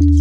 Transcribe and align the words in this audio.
Hello, 0.00 0.14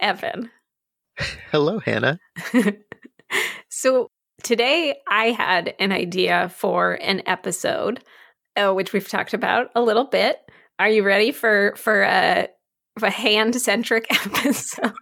Evan. 0.00 0.50
Hello, 1.52 1.78
Hannah. 1.78 2.18
so 3.68 4.10
today 4.42 4.96
I 5.06 5.32
had 5.32 5.74
an 5.78 5.92
idea 5.92 6.48
for 6.48 6.94
an 6.94 7.22
episode, 7.26 8.02
uh, 8.58 8.72
which 8.72 8.92
we've 8.92 9.08
talked 9.08 9.34
about 9.34 9.70
a 9.74 9.82
little 9.82 10.04
bit. 10.04 10.38
Are 10.78 10.88
you 10.88 11.02
ready 11.02 11.32
for 11.32 11.74
for 11.76 12.02
a, 12.02 12.48
a 13.00 13.10
hand 13.10 13.54
centric 13.60 14.06
episode? 14.10 14.92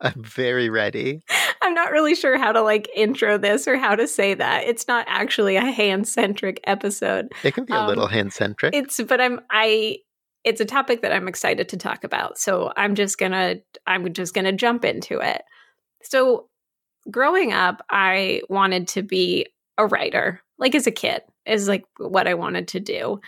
I'm 0.00 0.22
very 0.22 0.68
ready. 0.68 1.22
I'm 1.62 1.74
not 1.74 1.92
really 1.92 2.16
sure 2.16 2.36
how 2.36 2.50
to 2.52 2.60
like 2.60 2.90
intro 2.94 3.38
this 3.38 3.68
or 3.68 3.76
how 3.76 3.94
to 3.94 4.08
say 4.08 4.34
that. 4.34 4.64
It's 4.64 4.88
not 4.88 5.06
actually 5.08 5.56
a 5.56 5.70
hand 5.70 6.08
centric 6.08 6.60
episode. 6.64 7.32
It 7.44 7.54
can 7.54 7.64
be 7.64 7.72
a 7.72 7.76
um, 7.76 7.88
little 7.88 8.08
hand 8.08 8.32
centric. 8.32 8.74
It's 8.74 9.00
but 9.00 9.20
I'm 9.20 9.40
I 9.50 9.98
it's 10.44 10.60
a 10.60 10.64
topic 10.64 11.02
that 11.02 11.12
I'm 11.12 11.28
excited 11.28 11.68
to 11.68 11.76
talk 11.76 12.02
about. 12.02 12.36
So 12.36 12.72
I'm 12.76 12.94
just 12.94 13.18
to 13.18 13.62
I'm 13.86 14.12
just 14.12 14.34
going 14.34 14.44
to 14.44 14.52
jump 14.52 14.84
into 14.84 15.18
it. 15.18 15.42
So 16.02 16.48
growing 17.10 17.52
up, 17.52 17.84
I 17.88 18.42
wanted 18.48 18.88
to 18.88 19.02
be 19.02 19.46
a 19.78 19.86
writer. 19.86 20.40
Like 20.58 20.74
as 20.74 20.86
a 20.86 20.92
kid 20.92 21.22
is 21.46 21.68
like 21.68 21.84
what 21.98 22.26
I 22.26 22.34
wanted 22.34 22.68
to 22.68 22.80
do. 22.80 23.20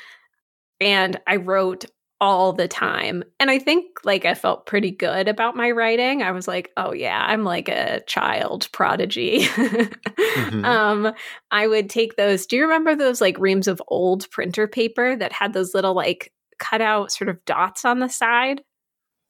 And 0.80 1.20
I 1.26 1.36
wrote 1.36 1.84
all 2.20 2.52
the 2.52 2.68
time. 2.68 3.22
And 3.38 3.50
I 3.50 3.58
think 3.58 3.86
like 4.04 4.24
I 4.24 4.34
felt 4.34 4.66
pretty 4.66 4.90
good 4.90 5.28
about 5.28 5.56
my 5.56 5.70
writing. 5.70 6.22
I 6.22 6.30
was 6.30 6.48
like, 6.48 6.70
oh 6.76 6.92
yeah, 6.92 7.22
I'm 7.26 7.44
like 7.44 7.68
a 7.68 8.02
child 8.06 8.68
prodigy. 8.72 9.40
mm-hmm. 9.44 10.64
um, 10.64 11.12
I 11.50 11.66
would 11.66 11.90
take 11.90 12.16
those. 12.16 12.46
Do 12.46 12.56
you 12.56 12.62
remember 12.62 12.94
those 12.94 13.20
like 13.20 13.38
reams 13.38 13.68
of 13.68 13.82
old 13.88 14.30
printer 14.30 14.66
paper 14.66 15.16
that 15.16 15.32
had 15.32 15.52
those 15.52 15.74
little 15.74 15.94
like 15.94 16.32
cut 16.58 16.80
out 16.80 17.12
sort 17.12 17.28
of 17.28 17.44
dots 17.44 17.84
on 17.84 17.98
the 18.00 18.08
side. 18.08 18.62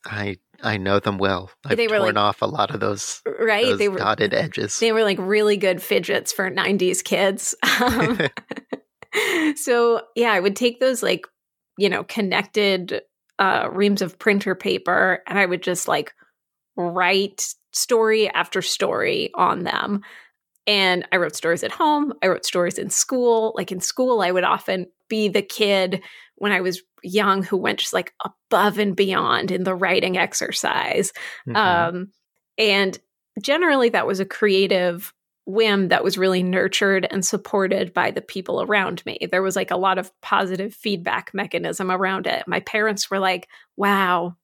I 0.06 0.36
I 0.62 0.76
know 0.76 1.00
them 1.00 1.18
well. 1.18 1.50
I've 1.64 1.76
they 1.76 1.88
were 1.88 1.96
torn 1.96 2.14
like, 2.14 2.22
off 2.22 2.42
a 2.42 2.46
lot 2.46 2.72
of 2.72 2.80
those 2.80 3.22
right. 3.40 3.64
Those 3.66 3.78
they 3.78 3.88
were 3.88 3.98
dotted 3.98 4.34
edges. 4.34 4.78
They 4.78 4.92
were 4.92 5.02
like 5.02 5.18
really 5.18 5.56
good 5.56 5.82
fidgets 5.82 6.32
for 6.32 6.50
'90s 6.50 7.02
kids. 7.02 7.54
Um, 7.80 8.20
so 9.56 10.02
yeah, 10.14 10.32
I 10.32 10.40
would 10.40 10.56
take 10.56 10.80
those 10.80 11.02
like 11.02 11.26
you 11.78 11.88
know 11.88 12.04
connected 12.04 13.02
uh, 13.38 13.68
reams 13.72 14.02
of 14.02 14.18
printer 14.18 14.54
paper, 14.54 15.22
and 15.26 15.38
I 15.38 15.46
would 15.46 15.62
just 15.62 15.88
like 15.88 16.14
write 16.76 17.54
story 17.72 18.28
after 18.28 18.62
story 18.62 19.30
on 19.34 19.64
them. 19.64 20.02
And 20.66 21.06
I 21.12 21.16
wrote 21.16 21.36
stories 21.36 21.62
at 21.62 21.72
home. 21.72 22.14
I 22.22 22.28
wrote 22.28 22.46
stories 22.46 22.78
in 22.78 22.88
school. 22.90 23.52
Like 23.56 23.70
in 23.70 23.80
school, 23.80 24.22
I 24.22 24.30
would 24.30 24.44
often 24.44 24.86
be 25.08 25.28
the 25.28 25.42
kid 25.42 26.02
when 26.36 26.52
I 26.52 26.60
was 26.60 26.82
young 27.02 27.42
who 27.42 27.56
went 27.56 27.80
just 27.80 27.92
like 27.92 28.14
above 28.24 28.78
and 28.78 28.96
beyond 28.96 29.50
in 29.50 29.64
the 29.64 29.74
writing 29.74 30.16
exercise. 30.16 31.12
Mm-hmm. 31.46 31.56
Um, 31.56 32.08
and 32.56 32.98
generally, 33.42 33.90
that 33.90 34.06
was 34.06 34.20
a 34.20 34.24
creative 34.24 35.12
whim 35.46 35.88
that 35.88 36.04
was 36.04 36.18
really 36.18 36.42
nurtured 36.42 37.06
and 37.10 37.24
supported 37.24 37.92
by 37.92 38.10
the 38.10 38.22
people 38.22 38.62
around 38.62 39.04
me. 39.04 39.18
There 39.30 39.42
was 39.42 39.56
like 39.56 39.70
a 39.70 39.76
lot 39.76 39.98
of 39.98 40.10
positive 40.20 40.74
feedback 40.74 41.32
mechanism 41.34 41.90
around 41.90 42.26
it. 42.26 42.44
My 42.46 42.60
parents 42.60 43.10
were 43.10 43.18
like, 43.18 43.48
wow, 43.76 44.36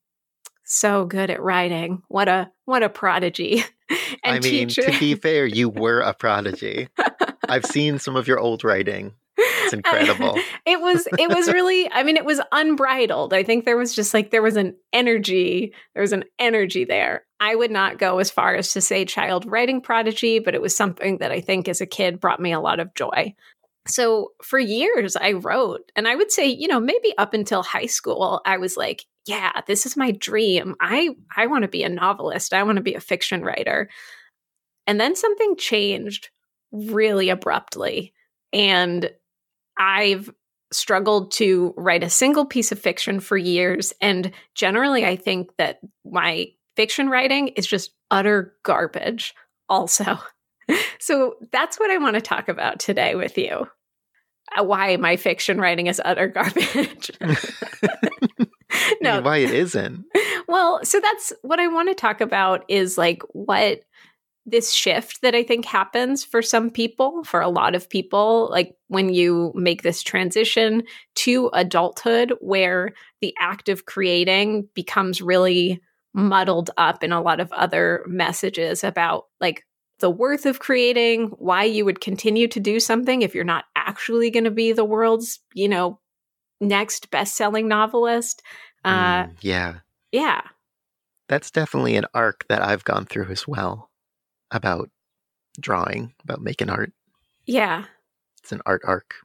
so 0.63 1.05
good 1.05 1.29
at 1.29 1.41
writing. 1.41 2.03
What 2.07 2.27
a 2.27 2.51
what 2.65 2.83
a 2.83 2.89
prodigy. 2.89 3.63
I 4.23 4.39
mean, 4.39 4.69
teacher- 4.69 4.91
to 4.91 4.99
be 4.99 5.15
fair, 5.15 5.45
you 5.45 5.69
were 5.69 5.99
a 6.01 6.13
prodigy. 6.13 6.87
I've 7.49 7.65
seen 7.65 7.99
some 7.99 8.15
of 8.15 8.27
your 8.27 8.39
old 8.39 8.63
writing. 8.63 9.13
It's 9.37 9.73
incredible. 9.73 10.39
it 10.65 10.79
was 10.79 11.07
it 11.17 11.29
was 11.29 11.47
really 11.53 11.89
I 11.91 12.03
mean 12.03 12.17
it 12.17 12.25
was 12.25 12.41
unbridled. 12.51 13.33
I 13.33 13.43
think 13.43 13.65
there 13.65 13.77
was 13.77 13.95
just 13.95 14.13
like 14.13 14.31
there 14.31 14.41
was 14.41 14.57
an 14.57 14.75
energy, 14.93 15.73
there 15.93 16.01
was 16.01 16.13
an 16.13 16.25
energy 16.39 16.85
there. 16.85 17.25
I 17.39 17.55
would 17.55 17.71
not 17.71 17.97
go 17.97 18.19
as 18.19 18.29
far 18.29 18.55
as 18.55 18.73
to 18.73 18.81
say 18.81 19.05
child 19.05 19.45
writing 19.45 19.81
prodigy, 19.81 20.39
but 20.39 20.55
it 20.55 20.61
was 20.61 20.75
something 20.75 21.17
that 21.19 21.31
I 21.31 21.41
think 21.41 21.67
as 21.67 21.81
a 21.81 21.85
kid 21.85 22.19
brought 22.19 22.39
me 22.39 22.51
a 22.51 22.59
lot 22.59 22.79
of 22.79 22.93
joy. 22.93 23.33
So 23.87 24.31
for 24.43 24.59
years 24.59 25.15
I 25.15 25.33
wrote 25.33 25.91
and 25.95 26.07
I 26.07 26.15
would 26.15 26.31
say, 26.31 26.47
you 26.47 26.67
know, 26.67 26.79
maybe 26.79 27.13
up 27.17 27.33
until 27.33 27.63
high 27.63 27.87
school 27.87 28.41
I 28.45 28.57
was 28.57 28.77
like, 28.77 29.05
yeah, 29.25 29.61
this 29.67 29.85
is 29.85 29.97
my 29.97 30.11
dream. 30.11 30.75
I 30.79 31.09
I 31.35 31.47
want 31.47 31.63
to 31.63 31.67
be 31.67 31.83
a 31.83 31.89
novelist. 31.89 32.53
I 32.53 32.63
want 32.63 32.77
to 32.77 32.83
be 32.83 32.95
a 32.95 33.01
fiction 33.01 33.43
writer. 33.43 33.89
And 34.87 34.99
then 34.99 35.15
something 35.15 35.55
changed 35.57 36.29
really 36.71 37.29
abruptly 37.29 38.13
and 38.53 39.11
I've 39.77 40.29
struggled 40.71 41.31
to 41.31 41.73
write 41.77 42.03
a 42.03 42.09
single 42.09 42.45
piece 42.45 42.71
of 42.71 42.79
fiction 42.79 43.19
for 43.19 43.37
years. 43.37 43.93
And 44.01 44.31
generally, 44.55 45.05
I 45.05 45.15
think 45.15 45.49
that 45.57 45.79
my 46.05 46.47
fiction 46.75 47.09
writing 47.09 47.49
is 47.49 47.67
just 47.67 47.91
utter 48.09 48.55
garbage, 48.63 49.33
also. 49.67 50.17
so 50.99 51.35
that's 51.51 51.79
what 51.79 51.91
I 51.91 51.97
want 51.97 52.15
to 52.15 52.21
talk 52.21 52.47
about 52.47 52.79
today 52.79 53.15
with 53.15 53.37
you. 53.37 53.67
Uh, 54.57 54.63
why 54.63 54.97
my 54.97 55.15
fiction 55.15 55.59
writing 55.59 55.87
is 55.87 56.01
utter 56.03 56.27
garbage. 56.27 57.11
no, 59.01 59.21
why 59.21 59.37
it 59.37 59.51
isn't. 59.51 60.05
Well, 60.47 60.83
so 60.83 60.99
that's 60.99 61.33
what 61.41 61.59
I 61.59 61.67
want 61.67 61.89
to 61.89 61.95
talk 61.95 62.21
about 62.21 62.65
is 62.67 62.97
like 62.97 63.21
what 63.31 63.81
this 64.45 64.71
shift 64.71 65.21
that 65.21 65.35
I 65.35 65.43
think 65.43 65.65
happens 65.65 66.23
for 66.23 66.41
some 66.41 66.69
people, 66.69 67.23
for 67.23 67.41
a 67.41 67.49
lot 67.49 67.75
of 67.75 67.89
people, 67.89 68.49
like 68.49 68.75
when 68.87 69.13
you 69.13 69.51
make 69.55 69.83
this 69.83 70.01
transition 70.01 70.83
to 71.15 71.49
adulthood, 71.53 72.33
where 72.39 72.93
the 73.21 73.35
act 73.39 73.69
of 73.69 73.85
creating 73.85 74.67
becomes 74.73 75.21
really 75.21 75.79
muddled 76.13 76.71
up 76.77 77.03
in 77.03 77.11
a 77.11 77.21
lot 77.21 77.39
of 77.39 77.51
other 77.53 78.03
messages 78.07 78.83
about 78.83 79.25
like 79.39 79.63
the 79.99 80.09
worth 80.09 80.47
of 80.47 80.59
creating, 80.59 81.27
why 81.37 81.63
you 81.63 81.85
would 81.85 82.01
continue 82.01 82.47
to 82.47 82.59
do 82.59 82.79
something 82.79 83.21
if 83.21 83.35
you're 83.35 83.43
not 83.43 83.65
actually 83.75 84.31
going 84.31 84.43
to 84.45 84.51
be 84.51 84.71
the 84.71 84.83
world's, 84.83 85.39
you 85.53 85.69
know, 85.69 85.99
next 86.59 87.11
best 87.11 87.35
selling 87.35 87.67
novelist. 87.67 88.41
Uh, 88.83 89.25
mm, 89.25 89.37
yeah. 89.41 89.75
Yeah. 90.11 90.41
That's 91.29 91.51
definitely 91.51 91.95
an 91.95 92.05
arc 92.15 92.45
that 92.49 92.63
I've 92.63 92.83
gone 92.83 93.05
through 93.05 93.27
as 93.27 93.47
well 93.47 93.90
about 94.51 94.89
drawing, 95.59 96.13
about 96.23 96.41
making 96.41 96.69
art. 96.69 96.91
Yeah. 97.45 97.85
It's 98.41 98.51
an 98.51 98.61
art 98.65 98.81
arc. 98.85 99.15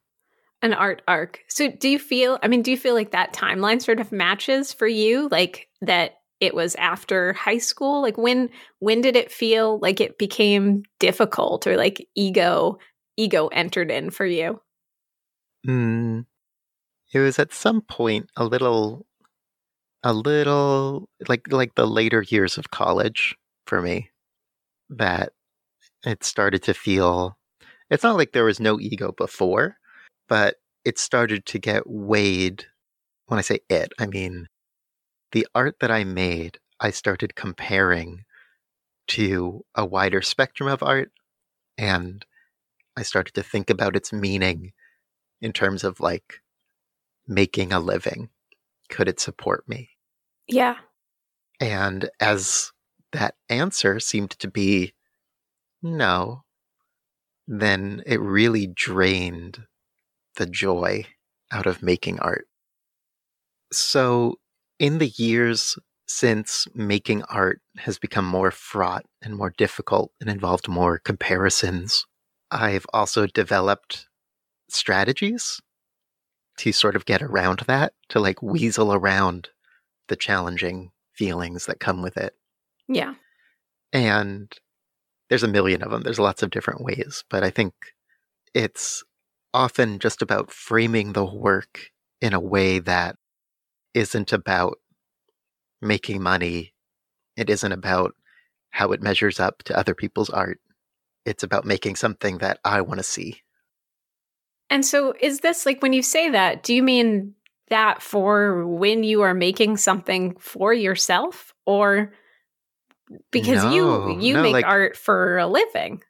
An 0.63 0.73
art 0.73 1.03
arc. 1.07 1.41
So 1.49 1.71
do 1.71 1.89
you 1.89 1.99
feel 1.99 2.39
I 2.43 2.49
mean, 2.49 2.63
do 2.63 2.71
you 2.71 2.77
feel 2.77 2.95
like 2.95 3.11
that 3.11 3.35
timeline 3.35 3.83
sort 3.83 4.01
of 4.01 4.13
matches 4.13 4.73
for 4.73 4.87
you? 4.87 5.29
Like 5.31 5.69
that 5.83 6.13
it 6.41 6.55
was 6.55 6.75
after 6.77 7.33
high 7.35 7.59
school? 7.59 8.03
Like 8.03 8.19
when 8.19 8.51
when 8.79 9.01
did 9.01 9.17
it 9.17 9.31
feel 9.31 9.79
like 9.81 10.01
it 10.01 10.19
became 10.19 10.83
difficult 10.99 11.67
or 11.67 11.77
like 11.77 12.07
ego 12.15 12.79
ego 13.17 13.49
entered 13.49 13.91
in 13.91 14.11
for 14.11 14.27
you? 14.27 14.61
Mm, 15.67 16.27
it 17.13 17.19
was 17.19 17.39
at 17.39 17.53
some 17.53 17.81
point 17.81 18.31
a 18.37 18.45
little 18.45 19.07
a 20.03 20.13
little 20.13 21.09
like 21.29 21.51
like 21.51 21.75
the 21.75 21.87
later 21.87 22.23
years 22.23 22.59
of 22.59 22.71
college 22.71 23.35
for 23.67 23.83
me 23.83 24.11
that 24.91 25.33
it 26.05 26.25
started 26.25 26.63
to 26.65 26.75
feel 26.75 27.37
it's 27.91 28.03
not 28.03 28.17
like 28.17 28.33
there 28.33 28.45
was 28.45 28.61
no 28.61 28.81
ego 28.81 29.13
before, 29.13 29.77
but 30.29 30.57
it 30.85 30.99
started 30.99 31.47
to 31.47 31.59
get 31.59 31.85
weighed. 31.87 32.67
When 33.27 33.39
I 33.39 33.43
say 33.43 33.61
it, 33.69 33.93
I 33.99 34.07
mean 34.07 34.49
the 35.33 35.47
art 35.55 35.81
that 35.81 35.91
I 35.91 36.05
made, 36.05 36.59
I 36.81 36.91
started 36.91 37.35
comparing 37.35 38.25
to 39.09 39.65
a 39.75 39.85
wider 39.85 40.23
spectrum 40.23 40.69
of 40.69 40.83
art 40.83 41.13
and 41.79 42.25
I 42.97 43.03
started 43.03 43.35
to 43.35 43.43
think 43.43 43.71
about 43.71 43.97
its 43.97 44.13
meaning 44.13 44.73
in 45.41 45.53
terms 45.53 45.85
of 45.85 46.01
like 46.01 46.41
making 47.29 47.73
a 47.73 47.81
living. 47.81 48.31
Could 48.89 49.09
it 49.09 49.21
support 49.21 49.69
me? 49.69 49.91
Yeah. 50.49 50.77
And 51.61 52.09
as 52.21 52.73
that 53.17 53.35
answer 53.49 54.01
seemed 54.01 54.31
to 54.31 54.49
be 54.49 54.95
no, 55.83 56.45
then 57.47 58.03
it 58.07 58.21
really 58.21 58.67
drained 58.67 59.65
the 60.37 60.47
joy 60.47 61.07
out 61.53 61.67
of 61.67 61.83
making 61.83 62.19
art. 62.21 62.47
So, 63.73 64.37
in 64.79 64.99
the 64.99 65.09
years 65.09 65.79
since 66.09 66.69
making 66.75 67.23
art 67.25 67.61
has 67.79 67.99
become 67.99 68.25
more 68.25 68.51
fraught 68.51 69.05
and 69.23 69.37
more 69.37 69.51
difficult 69.51 70.13
and 70.21 70.31
involved 70.31 70.69
more 70.69 70.99
comparisons, 70.99 72.07
I've 72.51 72.87
also 72.93 73.27
developed 73.27 74.07
strategies 74.69 75.61
to 76.59 76.73
sort 76.73 76.97
of 76.97 77.07
get 77.07 77.23
around 77.23 77.61
that, 77.67 77.93
to 78.11 78.21
like 78.21 78.43
weasel 78.43 78.93
around 78.93 79.49
the 80.09 80.17
challenging 80.17 80.91
feelings 81.13 81.67
that 81.67 81.81
come 81.81 82.03
with 82.03 82.17
it. 82.17 82.35
Yeah. 82.89 83.15
And 83.93 84.53
there's 85.29 85.43
a 85.43 85.49
million 85.49 85.83
of 85.83 85.91
them. 85.91 86.03
There's 86.03 86.19
lots 86.19 86.43
of 86.43 86.51
different 86.51 86.83
ways, 86.83 87.25
but 87.31 87.43
I 87.43 87.51
think 87.51 87.75
it's 88.55 89.05
often 89.53 89.99
just 89.99 90.23
about 90.23 90.53
framing 90.53 91.13
the 91.13 91.25
work 91.25 91.91
in 92.21 92.33
a 92.33 92.41
way 92.41 92.79
that 92.79 93.17
isn't 93.95 94.33
about 94.33 94.79
making 95.81 96.23
money. 96.23 96.75
It 97.37 97.51
isn't 97.51 97.73
about 97.73 98.15
how 98.71 98.93
it 98.93 99.03
measures 99.03 99.41
up 99.41 99.63
to 99.65 99.77
other 99.77 99.95
people's 99.95 100.31
art. 100.31 100.61
It's 101.25 101.43
about 101.43 101.65
making 101.65 101.97
something 101.97 102.39
that 102.39 102.61
I 102.65 102.83
want 102.83 102.99
to 102.99 103.05
see. 103.05 103.43
And 104.69 104.85
so, 104.85 105.15
is 105.21 105.41
this 105.41 105.65
like 105.65 105.81
when 105.81 105.93
you 105.93 106.03
say 106.03 106.31
that, 106.31 106.63
do 106.63 106.75
you 106.75 106.83
mean 106.83 107.35
that 107.69 108.03
for 108.03 108.67
when 108.67 109.03
you 109.03 109.23
are 109.23 109.35
making 109.35 109.77
something 109.77 110.37
for 110.39 110.73
yourself 110.73 111.55
or 111.65 112.13
because 113.31 113.63
No, 113.65 113.71
you 113.73 114.21
you 114.21 114.35
no, 114.35 114.43
make 114.43 114.53
like- 114.53 114.67
art 114.67 114.97
for 114.97 115.39
a 115.39 115.47
living? 115.47 116.03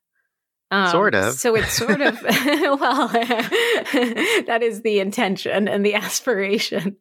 Um, 0.73 0.91
Sort 0.91 1.15
of. 1.15 1.35
So 1.35 1.55
it's 1.55 1.73
sort 1.73 2.01
of 2.01 2.21
well, 2.23 3.09
that 3.09 4.61
is 4.63 4.83
the 4.83 4.99
intention 4.99 5.69
and 5.69 5.87
the 5.87 5.95
aspiration. 5.95 6.97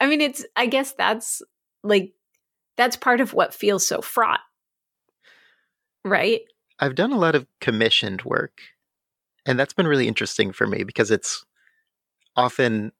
I 0.00 0.06
mean, 0.06 0.20
it's 0.20 0.44
I 0.56 0.66
guess 0.66 0.92
that's 0.92 1.40
like 1.84 2.12
that's 2.76 2.96
part 2.96 3.20
of 3.20 3.32
what 3.32 3.54
feels 3.54 3.86
so 3.86 4.00
fraught, 4.00 4.40
right? 6.04 6.40
I've 6.80 6.96
done 6.96 7.12
a 7.12 7.18
lot 7.18 7.36
of 7.36 7.46
commissioned 7.60 8.22
work, 8.22 8.58
and 9.46 9.58
that's 9.58 9.72
been 9.74 9.86
really 9.86 10.08
interesting 10.08 10.52
for 10.52 10.66
me 10.66 10.82
because 10.82 11.12
it's 11.12 11.44
often 12.36 12.90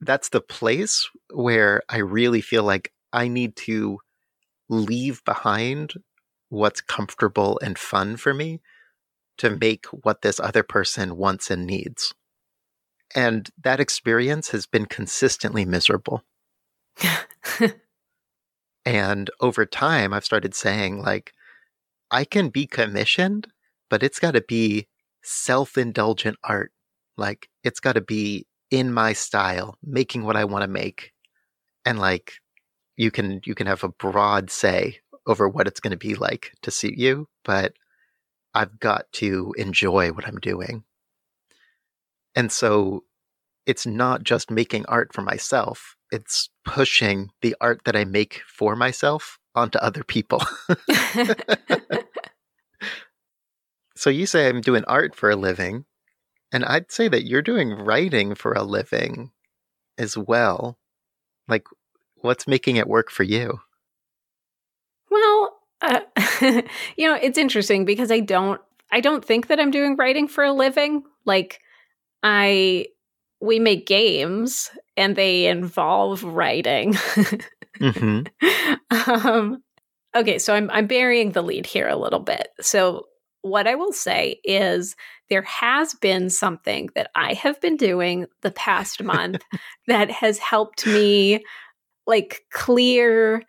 that's 0.00 0.30
the 0.30 0.40
place 0.40 1.08
where 1.32 1.82
I 1.88 1.98
really 1.98 2.40
feel 2.40 2.64
like 2.64 2.92
I 3.12 3.28
need 3.28 3.54
to 3.56 4.00
leave 4.72 5.24
behind 5.24 5.94
what's 6.48 6.80
comfortable 6.80 7.58
and 7.62 7.78
fun 7.78 8.16
for 8.16 8.34
me 8.34 8.60
to 9.38 9.50
make 9.50 9.86
what 9.86 10.22
this 10.22 10.38
other 10.40 10.62
person 10.62 11.16
wants 11.16 11.50
and 11.50 11.66
needs. 11.66 12.14
And 13.14 13.48
that 13.62 13.80
experience 13.80 14.50
has 14.50 14.66
been 14.66 14.86
consistently 14.86 15.64
miserable. 15.64 16.24
And 18.84 19.30
over 19.40 19.64
time, 19.64 20.12
I've 20.12 20.24
started 20.24 20.54
saying, 20.54 21.00
like, 21.00 21.32
I 22.10 22.24
can 22.24 22.48
be 22.48 22.66
commissioned, 22.66 23.48
but 23.88 24.02
it's 24.02 24.18
got 24.18 24.32
to 24.32 24.42
be 24.42 24.88
self 25.22 25.78
indulgent 25.78 26.36
art. 26.42 26.72
Like, 27.16 27.48
it's 27.62 27.80
got 27.80 27.94
to 27.94 28.00
be 28.00 28.46
in 28.70 28.92
my 28.92 29.12
style, 29.12 29.76
making 29.82 30.24
what 30.24 30.36
I 30.36 30.44
want 30.44 30.62
to 30.62 30.68
make. 30.68 31.12
And 31.84 31.98
like, 31.98 32.34
you 32.96 33.10
can 33.10 33.40
you 33.44 33.54
can 33.54 33.66
have 33.66 33.84
a 33.84 33.88
broad 33.88 34.50
say 34.50 34.98
over 35.26 35.48
what 35.48 35.66
it's 35.66 35.80
going 35.80 35.92
to 35.92 35.96
be 35.96 36.14
like 36.14 36.52
to 36.62 36.70
suit 36.70 36.98
you, 36.98 37.28
but 37.44 37.74
I've 38.54 38.78
got 38.80 39.10
to 39.12 39.54
enjoy 39.56 40.12
what 40.12 40.26
I'm 40.26 40.38
doing. 40.38 40.84
And 42.34 42.50
so 42.50 43.04
it's 43.66 43.86
not 43.86 44.24
just 44.24 44.50
making 44.50 44.86
art 44.86 45.12
for 45.12 45.22
myself, 45.22 45.96
it's 46.10 46.50
pushing 46.64 47.30
the 47.40 47.54
art 47.60 47.82
that 47.84 47.96
I 47.96 48.04
make 48.04 48.42
for 48.46 48.76
myself 48.76 49.38
onto 49.54 49.78
other 49.78 50.04
people. 50.04 50.42
so 53.96 54.10
you 54.10 54.26
say 54.26 54.48
I'm 54.48 54.60
doing 54.60 54.84
art 54.86 55.14
for 55.14 55.30
a 55.30 55.36
living, 55.36 55.84
and 56.52 56.64
I'd 56.64 56.90
say 56.90 57.08
that 57.08 57.24
you're 57.24 57.42
doing 57.42 57.70
writing 57.70 58.34
for 58.34 58.52
a 58.52 58.62
living 58.62 59.30
as 59.98 60.18
well. 60.18 60.78
Like, 61.48 61.66
what's 62.22 62.46
making 62.46 62.76
it 62.76 62.88
work 62.88 63.10
for 63.10 63.22
you? 63.22 63.60
Well, 65.10 65.60
uh, 65.80 66.00
you 66.96 67.08
know, 67.08 67.18
it's 67.20 67.38
interesting 67.38 67.84
because 67.84 68.10
I 68.10 68.20
don't 68.20 68.60
I 68.90 69.00
don't 69.00 69.24
think 69.24 69.48
that 69.48 69.58
I'm 69.58 69.70
doing 69.70 69.96
writing 69.96 70.28
for 70.28 70.44
a 70.44 70.52
living. 70.52 71.02
Like 71.24 71.60
I 72.22 72.86
we 73.40 73.58
make 73.58 73.86
games 73.86 74.70
and 74.96 75.16
they 75.16 75.46
involve 75.46 76.22
writing. 76.22 76.94
hmm 77.78 78.20
um 79.06 79.62
okay, 80.14 80.38
so 80.38 80.54
I'm 80.54 80.70
I'm 80.70 80.86
burying 80.86 81.32
the 81.32 81.42
lead 81.42 81.66
here 81.66 81.88
a 81.88 81.96
little 81.96 82.20
bit. 82.20 82.48
So 82.60 83.06
what 83.42 83.66
I 83.66 83.74
will 83.74 83.92
say 83.92 84.40
is 84.44 84.94
there 85.28 85.42
has 85.42 85.94
been 85.94 86.30
something 86.30 86.90
that 86.94 87.10
I 87.14 87.32
have 87.34 87.60
been 87.60 87.76
doing 87.76 88.26
the 88.42 88.52
past 88.52 89.02
month 89.04 89.42
that 89.88 90.10
has 90.10 90.38
helped 90.38 90.86
me 90.86 91.44
like 92.06 92.42
clear 92.50 93.42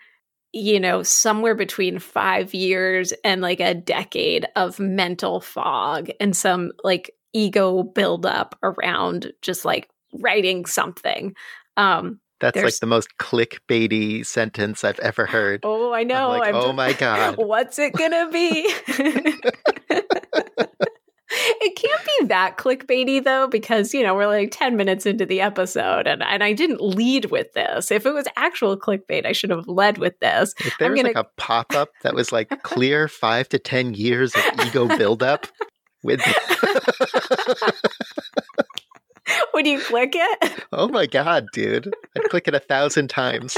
you 0.55 0.79
know, 0.79 1.01
somewhere 1.01 1.55
between 1.55 1.97
five 1.97 2.53
years 2.53 3.11
and 3.23 3.41
like 3.41 3.59
a 3.59 3.73
decade 3.73 4.45
of 4.55 4.79
mental 4.79 5.41
fog 5.41 6.11
and 6.19 6.37
some 6.37 6.71
like 6.83 7.09
ego 7.33 7.81
buildup 7.81 8.55
around 8.61 9.33
just 9.41 9.65
like 9.65 9.89
writing 10.19 10.63
something. 10.67 11.33
Um, 11.75 12.19
That's 12.39 12.53
There's- 12.53 12.73
like 12.75 12.79
the 12.81 12.85
most 12.85 13.17
clickbaity 13.19 14.23
sentence 14.23 14.83
I've 14.83 14.99
ever 14.99 15.25
heard. 15.25 15.61
oh, 15.63 15.91
I 15.91 16.03
know. 16.03 16.33
I'm 16.33 16.39
like, 16.39 16.53
oh 16.53 16.65
just- 16.65 16.75
my 16.75 16.93
God. 16.99 17.37
What's 17.37 17.79
it 17.79 17.93
gonna 17.93 18.29
be? 18.31 18.71
it 21.65 21.75
can't 21.75 22.01
be 22.19 22.25
that 22.27 22.57
clickbaity 22.57 23.23
though, 23.23 23.47
because 23.47 23.93
you 23.93 24.03
know 24.03 24.15
we're 24.15 24.27
like 24.27 24.49
ten 24.51 24.75
minutes 24.77 25.05
into 25.05 25.25
the 25.25 25.41
episode, 25.41 26.07
and 26.07 26.23
and 26.23 26.43
I 26.43 26.53
didn't 26.53 26.81
lead 26.81 27.25
with 27.31 27.51
this. 27.53 27.91
If 27.91 28.05
it 28.05 28.13
was 28.13 28.25
actual 28.35 28.77
clickbait, 28.77 29.25
I 29.25 29.31
should 29.31 29.49
have 29.49 29.67
led 29.67 29.97
with 29.97 30.17
this. 30.19 30.53
If 30.59 30.77
there 30.77 30.87
I'm 30.87 30.91
was 30.93 31.01
gonna- 31.01 31.13
like 31.15 31.25
a 31.25 31.29
pop 31.41 31.73
up 31.73 31.89
that 32.03 32.13
was 32.15 32.31
like 32.31 32.49
clear 32.63 33.07
five 33.07 33.49
to 33.49 33.59
10 33.59 33.93
years 33.93 34.35
of 34.35 34.41
ego 34.65 34.87
buildup 34.97 35.47
with, 36.03 36.21
Would 39.53 39.65
you 39.67 39.79
click 39.79 40.13
it? 40.15 40.63
oh 40.73 40.89
my 40.89 41.05
God, 41.05 41.45
dude. 41.53 41.93
I'd 42.17 42.23
click 42.29 42.47
it 42.47 42.55
a 42.55 42.59
thousand 42.59 43.09
times. 43.09 43.57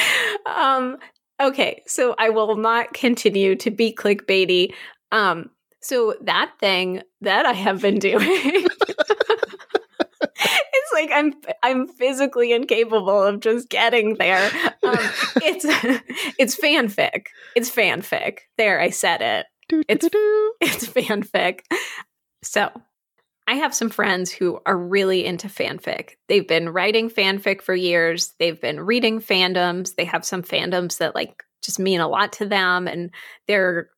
um 0.56 0.96
okay 1.40 1.82
so 1.86 2.14
i 2.18 2.30
will 2.30 2.56
not 2.56 2.92
continue 2.94 3.54
to 3.56 3.70
be 3.70 3.92
clickbaity 3.92 4.72
um 5.12 5.50
so 5.86 6.14
that 6.22 6.52
thing 6.60 7.02
that 7.20 7.46
i 7.46 7.52
have 7.52 7.80
been 7.80 7.98
doing 7.98 8.18
it's 10.20 10.92
like 10.92 11.10
i'm 11.12 11.32
i'm 11.62 11.86
physically 11.88 12.52
incapable 12.52 13.22
of 13.22 13.40
just 13.40 13.68
getting 13.68 14.14
there 14.14 14.50
um 14.82 14.96
it's 15.42 15.64
it's 16.38 16.56
fanfic 16.58 17.26
it's 17.54 17.70
fanfic 17.70 18.38
there 18.58 18.80
i 18.80 18.90
said 18.90 19.20
it 19.22 19.46
It's- 19.88 20.08
it's 20.60 20.86
fanfic. 20.86 21.60
So, 22.44 22.70
I 23.48 23.54
have 23.54 23.74
some 23.74 23.90
friends 23.90 24.30
who 24.30 24.60
are 24.66 24.76
really 24.78 25.24
into 25.24 25.48
fanfic. 25.48 26.10
They've 26.28 26.46
been 26.46 26.68
writing 26.68 27.10
fanfic 27.10 27.62
for 27.62 27.74
years. 27.74 28.34
They've 28.38 28.60
been 28.60 28.78
reading 28.80 29.20
fandoms. 29.20 29.94
They 29.96 30.04
have 30.04 30.24
some 30.24 30.42
fandoms 30.42 30.98
that 30.98 31.14
like 31.16 31.42
just 31.64 31.80
mean 31.80 32.00
a 32.00 32.06
lot 32.08 32.32
to 32.34 32.46
them 32.46 32.86
and 32.86 33.10
they're 33.48 33.88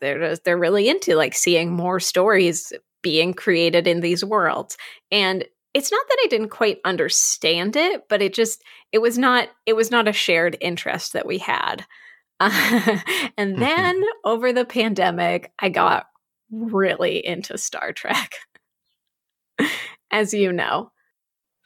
they're 0.00 0.18
just- 0.18 0.44
they're 0.44 0.58
really 0.58 0.88
into 0.88 1.14
like 1.14 1.34
seeing 1.34 1.72
more 1.72 2.00
stories 2.00 2.72
being 3.02 3.34
created 3.34 3.86
in 3.86 4.00
these 4.00 4.24
worlds. 4.24 4.76
And 5.10 5.44
it's 5.74 5.90
not 5.90 6.06
that 6.08 6.18
I 6.24 6.26
didn't 6.28 6.50
quite 6.50 6.80
understand 6.84 7.76
it, 7.76 8.08
but 8.08 8.22
it 8.22 8.34
just 8.34 8.62
it 8.92 8.98
was 8.98 9.18
not 9.18 9.48
it 9.66 9.74
was 9.74 9.90
not 9.90 10.08
a 10.08 10.12
shared 10.12 10.56
interest 10.60 11.14
that 11.14 11.26
we 11.26 11.38
had. 11.38 11.86
and 12.40 12.52
mm-hmm. 12.56 13.60
then 13.60 14.02
over 14.24 14.52
the 14.52 14.64
pandemic, 14.64 15.52
I 15.58 15.68
got 15.68 16.06
really 16.50 17.24
into 17.24 17.56
Star 17.56 17.92
Trek. 17.92 18.34
As 20.10 20.34
you 20.34 20.52
know. 20.52 20.90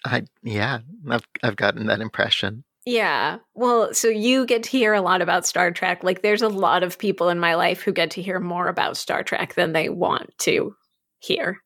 I, 0.04 0.24
yeah, 0.42 0.80
I've, 1.08 1.26
I've 1.42 1.56
gotten 1.56 1.86
that 1.86 2.00
impression. 2.00 2.62
Yeah. 2.86 3.38
Well, 3.54 3.92
so 3.92 4.06
you 4.06 4.46
get 4.46 4.62
to 4.62 4.70
hear 4.70 4.94
a 4.94 5.00
lot 5.00 5.20
about 5.20 5.44
Star 5.44 5.72
Trek. 5.72 6.04
Like 6.04 6.22
there's 6.22 6.40
a 6.42 6.48
lot 6.48 6.84
of 6.84 6.98
people 6.98 7.28
in 7.28 7.40
my 7.40 7.56
life 7.56 7.82
who 7.82 7.92
get 7.92 8.12
to 8.12 8.22
hear 8.22 8.38
more 8.38 8.68
about 8.68 8.96
Star 8.96 9.24
Trek 9.24 9.54
than 9.54 9.72
they 9.72 9.88
want 9.88 10.30
to 10.38 10.76
hear. 11.18 11.58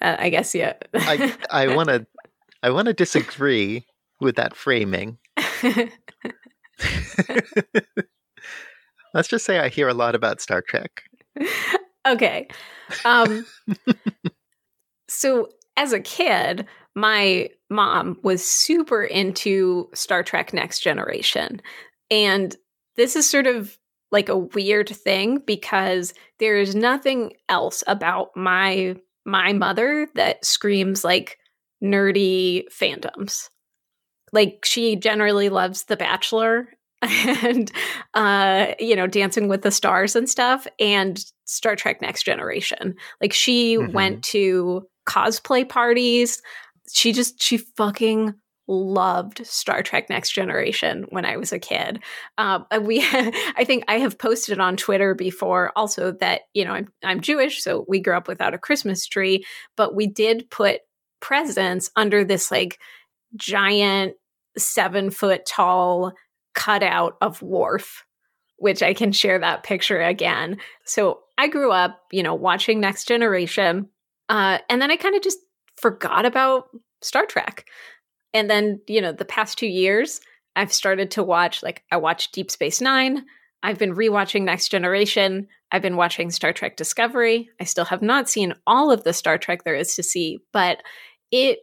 Uh, 0.00 0.14
I 0.18 0.30
guess 0.30 0.54
yeah. 0.54 0.74
I, 0.94 1.34
I 1.50 1.66
want 1.74 1.88
to, 1.88 2.06
I 2.62 2.70
want 2.70 2.86
to 2.86 2.92
disagree 2.92 3.86
with 4.20 4.36
that 4.36 4.54
framing. 4.54 5.18
Let's 9.12 9.28
just 9.28 9.44
say 9.44 9.58
I 9.58 9.68
hear 9.68 9.88
a 9.88 9.94
lot 9.94 10.14
about 10.14 10.40
Star 10.40 10.62
Trek. 10.62 11.02
okay. 12.06 12.46
Um 13.04 13.46
so 15.08 15.48
as 15.76 15.92
a 15.92 16.00
kid, 16.00 16.66
my 16.96 17.50
mom 17.68 18.18
was 18.22 18.42
super 18.42 19.04
into 19.04 19.88
Star 19.94 20.22
Trek 20.22 20.52
Next 20.52 20.80
Generation. 20.80 21.60
And 22.10 22.56
this 22.96 23.14
is 23.14 23.28
sort 23.28 23.46
of 23.46 23.78
like 24.10 24.30
a 24.30 24.38
weird 24.38 24.88
thing 24.88 25.42
because 25.46 26.14
there 26.38 26.56
is 26.56 26.74
nothing 26.74 27.34
else 27.48 27.84
about 27.86 28.30
my 28.34 28.96
my 29.26 29.52
mother 29.52 30.08
that 30.14 30.44
screams 30.44 31.04
like 31.04 31.38
nerdy 31.84 32.64
fandoms. 32.72 33.50
Like 34.32 34.60
she 34.64 34.96
generally 34.96 35.50
loves 35.50 35.84
The 35.84 35.96
Bachelor 35.96 36.68
and 37.02 37.70
uh 38.14 38.68
you 38.78 38.96
know 38.96 39.06
Dancing 39.06 39.48
with 39.48 39.60
the 39.62 39.70
Stars 39.70 40.16
and 40.16 40.30
stuff 40.30 40.66
and 40.80 41.22
Star 41.44 41.76
Trek 41.76 42.00
Next 42.00 42.22
Generation. 42.22 42.94
Like 43.20 43.34
she 43.34 43.76
mm-hmm. 43.76 43.92
went 43.92 44.22
to 44.24 44.86
cosplay 45.06 45.68
parties. 45.68 46.42
She 46.92 47.12
just 47.12 47.42
she 47.42 47.58
fucking 47.58 48.34
loved 48.68 49.46
Star 49.46 49.82
Trek 49.82 50.10
Next 50.10 50.30
Generation 50.30 51.06
when 51.10 51.24
I 51.24 51.36
was 51.36 51.52
a 51.52 51.58
kid. 51.58 52.02
Um, 52.38 52.66
we, 52.82 53.00
I 53.12 53.64
think 53.64 53.84
I 53.88 53.98
have 53.98 54.18
posted 54.18 54.58
on 54.58 54.76
Twitter 54.76 55.14
before 55.14 55.72
also 55.76 56.12
that 56.12 56.42
you 56.54 56.64
know 56.64 56.72
I'm 56.72 56.88
I'm 57.04 57.20
Jewish, 57.20 57.62
so 57.62 57.84
we 57.88 58.00
grew 58.00 58.16
up 58.16 58.28
without 58.28 58.54
a 58.54 58.58
Christmas 58.58 59.06
tree, 59.06 59.44
but 59.76 59.94
we 59.94 60.06
did 60.06 60.50
put 60.50 60.80
presents 61.20 61.90
under 61.96 62.24
this 62.24 62.50
like 62.50 62.78
giant 63.36 64.14
seven 64.58 65.10
foot 65.10 65.46
tall 65.46 66.12
cutout 66.54 67.16
of 67.20 67.42
Worf. 67.42 68.04
Which 68.58 68.82
I 68.82 68.94
can 68.94 69.12
share 69.12 69.38
that 69.38 69.64
picture 69.64 70.00
again. 70.00 70.56
So 70.86 71.20
I 71.36 71.48
grew 71.48 71.70
up, 71.72 72.00
you 72.10 72.22
know, 72.22 72.34
watching 72.34 72.80
Next 72.80 73.06
Generation, 73.06 73.90
uh, 74.30 74.60
and 74.70 74.80
then 74.80 74.90
I 74.90 74.96
kind 74.96 75.14
of 75.14 75.22
just 75.22 75.40
forgot 75.76 76.26
about 76.26 76.68
Star 77.02 77.26
Trek. 77.26 77.68
And 78.34 78.50
then, 78.50 78.80
you 78.86 79.00
know, 79.00 79.12
the 79.12 79.24
past 79.24 79.58
two 79.58 79.66
years, 79.66 80.20
I've 80.56 80.72
started 80.72 81.10
to 81.12 81.22
watch, 81.22 81.62
like, 81.62 81.82
I 81.90 81.96
watched 81.96 82.32
Deep 82.32 82.50
Space 82.50 82.80
Nine. 82.80 83.24
I've 83.62 83.78
been 83.78 83.94
rewatching 83.94 84.42
Next 84.42 84.68
Generation. 84.68 85.48
I've 85.72 85.82
been 85.82 85.96
watching 85.96 86.30
Star 86.30 86.52
Trek 86.52 86.76
Discovery. 86.76 87.50
I 87.60 87.64
still 87.64 87.84
have 87.86 88.02
not 88.02 88.28
seen 88.28 88.54
all 88.66 88.90
of 88.90 89.04
the 89.04 89.12
Star 89.12 89.38
Trek 89.38 89.64
there 89.64 89.74
is 89.74 89.96
to 89.96 90.02
see, 90.02 90.38
but 90.52 90.82
it, 91.30 91.58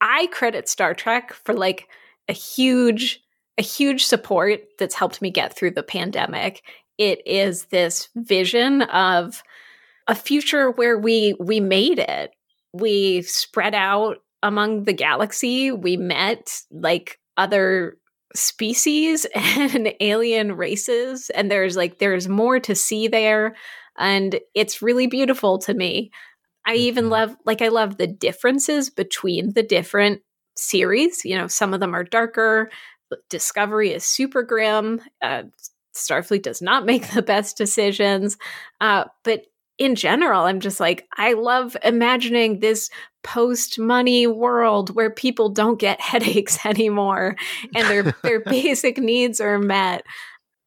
I 0.00 0.26
credit 0.28 0.68
Star 0.68 0.94
Trek 0.94 1.32
for 1.32 1.54
like 1.54 1.88
a 2.28 2.32
huge, 2.32 3.20
a 3.56 3.62
huge 3.62 4.04
support 4.04 4.60
that's 4.78 4.94
helped 4.94 5.22
me 5.22 5.30
get 5.30 5.56
through 5.56 5.72
the 5.72 5.82
pandemic. 5.82 6.62
It 6.98 7.26
is 7.26 7.66
this 7.66 8.08
vision 8.16 8.82
of 8.82 9.42
a 10.08 10.14
future 10.14 10.70
where 10.70 10.98
we 10.98 11.34
we 11.38 11.60
made 11.60 11.98
it. 11.98 12.32
We 12.72 13.22
spread 13.22 13.74
out 13.74 14.18
among 14.42 14.84
the 14.84 14.92
galaxy, 14.92 15.72
we 15.72 15.96
met 15.96 16.62
like 16.70 17.18
other 17.36 17.96
species 18.34 19.26
and 19.34 19.92
alien 20.00 20.52
races 20.56 21.30
and 21.30 21.50
there's 21.50 21.76
like 21.76 21.98
there's 21.98 22.28
more 22.28 22.60
to 22.60 22.74
see 22.74 23.08
there 23.08 23.56
and 23.98 24.38
it's 24.54 24.82
really 24.82 25.06
beautiful 25.06 25.58
to 25.58 25.74
me. 25.74 26.10
I 26.66 26.74
even 26.74 27.04
mm-hmm. 27.04 27.12
love 27.12 27.36
like 27.44 27.62
I 27.62 27.68
love 27.68 27.96
the 27.96 28.06
differences 28.06 28.90
between 28.90 29.54
the 29.54 29.62
different 29.62 30.20
series. 30.56 31.24
You 31.24 31.36
know, 31.36 31.46
some 31.46 31.74
of 31.74 31.80
them 31.80 31.94
are 31.94 32.04
darker. 32.04 32.70
Discovery 33.30 33.92
is 33.92 34.04
super 34.04 34.42
grim. 34.42 35.00
Uh, 35.22 35.44
Starfleet 35.96 36.42
does 36.42 36.62
not 36.62 36.86
make 36.86 37.08
the 37.08 37.22
best 37.22 37.56
decisions. 37.56 38.36
Uh, 38.80 39.04
but 39.24 39.46
in 39.78 39.94
general, 39.94 40.44
I'm 40.44 40.60
just 40.60 40.80
like, 40.80 41.06
I 41.16 41.34
love 41.34 41.76
imagining 41.84 42.60
this 42.60 42.90
post 43.22 43.78
money 43.78 44.26
world 44.26 44.94
where 44.94 45.10
people 45.10 45.48
don't 45.48 45.78
get 45.78 46.00
headaches 46.10 46.64
anymore 46.66 47.36
and 47.74 47.88
their, 47.88 48.02
their 48.22 48.40
basic 48.40 48.98
needs 48.98 49.40
are 49.40 49.58
met. 49.58 50.04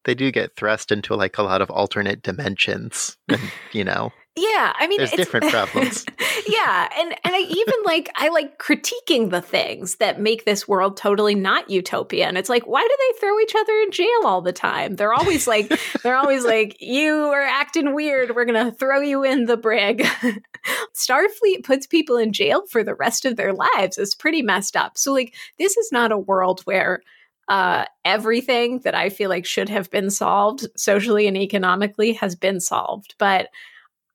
They 0.04 0.14
do 0.14 0.32
get 0.32 0.56
thrust 0.56 0.90
into 0.90 1.14
like 1.14 1.38
a 1.38 1.42
lot 1.42 1.62
of 1.62 1.70
alternate 1.70 2.22
dimensions, 2.22 3.16
and, 3.28 3.40
you 3.70 3.84
know. 3.84 4.10
Yeah, 4.34 4.72
I 4.74 4.86
mean, 4.86 4.96
there's 4.96 5.10
different 5.10 5.50
problems. 5.50 6.06
yeah, 6.48 6.88
and 6.98 7.12
and 7.22 7.34
I 7.34 7.40
even 7.40 7.74
like 7.84 8.10
I 8.16 8.30
like 8.30 8.58
critiquing 8.58 9.28
the 9.28 9.42
things 9.42 9.96
that 9.96 10.20
make 10.20 10.46
this 10.46 10.66
world 10.66 10.96
totally 10.96 11.34
not 11.34 11.68
utopia. 11.68 12.26
And 12.28 12.38
it's 12.38 12.48
like, 12.48 12.66
why 12.66 12.80
do 12.80 12.96
they 12.98 13.20
throw 13.20 13.38
each 13.40 13.54
other 13.54 13.74
in 13.80 13.90
jail 13.90 14.20
all 14.24 14.40
the 14.40 14.52
time? 14.52 14.96
They're 14.96 15.12
always 15.12 15.46
like, 15.46 15.78
they're 16.02 16.16
always 16.16 16.46
like, 16.46 16.80
you 16.80 17.14
are 17.14 17.42
acting 17.42 17.94
weird. 17.94 18.34
We're 18.34 18.46
gonna 18.46 18.72
throw 18.72 19.00
you 19.00 19.22
in 19.22 19.44
the 19.44 19.58
brig. 19.58 20.06
Starfleet 20.94 21.64
puts 21.64 21.86
people 21.86 22.16
in 22.16 22.32
jail 22.32 22.66
for 22.68 22.82
the 22.82 22.94
rest 22.94 23.26
of 23.26 23.36
their 23.36 23.52
lives. 23.52 23.98
It's 23.98 24.14
pretty 24.14 24.40
messed 24.40 24.76
up. 24.76 24.96
So 24.96 25.12
like, 25.12 25.34
this 25.58 25.76
is 25.76 25.92
not 25.92 26.10
a 26.10 26.16
world 26.16 26.62
where 26.62 27.02
uh, 27.48 27.84
everything 28.02 28.78
that 28.80 28.94
I 28.94 29.10
feel 29.10 29.28
like 29.28 29.44
should 29.44 29.68
have 29.68 29.90
been 29.90 30.08
solved 30.08 30.66
socially 30.74 31.26
and 31.26 31.36
economically 31.36 32.14
has 32.14 32.34
been 32.34 32.60
solved. 32.60 33.14
But 33.18 33.48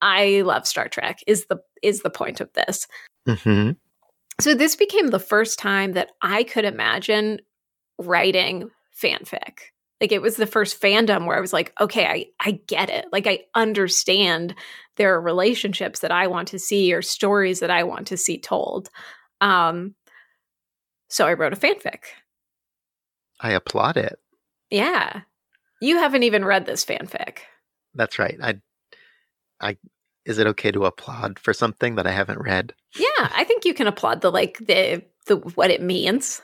I 0.02 0.42
love 0.42 0.68
Star 0.68 0.88
Trek 0.88 1.20
is 1.28 1.46
the 1.48 1.60
is 1.82 2.02
the 2.02 2.10
point 2.10 2.42
of 2.42 2.52
this. 2.54 2.88
Mm-hmm. 3.28 3.72
So 4.40 4.54
this 4.54 4.76
became 4.76 5.08
the 5.08 5.20
first 5.20 5.60
time 5.60 5.94
that 5.94 6.12
I 6.22 6.44
could 6.44 6.66
imagine 6.66 7.40
writing 7.98 8.70
fanfic. 9.02 9.60
Like 10.00 10.12
it 10.12 10.22
was 10.22 10.36
the 10.36 10.46
first 10.46 10.80
fandom 10.80 11.26
where 11.26 11.38
I 11.38 11.42
was 11.42 11.54
like, 11.54 11.74
okay, 11.82 12.06
I 12.06 12.26
I 12.40 12.52
get 12.68 12.90
it. 12.90 13.06
Like 13.12 13.26
I 13.26 13.40
understand 13.56 14.54
there 14.96 15.16
are 15.16 15.22
relationships 15.22 16.00
that 16.00 16.12
I 16.12 16.28
want 16.28 16.50
to 16.50 16.60
see 16.60 16.94
or 16.94 17.02
stories 17.02 17.60
that 17.62 17.72
I 17.72 17.84
want 17.84 18.08
to 18.08 18.18
see 18.18 18.40
told. 18.40 18.90
Um 19.42 19.96
so 21.10 21.26
I 21.26 21.34
wrote 21.34 21.54
a 21.54 21.56
fanfic. 21.56 22.04
I 23.40 23.52
applaud 23.52 23.98
it. 23.98 24.20
Yeah. 24.70 25.22
You 25.80 25.98
haven't 25.98 26.24
even 26.24 26.44
read 26.44 26.66
this 26.66 26.86
fanfic. 26.86 27.40
That's 27.96 28.20
right. 28.20 28.38
I 28.42 28.62
I 29.62 29.78
is 30.26 30.40
it 30.40 30.48
okay 30.48 30.72
to 30.72 30.86
applaud 30.86 31.40
for 31.40 31.54
something 31.54 31.96
that 31.96 32.06
I 32.06 32.12
haven't 32.12 32.42
read? 32.42 32.74
Yeah, 32.98 33.08
I 33.18 33.46
think 33.46 33.64
you 33.64 33.74
can 33.74 33.88
applaud 33.88 34.22
the 34.22 34.32
like 34.32 34.58
the 34.60 35.04
the 35.26 35.38
what 35.38 35.72
it 35.72 35.82
means. 35.82 36.42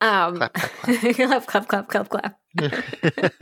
Um 0.00 0.36
clap 0.36 0.52
clap 0.52 1.46
clap 1.46 1.68
clap 1.68 1.88
clap 1.88 2.08
clap. 2.08 2.08
clap. 2.08 2.38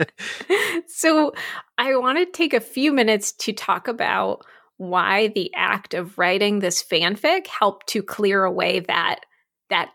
so 0.87 1.33
I 1.77 1.95
want 1.97 2.17
to 2.17 2.25
take 2.25 2.53
a 2.53 2.61
few 2.61 2.93
minutes 2.93 3.33
to 3.33 3.53
talk 3.53 3.87
about 3.87 4.45
why 4.77 5.27
the 5.27 5.53
act 5.55 5.93
of 5.93 6.17
writing 6.17 6.59
this 6.59 6.83
fanfic 6.83 7.47
helped 7.47 7.87
to 7.87 8.03
clear 8.03 8.43
away 8.43 8.81
that 8.81 9.21
that 9.69 9.91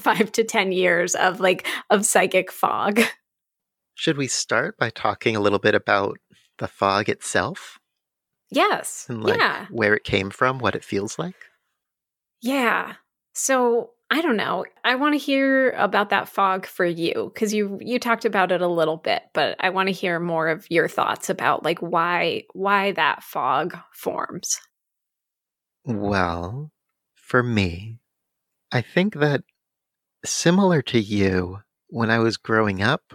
five 0.00 0.32
to 0.32 0.44
ten 0.44 0.72
years 0.72 1.14
of 1.14 1.40
like 1.40 1.66
of 1.90 2.04
psychic 2.04 2.50
fog. 2.50 3.00
Should 3.94 4.16
we 4.16 4.26
start 4.26 4.76
by 4.76 4.90
talking 4.90 5.36
a 5.36 5.40
little 5.40 5.60
bit 5.60 5.76
about 5.76 6.18
the 6.58 6.66
fog 6.66 7.08
itself? 7.08 7.78
Yes. 8.54 9.06
And 9.08 9.22
like 9.22 9.38
yeah. 9.38 9.66
where 9.70 9.94
it 9.94 10.04
came 10.04 10.30
from, 10.30 10.58
what 10.58 10.74
it 10.74 10.84
feels 10.84 11.18
like? 11.18 11.36
Yeah. 12.40 12.94
So 13.34 13.90
I 14.10 14.20
don't 14.20 14.36
know. 14.36 14.64
I 14.84 14.94
want 14.94 15.14
to 15.14 15.18
hear 15.18 15.70
about 15.72 16.10
that 16.10 16.28
fog 16.28 16.66
for 16.66 16.84
you 16.84 17.32
because 17.32 17.52
you 17.52 17.78
you 17.80 17.98
talked 17.98 18.24
about 18.24 18.52
it 18.52 18.60
a 18.60 18.68
little 18.68 18.96
bit, 18.96 19.22
but 19.32 19.56
I 19.60 19.70
want 19.70 19.88
to 19.88 19.92
hear 19.92 20.20
more 20.20 20.48
of 20.48 20.66
your 20.70 20.88
thoughts 20.88 21.30
about 21.30 21.64
like 21.64 21.80
why 21.80 22.44
why 22.52 22.92
that 22.92 23.22
fog 23.22 23.76
forms. 23.92 24.60
Well, 25.84 26.70
for 27.14 27.42
me, 27.42 27.98
I 28.70 28.82
think 28.82 29.14
that 29.14 29.42
similar 30.24 30.82
to 30.82 31.00
you, 31.00 31.58
when 31.88 32.10
I 32.10 32.18
was 32.18 32.36
growing 32.36 32.82
up, 32.82 33.14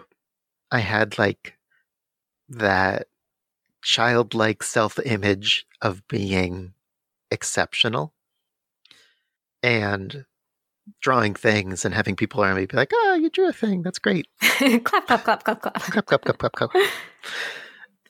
I 0.72 0.80
had 0.80 1.18
like 1.18 1.58
that 2.50 3.08
childlike 3.82 4.64
self 4.64 5.00
image 5.06 5.66
of 5.82 6.08
being 6.08 6.74
exceptional 7.32 8.14
and 9.62 10.26
drawing 11.02 11.36
things 11.36 11.86
and 11.86 11.94
having 11.94 12.16
people 12.16 12.42
around 12.42 12.58
me 12.58 12.66
be 12.66 12.76
like, 12.76 12.92
oh, 12.94 13.16
you 13.16 13.30
drew 13.30 13.50
a 13.50 13.54
thing. 13.54 13.82
That's 13.82 14.00
great. 14.00 14.28
clap, 14.42 15.08
clap, 15.08 15.24
clap, 15.24 15.44
clap, 15.44 15.62
clap. 15.62 15.76
Clap, 15.76 16.06
clap, 16.06 16.22
clap, 16.22 16.38
clap, 16.38 16.54
clap. 16.54 16.72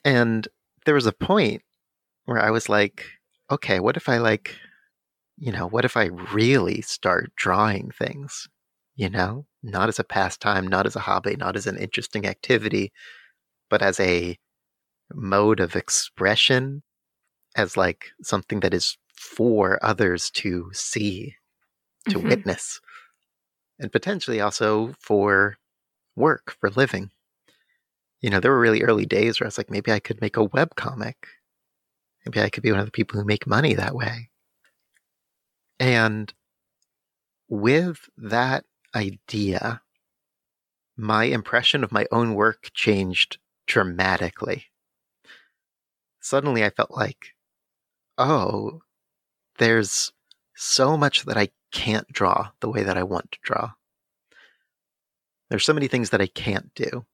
and 0.04 0.48
there 0.86 0.94
was 0.94 1.06
a 1.06 1.12
point 1.12 1.62
where 2.24 2.38
I 2.38 2.50
was 2.50 2.68
like, 2.68 3.04
okay, 3.50 3.80
what 3.80 3.96
if 3.96 4.08
I 4.08 4.18
like, 4.18 4.56
you 5.36 5.52
know, 5.52 5.66
what 5.66 5.84
if 5.84 5.96
I 5.96 6.06
really 6.32 6.80
start 6.80 7.32
drawing 7.36 7.90
things, 7.90 8.48
you 8.94 9.10
know, 9.10 9.46
not 9.62 9.88
as 9.88 9.98
a 9.98 10.04
pastime, 10.04 10.66
not 10.66 10.86
as 10.86 10.96
a 10.96 11.00
hobby, 11.00 11.36
not 11.36 11.56
as 11.56 11.66
an 11.66 11.76
interesting 11.76 12.26
activity, 12.26 12.92
but 13.68 13.82
as 13.82 14.00
a 14.00 14.38
mode 15.12 15.60
of 15.60 15.76
expression 15.76 16.82
as 17.56 17.76
like 17.76 18.10
something 18.22 18.60
that 18.60 18.74
is 18.74 18.96
for 19.16 19.78
others 19.84 20.30
to 20.30 20.70
see, 20.72 21.34
to 22.08 22.18
mm-hmm. 22.18 22.28
witness, 22.28 22.80
and 23.78 23.92
potentially 23.92 24.40
also 24.40 24.94
for 24.98 25.56
work, 26.16 26.56
for 26.60 26.70
living. 26.70 27.10
You 28.20 28.30
know, 28.30 28.40
there 28.40 28.50
were 28.50 28.60
really 28.60 28.82
early 28.82 29.06
days 29.06 29.40
where 29.40 29.46
I 29.46 29.48
was 29.48 29.58
like, 29.58 29.70
maybe 29.70 29.92
I 29.92 30.00
could 30.00 30.20
make 30.20 30.36
a 30.36 30.44
web 30.44 30.74
comic. 30.76 31.26
Maybe 32.24 32.40
I 32.40 32.50
could 32.50 32.62
be 32.62 32.70
one 32.70 32.80
of 32.80 32.86
the 32.86 32.92
people 32.92 33.18
who 33.18 33.26
make 33.26 33.46
money 33.46 33.74
that 33.74 33.94
way. 33.94 34.30
And 35.78 36.32
with 37.48 38.08
that 38.18 38.64
idea, 38.94 39.80
my 40.96 41.24
impression 41.24 41.82
of 41.82 41.92
my 41.92 42.06
own 42.12 42.34
work 42.34 42.70
changed 42.74 43.38
dramatically 43.66 44.66
suddenly 46.20 46.64
I 46.64 46.70
felt 46.70 46.90
like, 46.90 47.34
oh, 48.18 48.82
there's 49.58 50.12
so 50.54 50.96
much 50.96 51.24
that 51.24 51.36
I 51.36 51.48
can't 51.72 52.08
draw 52.08 52.50
the 52.60 52.68
way 52.68 52.82
that 52.82 52.98
I 52.98 53.02
want 53.02 53.32
to 53.32 53.38
draw. 53.42 53.72
There's 55.48 55.64
so 55.64 55.74
many 55.74 55.88
things 55.88 56.10
that 56.10 56.20
I 56.20 56.26
can't 56.26 56.72
do. 56.74 57.04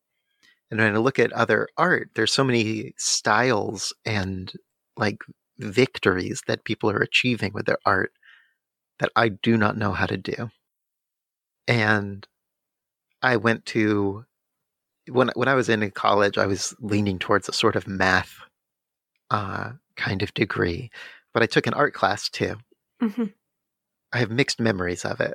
And 0.71 0.81
when 0.81 0.95
I 0.95 0.99
look 0.99 1.19
at 1.19 1.33
other 1.33 1.69
art, 1.77 2.11
there's 2.15 2.33
so 2.33 2.45
many 2.45 2.93
styles 2.97 3.95
and 4.05 4.53
like 4.97 5.23
victories 5.59 6.43
that 6.47 6.65
people 6.65 6.91
are 6.91 6.99
achieving 6.99 7.53
with 7.53 7.67
their 7.67 7.79
art 7.87 8.13
that 8.99 9.11
I 9.15 9.29
do 9.29 9.57
not 9.57 9.77
know 9.77 9.93
how 9.93 10.07
to 10.07 10.17
do. 10.17 10.51
And 11.69 12.27
I 13.23 13.37
went 13.37 13.65
to 13.67 14.25
when 15.09 15.31
when 15.35 15.49
I 15.49 15.55
was 15.55 15.69
in 15.69 15.89
college, 15.93 16.37
I 16.37 16.47
was 16.47 16.75
leaning 16.81 17.19
towards 17.19 17.49
a 17.49 17.53
sort 17.53 17.77
of 17.77 17.87
math 17.87 18.41
uh, 19.31 19.73
kind 19.97 20.23
of 20.23 20.35
degree, 20.35 20.91
but 21.33 21.43
I 21.43 21.47
took 21.47 21.67
an 21.67 21.75
art 21.75 21.95
class 21.95 22.29
too. 22.29 22.57
Mm-hmm. 23.03 23.25
I 24.13 24.19
have 24.19 24.31
mixed 24.31 24.61
memories 24.61 25.05
of 25.05 25.21
it. 25.21 25.35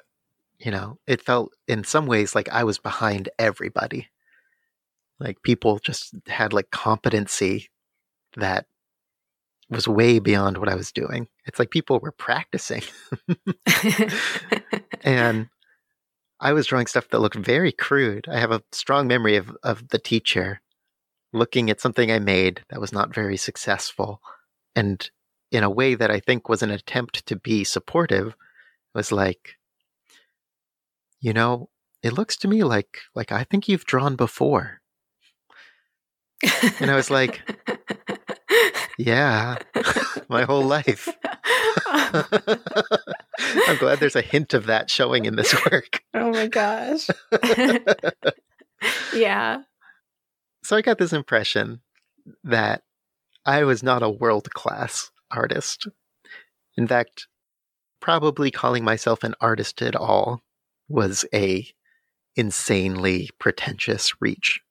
You 0.59 0.71
know, 0.71 0.99
it 1.07 1.21
felt 1.21 1.53
in 1.67 1.83
some 1.83 2.05
ways 2.05 2.35
like 2.35 2.49
I 2.49 2.63
was 2.63 2.77
behind 2.77 3.29
everybody. 3.39 4.07
Like 5.19 5.41
people 5.43 5.79
just 5.79 6.15
had 6.27 6.53
like 6.53 6.71
competency 6.71 7.69
that 8.37 8.65
was 9.69 9.87
way 9.87 10.19
beyond 10.19 10.57
what 10.57 10.69
I 10.69 10.75
was 10.75 10.91
doing. 10.91 11.27
It's 11.45 11.57
like 11.57 11.71
people 11.71 11.99
were 11.99 12.11
practicing. 12.11 12.83
and 15.01 15.47
I 16.39 16.53
was 16.53 16.67
drawing 16.67 16.87
stuff 16.87 17.07
that 17.09 17.19
looked 17.19 17.35
very 17.35 17.71
crude. 17.71 18.27
I 18.29 18.39
have 18.39 18.51
a 18.51 18.63
strong 18.71 19.07
memory 19.07 19.37
of, 19.37 19.55
of 19.63 19.87
the 19.89 19.99
teacher 19.99 20.61
looking 21.33 21.69
at 21.69 21.81
something 21.81 22.11
I 22.11 22.19
made 22.19 22.61
that 22.69 22.81
was 22.81 22.91
not 22.91 23.13
very 23.13 23.37
successful 23.37 24.21
and 24.75 25.09
in 25.51 25.63
a 25.63 25.69
way 25.69 25.95
that 25.95 26.11
I 26.11 26.19
think 26.19 26.47
was 26.47 26.63
an 26.63 26.71
attempt 26.71 27.25
to 27.27 27.35
be 27.35 27.63
supportive 27.63 28.35
was 28.95 29.11
like, 29.11 29.57
you 31.19 31.33
know, 31.33 31.69
it 32.03 32.13
looks 32.13 32.37
to 32.37 32.47
me 32.47 32.63
like 32.63 32.99
like 33.15 33.31
I 33.31 33.43
think 33.43 33.67
you've 33.67 33.85
drawn 33.85 34.15
before. 34.15 34.81
and 36.79 36.89
I 36.89 36.95
was 36.95 37.11
like, 37.11 37.41
yeah, 38.97 39.57
my 40.29 40.43
whole 40.43 40.63
life. 40.63 41.09
I'm 41.93 43.77
glad 43.77 43.99
there's 43.99 44.15
a 44.15 44.21
hint 44.21 44.53
of 44.53 44.65
that 44.65 44.89
showing 44.89 45.25
in 45.25 45.35
this 45.35 45.53
work. 45.71 46.01
Oh 46.13 46.31
my 46.31 46.47
gosh. 46.47 47.07
yeah. 49.13 49.61
So 50.63 50.75
I 50.75 50.81
got 50.81 50.97
this 50.97 51.13
impression 51.13 51.81
that 52.43 52.83
I 53.45 53.63
was 53.63 53.83
not 53.83 54.03
a 54.03 54.09
world 54.09 54.51
class 54.53 55.11
artist. 55.31 55.87
In 56.77 56.87
fact, 56.87 57.27
probably 58.01 58.51
calling 58.51 58.83
myself 58.83 59.23
an 59.23 59.35
artist 59.41 59.81
at 59.81 59.95
all 59.95 60.41
was 60.89 61.25
a 61.33 61.67
insanely 62.35 63.29
pretentious 63.39 64.13
reach. 64.21 64.61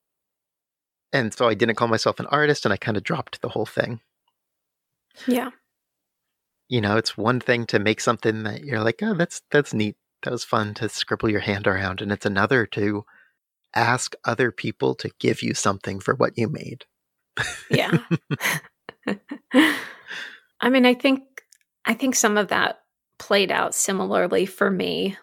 And 1.13 1.33
so 1.33 1.47
I 1.47 1.53
didn't 1.53 1.75
call 1.75 1.87
myself 1.87 2.19
an 2.19 2.25
artist 2.27 2.65
and 2.65 2.73
I 2.73 2.77
kind 2.77 2.97
of 2.97 3.03
dropped 3.03 3.41
the 3.41 3.49
whole 3.49 3.65
thing. 3.65 4.01
Yeah. 5.27 5.51
You 6.69 6.81
know, 6.81 6.97
it's 6.97 7.15
one 7.17 7.39
thing 7.39 7.65
to 7.67 7.77
make 7.79 7.99
something 8.01 8.43
that 8.43 8.63
you're 8.63 8.81
like, 8.83 9.03
"Oh, 9.03 9.13
that's 9.13 9.41
that's 9.51 9.73
neat. 9.75 9.95
That 10.23 10.31
was 10.31 10.43
fun 10.43 10.73
to 10.75 10.89
scribble 10.89 11.29
your 11.29 11.41
hand 11.41 11.67
around." 11.67 12.01
And 12.01 12.11
it's 12.11 12.25
another 12.25 12.65
to 12.67 13.05
ask 13.75 14.15
other 14.25 14.51
people 14.51 14.95
to 14.95 15.11
give 15.19 15.41
you 15.41 15.53
something 15.53 15.99
for 15.99 16.15
what 16.15 16.37
you 16.37 16.49
made. 16.49 16.85
yeah. 17.69 17.97
I 20.61 20.69
mean, 20.69 20.85
I 20.85 20.93
think 20.93 21.23
I 21.85 21.93
think 21.93 22.15
some 22.15 22.37
of 22.37 22.49
that 22.49 22.79
played 23.17 23.51
out 23.51 23.73
similarly 23.73 24.45
for 24.45 24.69
me. 24.69 25.17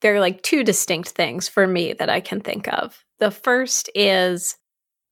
There 0.00 0.14
are 0.14 0.20
like 0.20 0.42
two 0.42 0.64
distinct 0.64 1.10
things 1.10 1.48
for 1.48 1.66
me 1.66 1.92
that 1.94 2.08
I 2.08 2.20
can 2.20 2.40
think 2.40 2.68
of. 2.68 3.04
The 3.18 3.30
first 3.30 3.90
is 3.94 4.56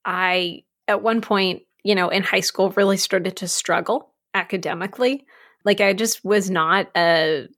I 0.05 0.63
at 0.89 1.03
one 1.03 1.21
point, 1.21 1.63
you 1.83 1.95
know, 1.95 2.09
in 2.09 2.23
high 2.23 2.41
school 2.41 2.71
really 2.71 2.97
started 2.97 3.37
to 3.39 3.49
struggle 3.49 4.15
academically. 4.35 5.27
Like 5.65 5.81
I 5.81 5.93
just 5.93 6.25
was 6.25 6.51
not 6.51 6.89
a 6.97 7.49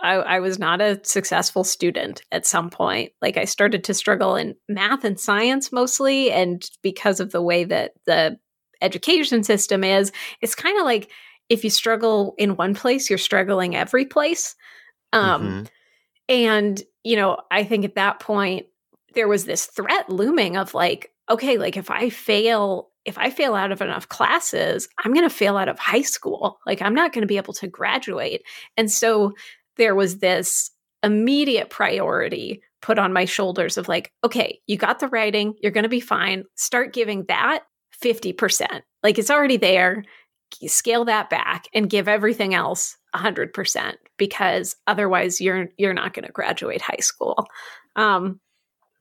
I, 0.00 0.14
I, 0.14 0.40
was 0.40 0.58
not 0.58 0.80
a 0.80 1.00
successful 1.02 1.64
student 1.64 2.22
at 2.30 2.46
some 2.46 2.70
point. 2.70 3.12
Like 3.20 3.36
I 3.36 3.44
started 3.44 3.84
to 3.84 3.94
struggle 3.94 4.36
in 4.36 4.54
math 4.68 5.04
and 5.04 5.18
science 5.18 5.72
mostly. 5.72 6.30
And 6.30 6.68
because 6.82 7.20
of 7.20 7.32
the 7.32 7.42
way 7.42 7.64
that 7.64 7.92
the 8.06 8.38
education 8.80 9.42
system 9.42 9.82
is, 9.82 10.12
it's 10.40 10.54
kind 10.54 10.78
of 10.78 10.84
like 10.84 11.10
if 11.48 11.64
you 11.64 11.70
struggle 11.70 12.34
in 12.38 12.56
one 12.56 12.74
place, 12.74 13.08
you're 13.08 13.18
struggling 13.18 13.74
every 13.74 14.04
place. 14.04 14.54
Um, 15.12 15.42
mm-hmm. 15.42 15.64
And, 16.28 16.82
you 17.04 17.16
know, 17.16 17.38
I 17.50 17.64
think 17.64 17.84
at 17.84 17.94
that 17.94 18.20
point, 18.20 18.66
there 19.14 19.28
was 19.28 19.46
this 19.46 19.66
threat 19.66 20.10
looming 20.10 20.56
of 20.56 20.74
like, 20.74 21.10
okay, 21.30 21.58
like 21.58 21.76
if 21.76 21.90
I 21.90 22.10
fail, 22.10 22.90
if 23.04 23.16
I 23.16 23.30
fail 23.30 23.54
out 23.54 23.72
of 23.72 23.80
enough 23.80 24.08
classes, 24.08 24.88
I'm 25.02 25.14
going 25.14 25.28
to 25.28 25.34
fail 25.34 25.56
out 25.56 25.68
of 25.68 25.78
high 25.78 26.02
school. 26.02 26.58
Like 26.66 26.82
I'm 26.82 26.94
not 26.94 27.12
going 27.12 27.22
to 27.22 27.26
be 27.26 27.38
able 27.38 27.54
to 27.54 27.66
graduate. 27.66 28.42
And 28.76 28.90
so 28.90 29.32
there 29.78 29.94
was 29.94 30.18
this 30.18 30.70
immediate 31.02 31.70
priority 31.70 32.62
put 32.82 32.98
on 32.98 33.12
my 33.12 33.24
shoulders 33.24 33.76
of 33.76 33.88
like, 33.88 34.12
okay, 34.24 34.60
you 34.66 34.76
got 34.76 35.00
the 35.00 35.08
writing, 35.08 35.54
you're 35.60 35.72
going 35.72 35.84
to 35.84 35.88
be 35.88 36.00
fine. 36.00 36.44
Start 36.54 36.92
giving 36.92 37.24
that 37.28 37.64
50%. 38.02 38.82
Like 39.02 39.18
it's 39.18 39.30
already 39.30 39.56
there. 39.56 40.04
Scale 40.66 41.04
that 41.06 41.28
back 41.28 41.64
and 41.74 41.90
give 41.90 42.08
everything 42.08 42.54
else 42.54 42.96
100% 43.14 43.94
because 44.16 44.76
otherwise 44.86 45.40
you're 45.40 45.68
you're 45.76 45.94
not 45.94 46.14
going 46.14 46.24
to 46.24 46.32
graduate 46.32 46.80
high 46.80 47.00
school. 47.00 47.46
Um 47.96 48.40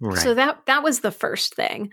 right. 0.02 0.18
so 0.18 0.34
that 0.34 0.60
that 0.68 0.84
was 0.84 1.00
the 1.00 1.12
first 1.12 1.56
thing. 1.56 1.92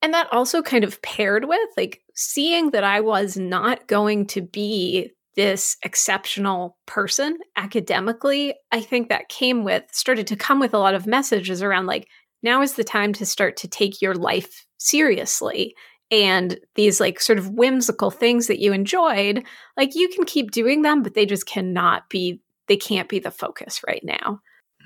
And 0.00 0.14
that 0.14 0.32
also 0.32 0.62
kind 0.62 0.84
of 0.84 1.02
paired 1.02 1.44
with 1.46 1.68
like 1.76 2.00
seeing 2.14 2.70
that 2.70 2.84
I 2.84 3.00
was 3.00 3.36
not 3.36 3.88
going 3.88 4.26
to 4.28 4.40
be 4.40 5.10
this 5.38 5.76
exceptional 5.84 6.76
person 6.84 7.38
academically, 7.54 8.56
I 8.72 8.80
think 8.80 9.08
that 9.08 9.28
came 9.28 9.62
with, 9.62 9.84
started 9.92 10.26
to 10.26 10.36
come 10.36 10.58
with 10.58 10.74
a 10.74 10.78
lot 10.78 10.96
of 10.96 11.06
messages 11.06 11.62
around 11.62 11.86
like, 11.86 12.08
now 12.42 12.60
is 12.60 12.74
the 12.74 12.82
time 12.82 13.12
to 13.12 13.24
start 13.24 13.56
to 13.58 13.68
take 13.68 14.02
your 14.02 14.16
life 14.16 14.66
seriously. 14.78 15.76
And 16.10 16.58
these 16.74 16.98
like 16.98 17.20
sort 17.20 17.38
of 17.38 17.50
whimsical 17.50 18.10
things 18.10 18.48
that 18.48 18.58
you 18.58 18.72
enjoyed, 18.72 19.44
like 19.76 19.94
you 19.94 20.08
can 20.08 20.24
keep 20.24 20.50
doing 20.50 20.82
them, 20.82 21.04
but 21.04 21.14
they 21.14 21.24
just 21.24 21.46
cannot 21.46 22.10
be, 22.10 22.40
they 22.66 22.76
can't 22.76 23.08
be 23.08 23.20
the 23.20 23.30
focus 23.30 23.82
right 23.86 24.02
now. 24.02 24.40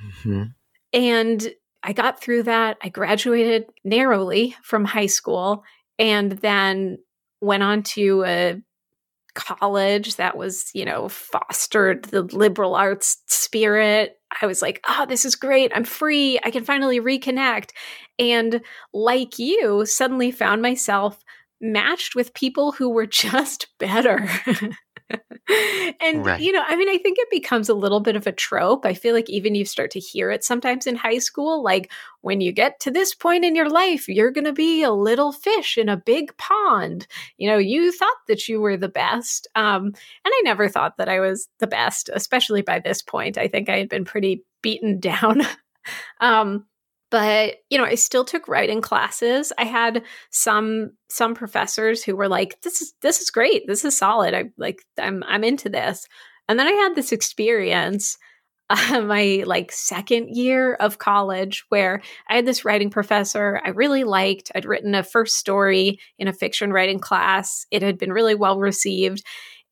Mm-hmm. 0.04 0.42
And 0.92 1.54
I 1.82 1.94
got 1.94 2.20
through 2.20 2.42
that. 2.42 2.76
I 2.82 2.90
graduated 2.90 3.70
narrowly 3.84 4.54
from 4.62 4.84
high 4.84 5.06
school 5.06 5.64
and 5.98 6.32
then 6.32 6.98
went 7.40 7.62
on 7.62 7.84
to 7.84 8.24
a 8.24 8.60
college 9.34 10.16
that 10.16 10.36
was, 10.36 10.70
you 10.74 10.84
know, 10.84 11.08
fostered 11.08 12.04
the 12.06 12.22
liberal 12.22 12.74
arts 12.74 13.18
spirit. 13.26 14.18
I 14.40 14.46
was 14.46 14.62
like, 14.62 14.80
oh, 14.88 15.06
this 15.08 15.24
is 15.24 15.34
great. 15.34 15.72
I'm 15.74 15.84
free. 15.84 16.38
I 16.44 16.50
can 16.50 16.64
finally 16.64 17.00
reconnect. 17.00 17.70
And 18.18 18.62
like 18.92 19.38
you, 19.38 19.86
suddenly 19.86 20.30
found 20.30 20.62
myself 20.62 21.18
matched 21.60 22.14
with 22.14 22.34
people 22.34 22.72
who 22.72 22.90
were 22.90 23.06
just 23.06 23.68
better. 23.78 24.28
and 26.00 26.24
right. 26.24 26.40
you 26.40 26.52
know, 26.52 26.62
I 26.66 26.76
mean, 26.76 26.88
I 26.88 26.98
think 26.98 27.18
it 27.18 27.30
becomes 27.30 27.68
a 27.68 27.74
little 27.74 28.00
bit 28.00 28.16
of 28.16 28.26
a 28.26 28.32
trope. 28.32 28.86
I 28.86 28.94
feel 28.94 29.14
like 29.14 29.28
even 29.28 29.54
you 29.54 29.64
start 29.64 29.90
to 29.92 30.00
hear 30.00 30.30
it 30.30 30.44
sometimes 30.44 30.86
in 30.86 30.96
high 30.96 31.18
school 31.18 31.62
like 31.62 31.90
when 32.22 32.40
you 32.40 32.52
get 32.52 32.80
to 32.80 32.90
this 32.90 33.14
point 33.14 33.44
in 33.44 33.54
your 33.54 33.68
life, 33.68 34.08
you're 34.08 34.30
going 34.30 34.44
to 34.44 34.52
be 34.52 34.82
a 34.82 34.92
little 34.92 35.32
fish 35.32 35.76
in 35.76 35.88
a 35.88 35.96
big 35.96 36.36
pond. 36.38 37.06
You 37.36 37.48
know, 37.48 37.58
you 37.58 37.92
thought 37.92 38.16
that 38.28 38.48
you 38.48 38.60
were 38.60 38.76
the 38.76 38.88
best. 38.88 39.48
Um, 39.54 39.86
and 39.86 39.94
I 40.26 40.42
never 40.44 40.68
thought 40.68 40.96
that 40.98 41.08
I 41.08 41.20
was 41.20 41.48
the 41.58 41.66
best, 41.66 42.08
especially 42.12 42.62
by 42.62 42.78
this 42.78 43.02
point. 43.02 43.36
I 43.36 43.48
think 43.48 43.68
I 43.68 43.78
had 43.78 43.88
been 43.88 44.04
pretty 44.04 44.44
beaten 44.62 45.00
down. 45.00 45.42
um, 46.20 46.66
but 47.12 47.56
you 47.68 47.76
know 47.76 47.84
i 47.84 47.94
still 47.94 48.24
took 48.24 48.48
writing 48.48 48.80
classes. 48.80 49.52
I 49.58 49.64
had 49.64 50.02
some 50.30 50.92
some 51.10 51.34
professors 51.34 52.02
who 52.02 52.16
were 52.16 52.26
like 52.26 52.60
this 52.62 52.80
is 52.80 52.94
this 53.02 53.20
is 53.20 53.30
great. 53.30 53.66
This 53.68 53.84
is 53.84 53.96
solid. 53.96 54.34
I 54.34 54.44
like 54.56 54.82
i'm 54.98 55.22
i'm 55.28 55.44
into 55.44 55.68
this. 55.68 56.08
And 56.48 56.58
then 56.58 56.66
i 56.66 56.72
had 56.72 56.96
this 56.96 57.12
experience 57.12 58.16
uh, 58.70 59.02
my 59.06 59.44
like 59.46 59.70
second 59.70 60.30
year 60.30 60.74
of 60.74 60.98
college 60.98 61.64
where 61.68 62.00
i 62.28 62.36
had 62.36 62.46
this 62.46 62.64
writing 62.64 62.88
professor 62.90 63.60
i 63.62 63.68
really 63.68 64.04
liked. 64.04 64.50
I'd 64.54 64.64
written 64.64 64.94
a 64.94 65.04
first 65.04 65.36
story 65.36 66.00
in 66.18 66.28
a 66.28 66.32
fiction 66.32 66.72
writing 66.72 66.98
class. 66.98 67.66
It 67.70 67.82
had 67.82 67.98
been 67.98 68.12
really 68.12 68.34
well 68.34 68.58
received. 68.58 69.22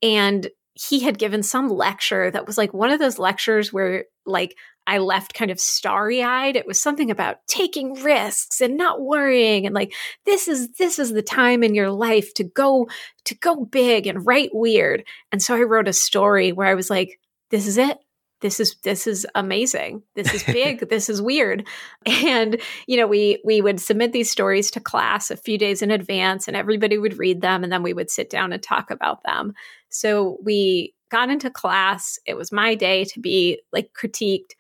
And 0.03 0.49
he 0.75 1.01
had 1.01 1.19
given 1.19 1.43
some 1.43 1.69
lecture 1.69 2.31
that 2.31 2.47
was 2.47 2.57
like 2.57 2.73
one 2.73 2.91
of 2.91 2.99
those 2.99 3.19
lectures 3.19 3.73
where 3.73 4.05
like 4.25 4.57
I 4.91 4.99
left 4.99 5.35
kind 5.35 5.53
of 5.53 5.61
starry 5.61 6.21
eyed. 6.21 6.57
It 6.57 6.67
was 6.67 6.81
something 6.81 7.13
about 7.13 7.37
taking 7.47 7.95
risks 8.03 8.61
and 8.61 8.77
not 8.77 9.01
worrying 9.01 9.65
and 9.65 9.73
like 9.73 9.95
this 10.27 10.49
is 10.49 10.73
this 10.73 10.99
is 10.99 11.13
the 11.13 11.23
time 11.23 11.63
in 11.63 11.77
your 11.77 11.93
life 11.93 12.35
to 12.35 12.45
go 12.45 12.89
to 13.27 13.37
go 13.37 13.65
big 13.65 14.09
and 14.09 14.27
write 14.27 14.51
weird. 14.53 15.05
And 15.31 15.41
so 15.41 15.55
I 15.55 15.63
wrote 15.63 15.87
a 15.87 15.93
story 15.93 16.51
where 16.51 16.67
I 16.67 16.75
was 16.75 16.91
like, 16.91 17.21
this 17.51 17.69
is 17.69 17.79
it. 17.79 17.99
this 18.41 18.59
is 18.59 18.77
this 18.83 19.07
is 19.07 19.27
amazing 19.35 20.03
this 20.17 20.33
is 20.35 20.43
big 20.45 20.89
this 20.89 21.09
is 21.09 21.23
weird 21.23 21.67
and 22.07 22.61
you 22.89 22.97
know 22.97 23.07
we 23.07 23.41
we 23.45 23.61
would 23.61 23.79
submit 23.79 24.13
these 24.13 24.31
stories 24.31 24.71
to 24.73 24.81
class 24.81 25.31
a 25.31 25.37
few 25.37 25.57
days 25.59 25.83
in 25.83 25.91
advance 25.91 26.49
and 26.49 26.57
everybody 26.57 26.99
would 26.99 27.19
read 27.19 27.43
them 27.43 27.63
and 27.63 27.73
then 27.73 27.83
we 27.83 27.93
would 27.93 28.11
sit 28.11 28.31
down 28.31 28.53
and 28.53 28.63
talk 28.63 28.91
about 28.91 29.23
them 29.23 29.53
so 29.89 30.39
we 30.43 30.95
got 31.11 31.31
into 31.31 31.51
class 31.51 32.19
it 32.27 32.35
was 32.35 32.51
my 32.51 32.75
day 32.75 33.05
to 33.05 33.21
be 33.21 33.61
like 33.73 33.91
critiqued 33.93 34.53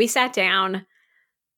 we 0.00 0.06
sat 0.06 0.32
down 0.32 0.86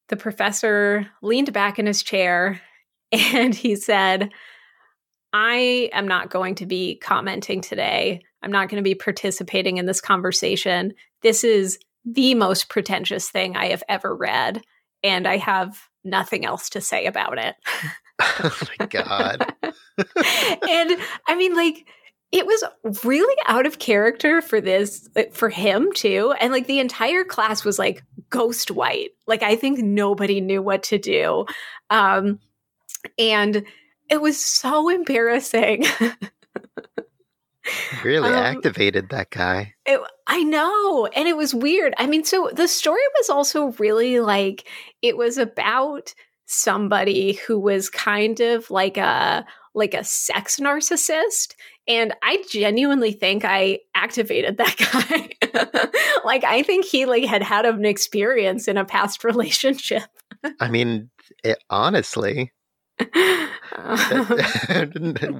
the 0.08 0.16
professor 0.16 1.06
leaned 1.22 1.52
back 1.52 1.78
in 1.78 1.86
his 1.86 2.02
chair 2.02 2.60
and 3.12 3.54
he 3.54 3.76
said 3.76 4.30
I 5.32 5.90
am 5.92 6.08
not 6.08 6.28
going 6.28 6.56
to 6.56 6.66
be 6.66 6.96
commenting 6.96 7.60
today. 7.60 8.20
I'm 8.42 8.50
not 8.50 8.68
going 8.68 8.82
to 8.82 8.88
be 8.88 8.96
participating 8.96 9.76
in 9.76 9.86
this 9.86 10.00
conversation. 10.00 10.92
This 11.22 11.44
is 11.44 11.78
the 12.04 12.34
most 12.34 12.68
pretentious 12.68 13.30
thing 13.30 13.56
I 13.56 13.68
have 13.68 13.84
ever 13.88 14.14
read, 14.14 14.60
and 15.04 15.26
I 15.26 15.36
have 15.36 15.78
nothing 16.04 16.44
else 16.44 16.68
to 16.70 16.80
say 16.80 17.06
about 17.06 17.38
it. 17.38 17.54
oh 18.20 18.58
my 18.78 18.86
God. 18.86 19.54
and 19.62 20.96
I 21.28 21.36
mean, 21.36 21.54
like, 21.54 21.86
it 22.32 22.46
was 22.46 22.64
really 23.04 23.36
out 23.46 23.66
of 23.66 23.78
character 23.78 24.40
for 24.40 24.60
this, 24.60 25.08
for 25.32 25.50
him 25.50 25.92
too. 25.92 26.34
And 26.40 26.50
like 26.50 26.66
the 26.66 26.80
entire 26.80 27.24
class 27.24 27.64
was 27.64 27.78
like 27.78 28.02
ghost 28.30 28.70
white. 28.70 29.10
Like, 29.26 29.42
I 29.42 29.54
think 29.54 29.78
nobody 29.78 30.40
knew 30.40 30.62
what 30.62 30.82
to 30.84 30.98
do. 30.98 31.44
Um, 31.90 32.40
and 33.18 33.64
it 34.08 34.20
was 34.20 34.42
so 34.42 34.88
embarrassing. 34.88 35.84
really 38.02 38.30
um, 38.30 38.34
activated 38.34 39.10
that 39.10 39.30
guy. 39.30 39.74
It, 39.84 40.00
I 40.26 40.42
know. 40.42 41.06
And 41.06 41.28
it 41.28 41.36
was 41.36 41.54
weird. 41.54 41.94
I 41.98 42.06
mean, 42.06 42.24
so 42.24 42.50
the 42.52 42.66
story 42.66 43.02
was 43.18 43.28
also 43.28 43.72
really 43.72 44.20
like 44.20 44.66
it 45.02 45.16
was 45.16 45.38
about 45.38 46.14
somebody 46.46 47.34
who 47.34 47.58
was 47.58 47.90
kind 47.90 48.40
of 48.40 48.70
like 48.70 48.96
a 48.96 49.44
like 49.74 49.94
a 49.94 50.04
sex 50.04 50.60
narcissist 50.60 51.54
and 51.88 52.14
i 52.22 52.42
genuinely 52.50 53.12
think 53.12 53.44
i 53.44 53.78
activated 53.94 54.58
that 54.58 54.76
guy. 54.78 55.28
Like 56.24 56.44
i 56.44 56.62
think 56.62 56.84
he 56.84 57.06
like 57.06 57.24
had 57.24 57.42
had 57.42 57.66
an 57.66 57.84
experience 57.84 58.68
in 58.68 58.76
a 58.76 58.84
past 58.84 59.24
relationship. 59.24 60.04
I 60.60 60.68
mean 60.68 61.10
it, 61.44 61.58
honestly. 61.70 62.52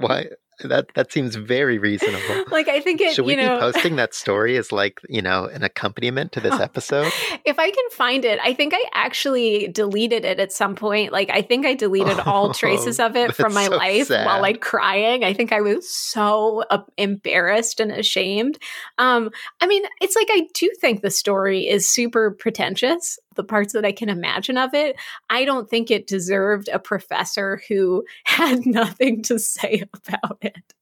Why 0.03 0.27
that 0.61 0.89
that 0.95 1.13
seems 1.13 1.35
very 1.35 1.79
reasonable. 1.79 2.45
Like 2.53 2.69
I 2.69 2.81
think 2.81 3.01
it. 3.01 3.15
Should 3.15 3.25
we 3.25 3.37
know, 3.37 3.57
be 3.57 3.61
posting 3.73 3.97
that 3.97 4.15
story 4.15 4.59
as 4.59 4.73
like 4.73 5.01
you 5.09 5.23
know 5.23 5.47
an 5.47 5.63
accompaniment 5.63 6.33
to 6.33 6.41
this 6.41 6.53
episode? 6.61 7.11
if 7.45 7.59
I 7.59 7.71
can 7.71 7.91
find 7.93 8.25
it, 8.25 8.39
I 8.43 8.53
think 8.53 8.75
I 8.75 8.85
actually 8.93 9.69
deleted 9.69 10.25
it 10.25 10.39
at 10.39 10.53
some 10.53 10.75
point. 10.75 11.13
Like 11.13 11.31
I 11.31 11.41
think 11.41 11.65
I 11.65 11.75
deleted 11.75 12.19
oh, 12.19 12.31
all 12.31 12.55
traces 12.55 13.01
of 13.01 13.17
it 13.17 13.35
from 13.35 13.55
my 13.55 13.67
so 13.67 13.77
life 13.77 14.09
sad. 14.09 14.27
while 14.27 14.43
like 14.43 14.61
crying. 14.61 15.25
I 15.25 15.33
think 15.33 15.53
I 15.53 15.63
was 15.63 15.89
so 15.89 16.65
uh, 16.69 16.83
embarrassed 16.99 17.81
and 17.81 17.91
ashamed. 17.91 18.59
Um, 18.99 19.31
I 19.61 19.67
mean, 19.67 19.85
it's 20.01 20.17
like 20.17 20.29
I 20.31 20.49
do 20.53 20.71
think 20.81 21.01
the 21.01 21.11
story 21.11 21.69
is 21.69 21.89
super 21.89 22.33
pretentious. 22.33 23.19
The 23.35 23.45
parts 23.45 23.73
that 23.73 23.85
I 23.85 23.93
can 23.93 24.09
imagine 24.09 24.59
of 24.59 24.75
it, 24.75 24.97
I 25.31 25.45
don't 25.45 25.69
think 25.69 25.91
it 25.91 26.07
deserved 26.07 26.69
a 26.69 26.79
professor 26.79 27.63
who 27.69 28.05
had 28.25 28.67
nothing 28.67 29.23
to 29.25 29.39
say 29.39 29.85
about 30.07 30.39
it. 30.43 30.75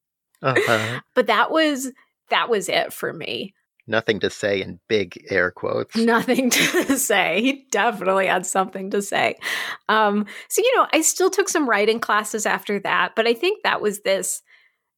Uh-huh. 0.42 1.00
But 1.14 1.26
that 1.26 1.50
was 1.50 1.92
that 2.30 2.48
was 2.48 2.68
it 2.68 2.92
for 2.92 3.12
me. 3.12 3.54
Nothing 3.86 4.20
to 4.20 4.30
say 4.30 4.62
in 4.62 4.78
big 4.88 5.26
air 5.30 5.50
quotes. 5.50 5.96
Nothing 5.96 6.48
to 6.50 6.96
say. 6.96 7.42
He 7.42 7.66
definitely 7.72 8.26
had 8.26 8.46
something 8.46 8.90
to 8.90 9.02
say. 9.02 9.36
Um, 9.88 10.26
so 10.48 10.62
you 10.62 10.76
know, 10.76 10.86
I 10.92 11.00
still 11.02 11.28
took 11.28 11.48
some 11.48 11.68
writing 11.68 11.98
classes 11.98 12.46
after 12.46 12.78
that, 12.80 13.16
but 13.16 13.26
I 13.26 13.34
think 13.34 13.64
that 13.64 13.82
was 13.82 14.00
this 14.00 14.42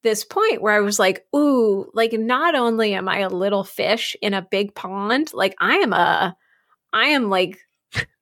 this 0.02 0.24
point 0.24 0.60
where 0.60 0.74
I 0.74 0.80
was 0.80 0.98
like, 0.98 1.24
ooh, 1.34 1.90
like 1.94 2.12
not 2.12 2.54
only 2.54 2.94
am 2.94 3.08
I 3.08 3.20
a 3.20 3.28
little 3.28 3.64
fish 3.64 4.16
in 4.20 4.34
a 4.34 4.42
big 4.42 4.74
pond, 4.74 5.32
like 5.32 5.54
I 5.58 5.76
am 5.76 5.92
a 5.92 6.36
I 6.92 7.06
am 7.08 7.30
like 7.30 7.58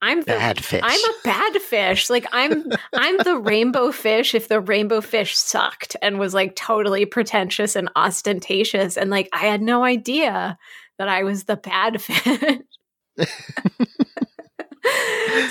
I'm 0.02 0.20
the, 0.20 0.26
bad 0.26 0.64
fish. 0.64 0.80
I'm 0.82 1.04
a 1.04 1.14
bad 1.24 1.62
fish. 1.62 2.10
Like 2.10 2.26
I'm 2.32 2.64
I'm 2.94 3.18
the 3.18 3.38
rainbow 3.38 3.92
fish 3.92 4.34
if 4.34 4.48
the 4.48 4.60
rainbow 4.60 5.00
fish 5.00 5.36
sucked 5.36 5.96
and 6.02 6.18
was 6.18 6.34
like 6.34 6.56
totally 6.56 7.04
pretentious 7.04 7.76
and 7.76 7.90
ostentatious 7.96 8.96
and 8.96 9.10
like 9.10 9.28
I 9.32 9.46
had 9.46 9.62
no 9.62 9.84
idea 9.84 10.58
that 10.98 11.08
I 11.08 11.22
was 11.22 11.44
the 11.44 11.56
bad 11.56 12.00
fish. 12.02 12.58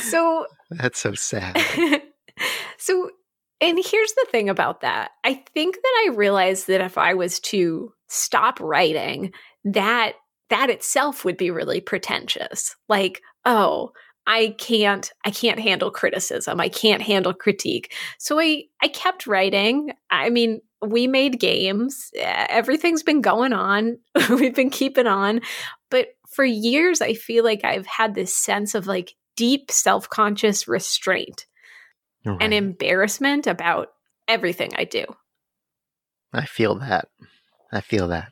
so 0.02 0.46
That's 0.72 1.00
so 1.00 1.14
sad. 1.14 1.62
so 2.78 3.10
and 3.62 3.78
here's 3.78 4.14
the 4.14 4.28
thing 4.32 4.50
about 4.50 4.82
that. 4.82 5.12
I 5.24 5.44
think 5.54 5.76
that 5.76 6.06
I 6.08 6.16
realized 6.16 6.68
that 6.68 6.82
if 6.82 6.98
I 6.98 7.14
was 7.14 7.40
to 7.42 7.94
stop 8.08 8.60
writing, 8.60 9.34
that 9.66 10.14
that 10.50 10.70
itself 10.70 11.26
would 11.26 11.38
be 11.38 11.52
really 11.52 11.82
pretentious. 11.82 12.76
Like, 12.88 13.22
oh, 13.46 13.92
I 14.28 14.56
can't 14.60 15.12
I 15.26 15.32
can't 15.32 15.60
handle 15.60 15.90
criticism. 15.90 16.60
I 16.60 16.70
can't 16.70 17.02
handle 17.02 17.34
critique. 17.34 17.94
So 18.20 18.40
I 18.40 18.66
I 18.82 18.88
kept 18.88 19.28
writing. 19.28 19.92
I 20.12 20.30
mean, 20.30 20.62
we 20.86 21.08
made 21.08 21.40
games. 21.40 22.12
Eh, 22.16 22.48
everything's 22.50 23.04
been 23.04 23.22
going 23.22 23.54
on. 23.54 23.98
We've 24.30 24.54
been 24.54 24.70
keeping 24.70 25.08
on. 25.08 25.42
But 25.90 26.10
for 26.30 26.46
years 26.46 27.02
I 27.02 27.14
feel 27.14 27.44
like 27.44 27.64
I've 27.64 27.88
had 27.88 28.14
this 28.14 28.36
sense 28.36 28.76
of 28.76 28.86
like 28.86 29.16
deep 29.36 29.72
self-conscious 29.72 30.68
restraint 30.68 31.48
right. 32.24 32.38
and 32.40 32.54
embarrassment 32.54 33.48
about 33.48 33.88
everything 34.28 34.72
I 34.76 34.84
do. 34.84 35.06
I 36.34 36.46
feel 36.46 36.76
that. 36.76 37.08
I 37.72 37.82
feel 37.82 38.10
that. 38.10 38.32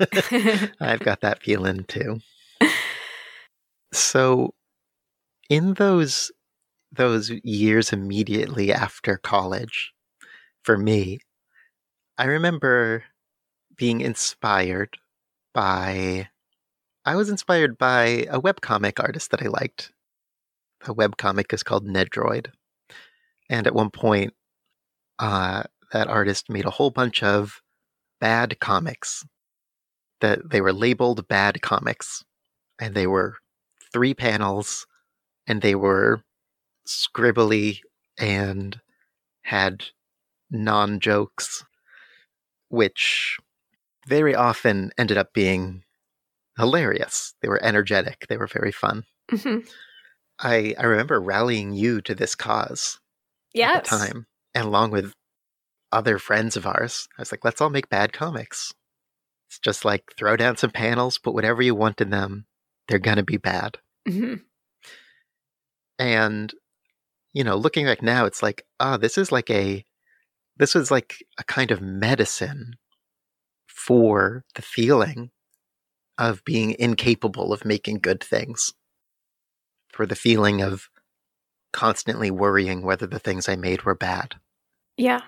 I've 0.80 1.00
got 1.00 1.20
that 1.20 1.42
feeling 1.42 1.84
too. 1.84 2.20
So 3.92 4.54
in 5.48 5.74
those 5.74 6.30
those 6.92 7.30
years 7.42 7.92
immediately 7.92 8.72
after 8.72 9.18
college, 9.18 9.92
for 10.62 10.76
me, 10.78 11.20
I 12.16 12.24
remember 12.24 13.04
being 13.76 14.00
inspired 14.00 14.98
by 15.54 16.28
I 17.04 17.16
was 17.16 17.30
inspired 17.30 17.78
by 17.78 18.26
a 18.30 18.40
webcomic 18.40 19.00
artist 19.00 19.30
that 19.30 19.42
I 19.42 19.48
liked. 19.48 19.92
The 20.84 20.94
webcomic 20.94 21.52
is 21.54 21.62
called 21.62 21.86
Nedroid. 21.86 22.48
And 23.48 23.66
at 23.66 23.74
one 23.74 23.90
point, 23.90 24.34
uh, 25.18 25.62
that 25.92 26.08
artist 26.08 26.50
made 26.50 26.66
a 26.66 26.70
whole 26.70 26.90
bunch 26.90 27.22
of 27.22 27.62
bad 28.20 28.60
comics 28.60 29.24
that 30.20 30.50
they 30.50 30.60
were 30.60 30.72
labeled 30.72 31.28
bad 31.28 31.60
comics. 31.62 32.24
And 32.80 32.94
they 32.94 33.06
were 33.06 33.36
three 33.92 34.14
panels 34.14 34.86
and 35.46 35.62
they 35.62 35.74
were 35.74 36.22
scribbly 36.86 37.80
and 38.18 38.80
had 39.42 39.84
non 40.50 41.00
jokes, 41.00 41.64
which 42.68 43.38
very 44.06 44.34
often 44.34 44.90
ended 44.96 45.18
up 45.18 45.32
being 45.32 45.82
hilarious. 46.56 47.34
They 47.42 47.48
were 47.48 47.62
energetic, 47.62 48.26
they 48.28 48.36
were 48.36 48.46
very 48.46 48.72
fun. 48.72 49.04
Mm-hmm. 49.30 49.68
I, 50.40 50.74
I 50.78 50.84
remember 50.84 51.20
rallying 51.20 51.72
you 51.72 52.00
to 52.02 52.14
this 52.14 52.34
cause 52.34 53.00
yes. 53.52 53.76
at 53.76 53.84
the 53.84 53.90
time, 53.90 54.26
and 54.54 54.66
along 54.66 54.90
with 54.92 55.12
other 55.92 56.18
friends 56.18 56.56
of 56.56 56.66
ours. 56.66 57.08
I 57.16 57.22
was 57.22 57.32
like, 57.32 57.44
let's 57.44 57.60
all 57.60 57.70
make 57.70 57.88
bad 57.88 58.12
comics. 58.12 58.72
It's 59.48 59.58
just 59.58 59.84
like 59.84 60.12
throw 60.16 60.36
down 60.36 60.56
some 60.56 60.70
panels, 60.70 61.18
put 61.18 61.34
whatever 61.34 61.62
you 61.62 61.74
want 61.74 62.00
in 62.00 62.10
them. 62.10 62.46
They're 62.86 62.98
going 62.98 63.16
to 63.16 63.22
be 63.22 63.38
bad. 63.38 63.78
Mm-hmm. 64.06 64.34
And, 65.98 66.54
you 67.32 67.44
know, 67.44 67.56
looking 67.56 67.86
back 67.86 68.02
now, 68.02 68.26
it's 68.26 68.42
like, 68.42 68.64
ah, 68.78 68.94
oh, 68.94 68.96
this 68.98 69.18
is 69.18 69.32
like 69.32 69.50
a, 69.50 69.84
this 70.56 70.74
was 70.74 70.90
like 70.90 71.16
a 71.38 71.44
kind 71.44 71.70
of 71.70 71.80
medicine 71.80 72.74
for 73.66 74.44
the 74.54 74.62
feeling 74.62 75.30
of 76.18 76.44
being 76.44 76.74
incapable 76.78 77.52
of 77.52 77.64
making 77.64 78.00
good 78.00 78.22
things, 78.22 78.72
for 79.92 80.04
the 80.04 80.16
feeling 80.16 80.60
of 80.60 80.88
constantly 81.72 82.30
worrying 82.30 82.82
whether 82.82 83.06
the 83.06 83.18
things 83.18 83.48
I 83.48 83.56
made 83.56 83.82
were 83.82 83.94
bad. 83.94 84.34
Yeah. 84.96 85.20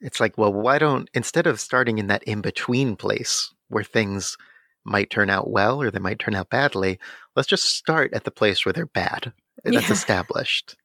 It's 0.00 0.20
like, 0.20 0.36
well, 0.36 0.52
why 0.52 0.78
don't, 0.78 1.08
instead 1.14 1.46
of 1.46 1.60
starting 1.60 1.98
in 1.98 2.08
that 2.08 2.22
in 2.24 2.40
between 2.40 2.96
place 2.96 3.52
where 3.68 3.84
things 3.84 4.36
might 4.84 5.10
turn 5.10 5.30
out 5.30 5.50
well 5.50 5.80
or 5.80 5.90
they 5.90 5.98
might 5.98 6.18
turn 6.18 6.34
out 6.34 6.50
badly, 6.50 6.98
let's 7.34 7.48
just 7.48 7.64
start 7.64 8.12
at 8.12 8.24
the 8.24 8.30
place 8.30 8.64
where 8.64 8.72
they're 8.72 8.86
bad 8.86 9.32
eh, 9.64 9.70
that's 9.72 9.88
yeah. 9.88 9.92
established. 9.92 10.76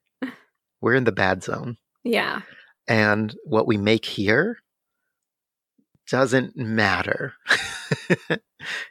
We're 0.81 0.95
in 0.95 1.03
the 1.03 1.11
bad 1.11 1.43
zone. 1.43 1.77
Yeah. 2.03 2.41
And 2.87 3.35
what 3.43 3.67
we 3.67 3.77
make 3.77 4.05
here 4.05 4.57
doesn't 6.09 6.57
matter. 6.57 7.33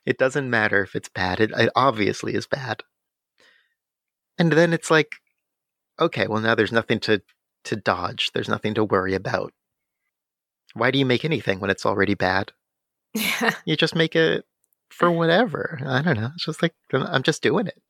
it 0.07 0.19
doesn't 0.19 0.49
matter 0.49 0.83
if 0.83 0.95
it's 0.95 1.09
bad. 1.09 1.41
It, 1.41 1.51
it 1.57 1.71
obviously 1.75 2.35
is 2.35 2.47
bad. 2.47 2.83
And 4.39 4.53
then 4.53 4.73
it's 4.73 4.91
like, 4.91 5.17
okay, 6.01 6.27
well 6.29 6.41
now 6.41 6.55
there's 6.55 6.73
nothing 6.73 7.01
to 7.01 7.21
to 7.65 7.77
dodge. 7.77 8.31
There's 8.33 8.49
nothing 8.49 8.75
to 8.75 8.85
worry 8.85 9.15
about. 9.15 9.53
Why 10.75 10.91
do 10.91 10.99
you 10.99 11.07
make 11.07 11.25
anything 11.25 11.61
when 11.61 11.71
it's 11.71 11.87
already 11.87 12.15
bad? 12.15 12.53
Yeah. 13.15 13.55
You 13.65 13.77
just 13.77 13.95
make 13.95 14.15
it 14.15 14.45
for 14.91 15.11
whatever. 15.11 15.81
I 15.85 16.03
don't 16.03 16.17
know. 16.19 16.31
It's 16.35 16.45
just 16.45 16.63
like 16.63 16.75
I'm 16.93 17.23
just 17.23 17.43
doing 17.43 17.67
it. 17.67 17.81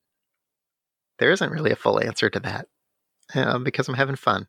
There 1.19 1.31
isn't 1.31 1.51
really 1.51 1.71
a 1.71 1.77
full 1.77 2.01
answer 2.03 2.31
to 2.31 2.41
that 2.41 2.67
uh, 3.35 3.59
because 3.59 3.89
I'm 3.89 3.95
having 3.95 4.17
fun. 4.17 4.49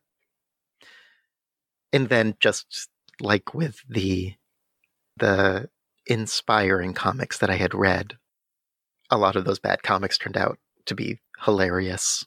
And 1.92 2.08
then 2.10 2.36
just 2.40 2.90
like 3.20 3.54
with 3.54 3.82
the 3.90 4.34
the 5.18 5.70
inspiring 6.08 6.94
comics 6.94 7.38
that 7.40 7.50
I 7.50 7.56
had 7.56 7.76
read, 7.76 8.18
a 9.10 9.18
lot 9.18 9.36
of 9.36 9.46
those 9.46 9.60
bad 9.60 9.84
comics 9.84 10.18
turned 10.18 10.38
out 10.38 10.58
to 10.86 10.96
be 10.96 11.20
hilarious. 11.44 12.26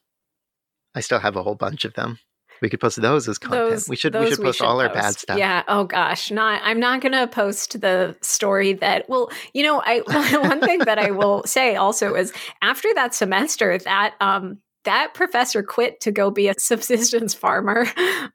I 0.94 1.00
still 1.00 1.18
have 1.20 1.36
a 1.36 1.42
whole 1.42 1.56
bunch 1.56 1.84
of 1.84 1.94
them. 1.94 2.18
We 2.62 2.68
could 2.68 2.80
post 2.80 3.00
those 3.00 3.28
as 3.28 3.38
content. 3.38 3.70
Those- 3.70 3.88
we 3.88 3.96
should 3.96 4.14
we 4.14 4.30
should 4.30 4.40
post 4.40 4.62
all 4.62 4.80
our 4.80 4.88
bad 4.88 5.14
stuff. 5.16 5.38
Yeah. 5.38 5.62
Oh 5.68 5.84
gosh. 5.84 6.30
Not. 6.30 6.60
I'm 6.64 6.80
not 6.80 7.00
gonna 7.00 7.26
post 7.26 7.80
the 7.80 8.16
story 8.22 8.74
that. 8.74 9.08
Well, 9.08 9.30
you 9.52 9.62
know, 9.62 9.82
I 9.84 10.00
one 10.48 10.60
thing 10.60 10.80
that 10.80 10.98
I 10.98 11.10
will 11.10 11.42
say 11.44 11.76
also 11.76 12.14
is 12.14 12.32
after 12.62 12.88
that 12.94 13.14
semester, 13.14 13.78
that 13.78 14.14
um 14.20 14.58
that 14.84 15.14
professor 15.14 15.62
quit 15.62 16.00
to 16.02 16.12
go 16.12 16.30
be 16.30 16.48
a 16.48 16.54
subsistence 16.58 17.34
farmer. 17.34 17.86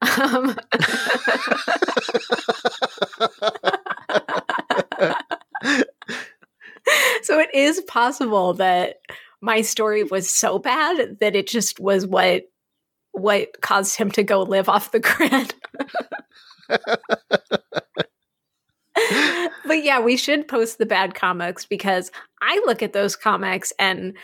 Um, 0.01 0.55
so 7.23 7.39
it 7.39 7.53
is 7.53 7.81
possible 7.81 8.53
that 8.55 8.95
my 9.41 9.61
story 9.61 10.03
was 10.03 10.29
so 10.29 10.59
bad 10.59 11.17
that 11.19 11.35
it 11.35 11.47
just 11.47 11.79
was 11.79 12.05
what 12.05 12.43
what 13.11 13.61
caused 13.61 13.97
him 13.97 14.11
to 14.11 14.23
go 14.23 14.43
live 14.43 14.69
off 14.69 14.91
the 14.91 14.99
grid. 14.99 15.53
but 19.65 19.83
yeah, 19.83 19.99
we 19.99 20.17
should 20.17 20.47
post 20.47 20.77
the 20.77 20.85
bad 20.85 21.15
comics 21.15 21.65
because 21.65 22.11
I 22.41 22.61
look 22.65 22.83
at 22.83 22.93
those 22.93 23.15
comics 23.15 23.73
and 23.79 24.15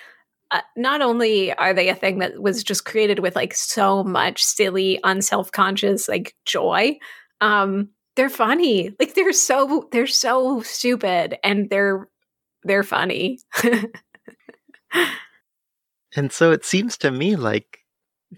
uh, 0.52 0.62
not 0.78 1.02
only 1.02 1.54
are 1.54 1.74
they 1.74 1.89
a 1.89 1.95
thing 1.95 2.19
that 2.19 2.41
was 2.41 2.63
just 2.63 2.86
created 2.86 3.19
with 3.19 3.36
like 3.36 3.56
so 3.56 4.04
much 4.04 4.43
silly, 4.43 5.00
unself-conscious 5.04 6.08
like 6.08 6.36
joy, 6.45 6.98
um, 7.41 7.89
they're 8.15 8.30
funny. 8.30 8.95
Like 9.00 9.15
they're 9.15 9.34
so 9.34 9.89
they're 9.91 10.08
so 10.08 10.62
stupid 10.62 11.38
and 11.43 11.69
they're 11.69 12.08
they're 12.63 12.84
funny. 12.84 13.39
And 16.15 16.32
so 16.32 16.52
it 16.52 16.65
seems 16.65 16.98
to 17.00 17.12
me 17.12 17.36
like 17.36 17.80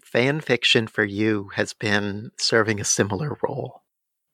fan 0.03 0.41
fiction 0.41 0.87
for 0.87 1.03
you 1.03 1.49
has 1.55 1.73
been 1.73 2.31
serving 2.37 2.79
a 2.79 2.85
similar 2.85 3.37
role 3.41 3.83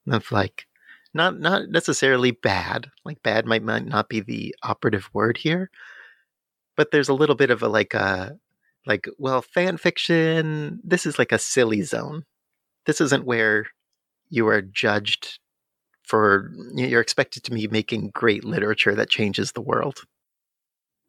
of 0.07 0.31
like 0.31 0.67
not 1.13 1.39
not 1.39 1.69
necessarily 1.69 2.31
bad. 2.31 2.91
Like 3.05 3.21
bad 3.23 3.45
might, 3.45 3.63
might 3.63 3.85
not 3.85 4.09
be 4.09 4.19
the 4.19 4.55
operative 4.63 5.09
word 5.13 5.37
here, 5.37 5.69
but 6.75 6.91
there's 6.91 7.09
a 7.09 7.13
little 7.13 7.35
bit 7.35 7.51
of 7.51 7.61
a 7.61 7.67
like 7.67 7.93
a 7.93 8.37
like 8.85 9.07
well 9.17 9.41
fan 9.41 9.77
fiction. 9.77 10.79
This 10.83 11.05
is 11.05 11.19
like 11.19 11.31
a 11.31 11.39
silly 11.39 11.81
zone. 11.83 12.25
This 12.85 12.99
isn't 13.01 13.25
where 13.25 13.67
you 14.29 14.47
are 14.47 14.61
judged 14.61 15.39
for 16.03 16.51
you're 16.73 17.01
expected 17.01 17.43
to 17.43 17.51
be 17.51 17.67
making 17.67 18.11
great 18.13 18.43
literature 18.43 18.95
that 18.95 19.09
changes 19.09 19.51
the 19.51 19.61
world. 19.61 20.01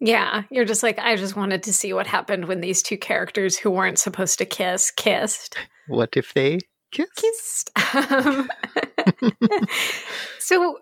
Yeah, 0.05 0.43
you're 0.51 0.67
just 0.67 0.83
like, 0.83 0.99
I 0.99 1.17
just 1.17 1.35
wanted 1.35 1.62
to 1.62 1.73
see 1.73 1.95
what 1.95 2.07
happened 2.07 2.45
when 2.47 2.61
these 2.61 2.83
two 2.83 2.99
characters 2.99 3.57
who 3.57 3.71
weren't 3.71 3.99
supposed 3.99 4.37
to 4.37 4.45
kiss 4.45 4.90
kissed. 4.90 5.57
What 5.88 6.14
if 6.14 6.35
they 6.35 6.59
kiss? 6.93 7.09
Kissed. 7.17 7.71
Um, 8.11 8.51
so, 10.38 10.79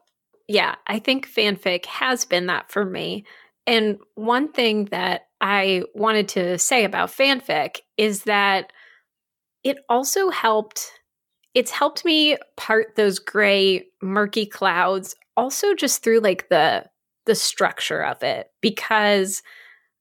yeah, 0.48 0.74
I 0.88 0.98
think 0.98 1.28
fanfic 1.28 1.86
has 1.86 2.24
been 2.24 2.46
that 2.46 2.70
for 2.72 2.84
me. 2.84 3.24
And 3.66 3.98
one 4.16 4.50
thing 4.50 4.86
that 4.86 5.22
I 5.40 5.84
wanted 5.94 6.28
to 6.30 6.58
say 6.58 6.84
about 6.84 7.10
fanfic 7.10 7.78
is 7.96 8.24
that 8.24 8.72
it 9.62 9.78
also 9.88 10.30
helped, 10.30 10.92
it's 11.54 11.70
helped 11.70 12.04
me 12.04 12.38
part 12.56 12.96
those 12.96 13.20
gray, 13.20 13.86
murky 14.00 14.46
clouds 14.46 15.14
also 15.36 15.74
just 15.74 16.02
through 16.02 16.20
like 16.20 16.48
the 16.48 16.84
the 17.26 17.34
structure 17.34 18.02
of 18.04 18.22
it 18.22 18.48
because 18.60 19.42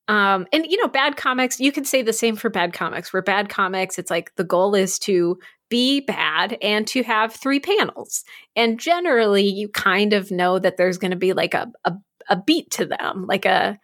um 0.07 0.47
and 0.51 0.65
you 0.65 0.77
know 0.77 0.87
bad 0.87 1.15
comics 1.17 1.59
you 1.59 1.71
can 1.71 1.85
say 1.85 2.01
the 2.01 2.13
same 2.13 2.35
for 2.35 2.49
bad 2.49 2.73
comics. 2.73 3.13
Where 3.13 3.21
bad 3.21 3.49
comics 3.49 3.99
it's 3.99 4.11
like 4.11 4.35
the 4.35 4.43
goal 4.43 4.75
is 4.75 4.99
to 4.99 5.37
be 5.69 6.01
bad 6.01 6.57
and 6.61 6.85
to 6.87 7.01
have 7.03 7.33
three 7.33 7.59
panels. 7.61 8.23
And 8.57 8.79
generally 8.79 9.45
you 9.45 9.69
kind 9.69 10.13
of 10.13 10.31
know 10.31 10.59
that 10.59 10.77
there's 10.77 10.97
going 10.97 11.11
to 11.11 11.17
be 11.17 11.33
like 11.33 11.53
a, 11.53 11.71
a 11.85 11.93
a 12.29 12.35
beat 12.35 12.71
to 12.71 12.85
them 12.85 13.25
like 13.27 13.45
a 13.45 13.79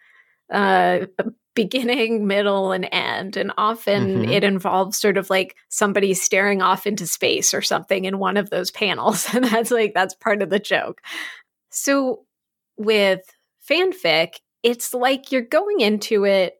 uh 0.52 1.06
beginning 1.54 2.26
middle 2.28 2.70
and 2.70 2.88
end. 2.92 3.36
And 3.36 3.52
often 3.58 4.22
Mhm. 4.22 4.28
it 4.28 4.44
involves 4.44 4.96
sort 4.96 5.16
of 5.16 5.28
like 5.28 5.56
somebody 5.68 6.14
staring 6.14 6.62
off 6.62 6.86
into 6.86 7.04
space 7.06 7.52
or 7.52 7.62
something 7.62 8.04
in 8.04 8.18
one 8.18 8.36
of 8.36 8.50
those 8.50 8.70
panels. 8.70 9.26
And 9.34 9.44
that's 9.44 9.70
like 9.72 9.92
that's 9.94 10.14
part 10.14 10.40
of 10.42 10.50
the 10.50 10.60
joke. 10.60 11.00
So 11.70 12.24
with 12.78 13.20
fanfic, 13.68 14.34
it's 14.62 14.94
like 14.94 15.30
you're 15.30 15.42
going 15.42 15.80
into 15.80 16.24
it 16.24 16.54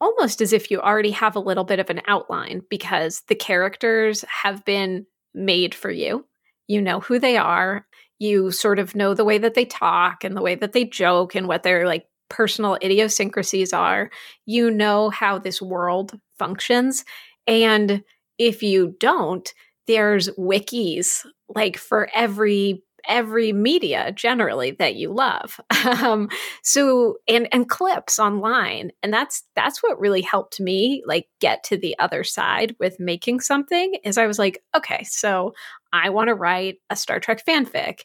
almost 0.00 0.40
as 0.40 0.52
if 0.52 0.70
you 0.70 0.80
already 0.80 1.10
have 1.10 1.36
a 1.36 1.40
little 1.40 1.64
bit 1.64 1.78
of 1.78 1.90
an 1.90 2.02
outline 2.06 2.62
because 2.68 3.22
the 3.28 3.34
characters 3.34 4.24
have 4.28 4.64
been 4.64 5.06
made 5.34 5.74
for 5.74 5.90
you. 5.90 6.26
You 6.68 6.82
know 6.82 7.00
who 7.00 7.18
they 7.18 7.36
are. 7.36 7.86
You 8.18 8.50
sort 8.50 8.78
of 8.78 8.94
know 8.94 9.14
the 9.14 9.24
way 9.24 9.38
that 9.38 9.54
they 9.54 9.64
talk 9.64 10.24
and 10.24 10.36
the 10.36 10.42
way 10.42 10.54
that 10.54 10.72
they 10.72 10.84
joke 10.84 11.34
and 11.34 11.48
what 11.48 11.62
their 11.62 11.86
like 11.86 12.06
personal 12.28 12.76
idiosyncrasies 12.82 13.72
are. 13.72 14.10
You 14.46 14.70
know 14.70 15.10
how 15.10 15.38
this 15.38 15.62
world 15.62 16.18
functions. 16.38 17.04
And 17.46 18.02
if 18.38 18.62
you 18.62 18.96
don't, 18.98 19.52
there's 19.86 20.28
wikis 20.30 21.24
like 21.48 21.76
for 21.76 22.08
every 22.14 22.82
every 23.08 23.52
media 23.52 24.12
generally 24.12 24.72
that 24.72 24.96
you 24.96 25.12
love. 25.12 25.60
Um 25.86 26.28
so 26.62 27.16
and 27.28 27.48
and 27.52 27.68
clips 27.68 28.18
online 28.18 28.90
and 29.02 29.12
that's 29.12 29.44
that's 29.54 29.82
what 29.82 30.00
really 30.00 30.20
helped 30.20 30.58
me 30.58 31.02
like 31.06 31.26
get 31.40 31.62
to 31.64 31.76
the 31.76 31.96
other 31.98 32.24
side 32.24 32.74
with 32.80 32.98
making 32.98 33.40
something 33.40 33.94
is 34.04 34.18
i 34.18 34.26
was 34.26 34.38
like 34.38 34.62
okay 34.76 35.04
so 35.04 35.54
i 35.92 36.10
want 36.10 36.28
to 36.28 36.34
write 36.34 36.78
a 36.90 36.96
star 36.96 37.20
trek 37.20 37.44
fanfic. 37.46 38.00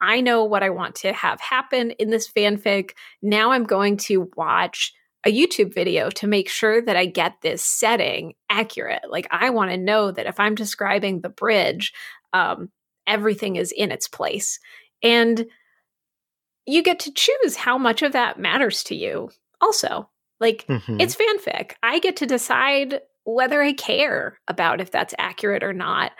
I 0.00 0.20
know 0.20 0.44
what 0.44 0.62
i 0.62 0.70
want 0.70 0.94
to 0.96 1.12
have 1.12 1.40
happen 1.40 1.90
in 1.92 2.10
this 2.10 2.30
fanfic. 2.30 2.92
Now 3.20 3.50
i'm 3.50 3.64
going 3.64 3.96
to 3.98 4.30
watch 4.36 4.92
a 5.26 5.32
YouTube 5.32 5.74
video 5.74 6.10
to 6.10 6.26
make 6.26 6.48
sure 6.48 6.82
that 6.82 6.96
I 6.96 7.06
get 7.06 7.40
this 7.40 7.64
setting 7.64 8.34
accurate. 8.50 9.04
Like, 9.08 9.26
I 9.30 9.50
want 9.50 9.70
to 9.70 9.76
know 9.76 10.10
that 10.10 10.26
if 10.26 10.38
I'm 10.38 10.54
describing 10.54 11.20
the 11.20 11.30
bridge, 11.30 11.92
um, 12.32 12.68
everything 13.06 13.56
is 13.56 13.72
in 13.72 13.90
its 13.92 14.08
place. 14.08 14.58
And 15.02 15.46
you 16.66 16.82
get 16.82 16.98
to 17.00 17.12
choose 17.12 17.56
how 17.56 17.76
much 17.78 18.02
of 18.02 18.12
that 18.12 18.38
matters 18.38 18.82
to 18.84 18.94
you, 18.94 19.30
also. 19.60 20.08
Like, 20.40 20.66
Mhm. 20.66 21.00
it's 21.00 21.16
fanfic. 21.16 21.72
I 21.82 21.98
get 21.98 22.16
to 22.16 22.26
decide 22.26 23.00
whether 23.24 23.62
I 23.62 23.72
care 23.72 24.38
about 24.48 24.80
if 24.80 24.90
that's 24.90 25.14
accurate 25.18 25.62
or 25.62 25.72
not. 25.72 26.12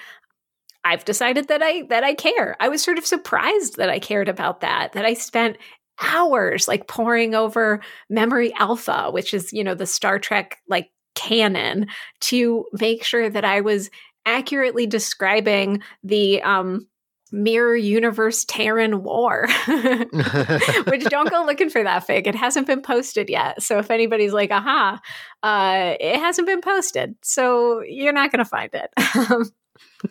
I've 0.85 1.05
decided 1.05 1.49
that 1.49 1.63
I 1.63 1.83
that 1.89 2.05
I 2.05 2.15
care. 2.15 2.57
I 2.61 2.69
was 2.69 2.83
sort 2.83 2.99
of 2.99 3.07
surprised 3.07 3.77
that 3.79 3.89
I 3.89 3.99
cared 3.99 4.29
about 4.29 4.61
that. 4.61 4.93
That 4.93 5.07
I 5.07 5.15
spent 5.15 5.57
hours 6.03 6.69
like 6.69 6.89
poring 6.89 7.35
over 7.35 7.81
Memory 8.11 8.53
Alpha, 8.59 9.11
which 9.11 9.33
is, 9.33 9.53
you 9.53 9.65
know, 9.65 9.75
the 9.75 9.87
Star 9.87 10.19
Trek 10.19 10.59
like 10.69 10.91
canon 11.15 11.87
to 12.21 12.67
make 12.73 13.03
sure 13.05 13.31
that 13.31 13.45
I 13.45 13.61
was 13.63 13.91
accurately 14.27 14.87
describing 14.87 15.83
the 16.03 16.43
um 16.43 16.87
mirror 17.33 17.77
universe 17.77 18.45
Terran 18.45 19.03
war. 19.03 19.49
Which 19.67 21.05
don't 21.05 21.31
go 21.31 21.45
looking 21.45 21.69
for 21.69 21.83
that 21.83 22.07
fic. 22.07 22.27
It 22.27 22.37
hasn't 22.37 22.67
been 22.67 22.81
posted 22.81 23.29
yet. 23.29 23.61
So 23.61 23.79
if 23.79 23.91
anybody's 23.91 24.33
like, 24.33 24.53
aha, 24.53 25.01
uh, 25.43 25.95
it 25.99 26.21
hasn't 26.21 26.47
been 26.47 26.61
posted. 26.61 27.17
So 27.23 27.83
you're 27.83 28.13
not 28.13 28.31
going 28.31 28.39
to 28.39 28.45
find 28.45 28.71
it. 28.73 29.51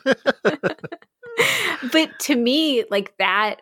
But 1.91 2.17
to 2.19 2.35
me, 2.35 2.83
like 2.89 3.17
that 3.17 3.57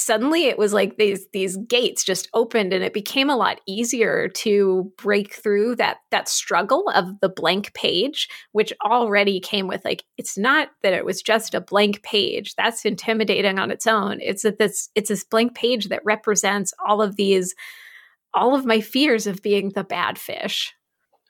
suddenly 0.00 0.46
it 0.46 0.58
was 0.58 0.72
like 0.72 0.96
these 0.96 1.26
these 1.32 1.58
gates 1.68 2.02
just 2.02 2.28
opened 2.32 2.72
and 2.72 2.82
it 2.82 2.94
became 2.94 3.28
a 3.28 3.36
lot 3.36 3.60
easier 3.66 4.28
to 4.28 4.90
break 4.96 5.34
through 5.34 5.76
that 5.76 5.98
that 6.10 6.28
struggle 6.28 6.88
of 6.94 7.20
the 7.20 7.28
blank 7.28 7.74
page 7.74 8.28
which 8.52 8.72
already 8.84 9.40
came 9.40 9.68
with 9.68 9.84
like 9.84 10.04
it's 10.16 10.38
not 10.38 10.68
that 10.82 10.94
it 10.94 11.04
was 11.04 11.20
just 11.20 11.54
a 11.54 11.60
blank 11.60 12.02
page. 12.02 12.54
That's 12.56 12.84
intimidating 12.84 13.58
on 13.58 13.70
its 13.70 13.86
own. 13.86 14.18
It's 14.20 14.42
that 14.42 14.58
this 14.58 14.88
it's 14.94 15.10
this 15.10 15.24
blank 15.24 15.54
page 15.54 15.88
that 15.88 16.04
represents 16.04 16.72
all 16.86 17.02
of 17.02 17.16
these 17.16 17.54
all 18.32 18.54
of 18.54 18.64
my 18.64 18.80
fears 18.80 19.26
of 19.26 19.42
being 19.42 19.70
the 19.70 19.84
bad 19.84 20.18
fish. 20.18 20.72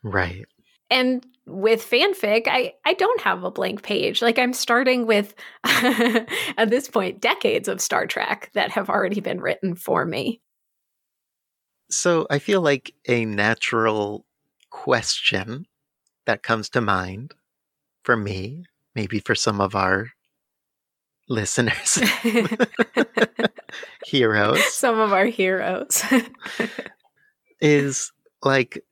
Right 0.04 0.46
and 0.90 1.26
with 1.46 1.88
fanfic 1.88 2.42
i 2.46 2.72
i 2.85 2.94
don't 2.94 3.20
have 3.20 3.44
a 3.44 3.50
blank 3.50 3.83
page. 3.83 4.22
Like 4.22 4.38
i'm 4.38 4.53
starting 4.53 5.07
with 5.07 5.35
at 5.64 6.70
this 6.70 6.88
point 6.88 7.20
decades 7.20 7.68
of 7.68 7.81
star 7.81 8.07
trek 8.07 8.50
that 8.55 8.70
have 8.70 8.88
already 8.88 9.20
been 9.20 9.40
written 9.40 9.74
for 9.74 10.05
me. 10.05 10.40
So 11.90 12.26
i 12.31 12.38
feel 12.38 12.61
like 12.61 12.94
a 13.09 13.24
natural 13.24 14.24
question 14.70 15.66
that 16.26 16.42
comes 16.42 16.68
to 16.70 16.81
mind 16.81 17.35
for 18.05 18.16
me 18.16 18.64
maybe 18.94 19.20
for 19.20 19.35
some 19.35 19.61
of 19.61 19.74
our 19.74 20.09
listeners 21.29 22.00
heroes. 24.07 24.62
Some 24.74 24.98
of 24.98 25.12
our 25.12 25.24
heroes. 25.24 26.03
Is 27.61 28.12
like 28.42 28.83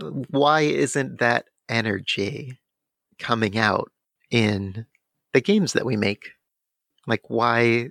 why 0.00 0.62
isn't 0.62 1.18
that 1.20 1.46
energy 1.68 2.58
coming 3.18 3.56
out 3.56 3.90
in 4.30 4.86
the 5.32 5.40
games 5.40 5.72
that 5.74 5.86
we 5.86 5.96
make? 5.96 6.30
Like, 7.06 7.28
why? 7.28 7.90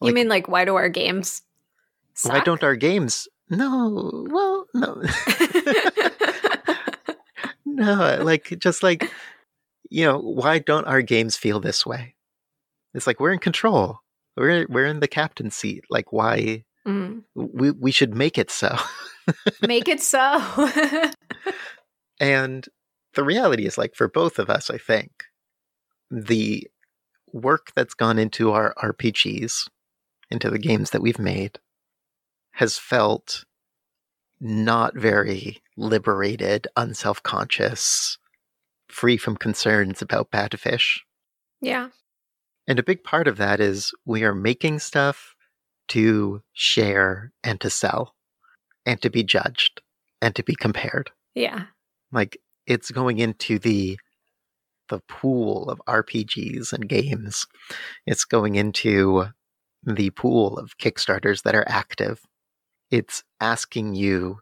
Like, 0.00 0.08
you 0.08 0.14
mean 0.14 0.28
like 0.28 0.48
why 0.48 0.64
do 0.64 0.74
our 0.76 0.88
games? 0.88 1.42
Suck? 2.14 2.32
Why 2.32 2.40
don't 2.40 2.62
our 2.62 2.76
games? 2.76 3.28
No, 3.50 4.26
well, 4.30 4.66
no, 4.72 5.02
no. 7.66 8.18
Like, 8.22 8.54
just 8.58 8.82
like 8.82 9.10
you 9.90 10.04
know, 10.04 10.18
why 10.18 10.58
don't 10.58 10.86
our 10.86 11.02
games 11.02 11.36
feel 11.36 11.60
this 11.60 11.84
way? 11.84 12.14
It's 12.94 13.06
like 13.06 13.20
we're 13.20 13.32
in 13.32 13.38
control. 13.38 14.00
We're 14.36 14.66
we're 14.68 14.86
in 14.86 15.00
the 15.00 15.08
captain 15.08 15.50
seat. 15.50 15.84
Like, 15.90 16.12
why? 16.12 16.64
Mm. 16.86 17.22
We 17.34 17.70
we 17.70 17.90
should 17.90 18.14
make 18.14 18.38
it 18.38 18.50
so. 18.50 18.76
make 19.62 19.88
it 19.88 20.00
so. 20.00 20.70
and 22.20 22.66
the 23.14 23.24
reality 23.24 23.66
is 23.66 23.78
like 23.78 23.94
for 23.94 24.08
both 24.08 24.38
of 24.38 24.50
us, 24.50 24.70
I 24.70 24.78
think, 24.78 25.24
the 26.10 26.66
work 27.32 27.72
that's 27.74 27.94
gone 27.94 28.18
into 28.18 28.52
our 28.52 28.74
RPGs, 28.82 29.68
into 30.30 30.50
the 30.50 30.58
games 30.58 30.90
that 30.90 31.02
we've 31.02 31.18
made, 31.18 31.58
has 32.52 32.78
felt 32.78 33.44
not 34.40 34.94
very 34.94 35.62
liberated, 35.76 36.66
unself 36.76 37.22
conscious, 37.22 38.18
free 38.88 39.16
from 39.16 39.36
concerns 39.36 40.02
about 40.02 40.30
bad 40.30 40.58
fish. 40.58 41.04
Yeah. 41.60 41.88
And 42.66 42.78
a 42.78 42.84
big 42.84 43.04
part 43.04 43.26
of 43.26 43.36
that 43.38 43.60
is 43.60 43.92
we 44.04 44.22
are 44.24 44.34
making 44.34 44.78
stuff 44.78 45.33
to 45.88 46.42
share 46.52 47.32
and 47.42 47.60
to 47.60 47.70
sell 47.70 48.14
and 48.86 49.00
to 49.02 49.10
be 49.10 49.22
judged 49.22 49.80
and 50.20 50.34
to 50.36 50.42
be 50.42 50.54
compared. 50.54 51.10
Yeah. 51.34 51.66
Like 52.12 52.38
it's 52.66 52.90
going 52.90 53.18
into 53.18 53.58
the 53.58 53.98
the 54.90 55.00
pool 55.08 55.70
of 55.70 55.80
RPGs 55.88 56.72
and 56.72 56.88
games. 56.88 57.46
It's 58.06 58.24
going 58.24 58.54
into 58.54 59.28
the 59.82 60.10
pool 60.10 60.58
of 60.58 60.76
Kickstarters 60.78 61.42
that 61.42 61.54
are 61.54 61.64
active. 61.66 62.20
It's 62.90 63.22
asking 63.40 63.94
you 63.94 64.40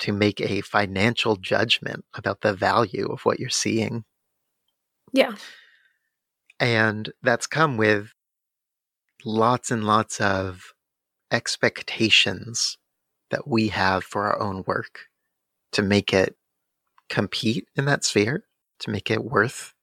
to 0.00 0.12
make 0.12 0.40
a 0.40 0.62
financial 0.62 1.36
judgment 1.36 2.04
about 2.14 2.40
the 2.40 2.52
value 2.52 3.06
of 3.06 3.20
what 3.22 3.38
you're 3.38 3.48
seeing. 3.48 4.04
Yeah. 5.12 5.34
And 6.58 7.12
that's 7.22 7.46
come 7.46 7.76
with 7.76 8.12
lots 9.24 9.70
and 9.70 9.84
lots 9.84 10.20
of 10.20 10.73
expectations 11.34 12.78
that 13.30 13.48
we 13.48 13.68
have 13.68 14.04
for 14.04 14.26
our 14.26 14.40
own 14.40 14.62
work 14.68 15.06
to 15.72 15.82
make 15.82 16.14
it 16.14 16.36
compete 17.08 17.66
in 17.74 17.86
that 17.86 18.04
sphere, 18.04 18.44
to 18.78 18.90
make 18.90 19.10
it 19.10 19.24
worth 19.24 19.74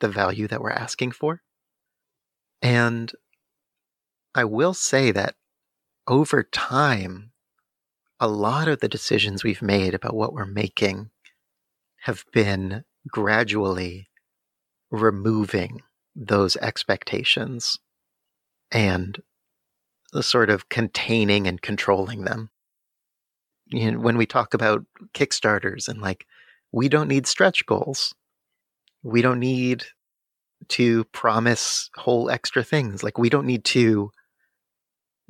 the 0.00 0.08
value 0.08 0.46
that 0.46 0.60
we're 0.60 0.70
asking 0.70 1.12
for. 1.12 1.40
And 2.60 3.10
I 4.34 4.44
will 4.44 4.74
say 4.74 5.10
that 5.10 5.36
over 6.06 6.42
time, 6.42 7.32
a 8.20 8.28
lot 8.28 8.68
of 8.68 8.80
the 8.80 8.88
decisions 8.88 9.42
we've 9.42 9.62
made 9.62 9.94
about 9.94 10.14
what 10.14 10.34
we're 10.34 10.44
making 10.44 11.08
have 12.02 12.26
been 12.30 12.84
gradually 13.08 14.10
removing 14.90 15.80
those 16.14 16.56
expectations 16.56 17.78
and 18.70 19.22
sort 20.22 20.50
of 20.50 20.68
containing 20.68 21.46
and 21.46 21.62
controlling 21.62 22.24
them 22.24 22.50
you 23.70 23.92
know, 23.92 23.98
when 23.98 24.16
we 24.16 24.26
talk 24.26 24.54
about 24.54 24.84
Kickstarters 25.14 25.88
and 25.88 26.00
like, 26.00 26.26
we 26.72 26.88
don't 26.88 27.08
need 27.08 27.26
stretch 27.26 27.64
goals. 27.66 28.14
We 29.02 29.22
don't 29.22 29.38
need 29.38 29.84
to 30.68 31.04
promise 31.04 31.88
whole 31.96 32.30
extra 32.30 32.62
things. 32.62 33.02
Like, 33.02 33.18
we 33.18 33.30
don't 33.30 33.46
need 33.46 33.64
to 33.66 34.10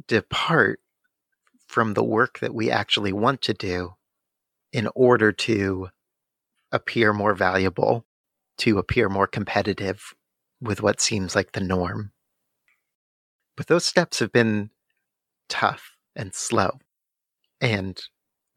depart 0.08 0.80
from 1.68 1.94
the 1.94 2.02
work 2.02 2.40
that 2.40 2.54
we 2.54 2.70
actually 2.70 3.12
want 3.12 3.42
to 3.42 3.54
do 3.54 3.94
in 4.72 4.88
order 4.94 5.32
to 5.32 5.88
appear 6.72 7.12
more 7.12 7.34
valuable, 7.34 8.04
to 8.58 8.78
appear 8.78 9.08
more 9.08 9.26
competitive 9.26 10.14
with 10.60 10.82
what 10.82 11.00
seems 11.00 11.34
like 11.34 11.52
the 11.52 11.60
norm. 11.60 12.12
But 13.60 13.66
those 13.66 13.84
steps 13.84 14.20
have 14.20 14.32
been 14.32 14.70
tough 15.50 15.98
and 16.16 16.34
slow. 16.34 16.78
And 17.60 18.00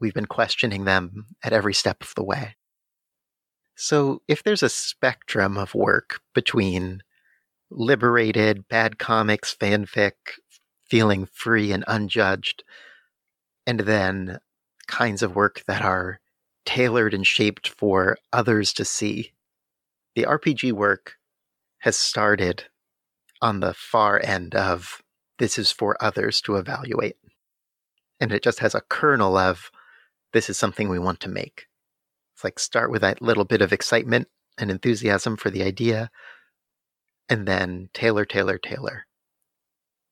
We've 0.03 0.13
been 0.13 0.25
questioning 0.25 0.83
them 0.83 1.27
at 1.43 1.53
every 1.53 1.73
step 1.73 2.03
of 2.03 2.13
the 2.13 2.25
way. 2.25 2.57
So, 3.73 4.21
if 4.27 4.43
there's 4.43 4.61
a 4.61 4.67
spectrum 4.67 5.57
of 5.57 5.73
work 5.73 6.19
between 6.35 7.03
liberated, 7.71 8.67
bad 8.67 8.99
comics, 8.99 9.55
fanfic, 9.55 10.11
feeling 10.89 11.25
free 11.25 11.71
and 11.71 11.85
unjudged, 11.87 12.65
and 13.65 13.79
then 13.79 14.39
kinds 14.87 15.23
of 15.23 15.37
work 15.37 15.63
that 15.67 15.81
are 15.81 16.19
tailored 16.65 17.13
and 17.13 17.25
shaped 17.25 17.69
for 17.69 18.17
others 18.33 18.73
to 18.73 18.83
see, 18.83 19.31
the 20.15 20.23
RPG 20.23 20.73
work 20.73 21.13
has 21.79 21.95
started 21.95 22.65
on 23.43 23.59
the 23.59 23.73
far 23.73 24.21
end 24.23 24.55
of 24.55 25.01
this 25.37 25.59
is 25.59 25.69
for 25.69 26.01
others 26.01 26.39
to 26.41 26.55
evaluate. 26.55 27.17
And 28.19 28.31
it 28.31 28.41
just 28.41 28.59
has 28.59 28.73
a 28.73 28.81
kernel 28.81 29.37
of 29.37 29.69
this 30.31 30.49
is 30.49 30.57
something 30.57 30.87
we 30.87 30.97
want 30.97 31.19
to 31.19 31.29
make. 31.29 31.67
It's 32.33 32.43
like 32.45 32.57
start 32.57 32.89
with 32.89 33.01
that 33.01 33.21
little 33.21 33.43
bit 33.43 33.61
of 33.61 33.73
excitement 33.73 34.29
and 34.57 34.71
enthusiasm 34.71 35.35
for 35.35 35.49
the 35.49 35.61
idea, 35.61 36.09
and 37.27 37.45
then 37.45 37.89
tailor, 37.93 38.23
tailor, 38.23 38.57
tailor 38.57 39.07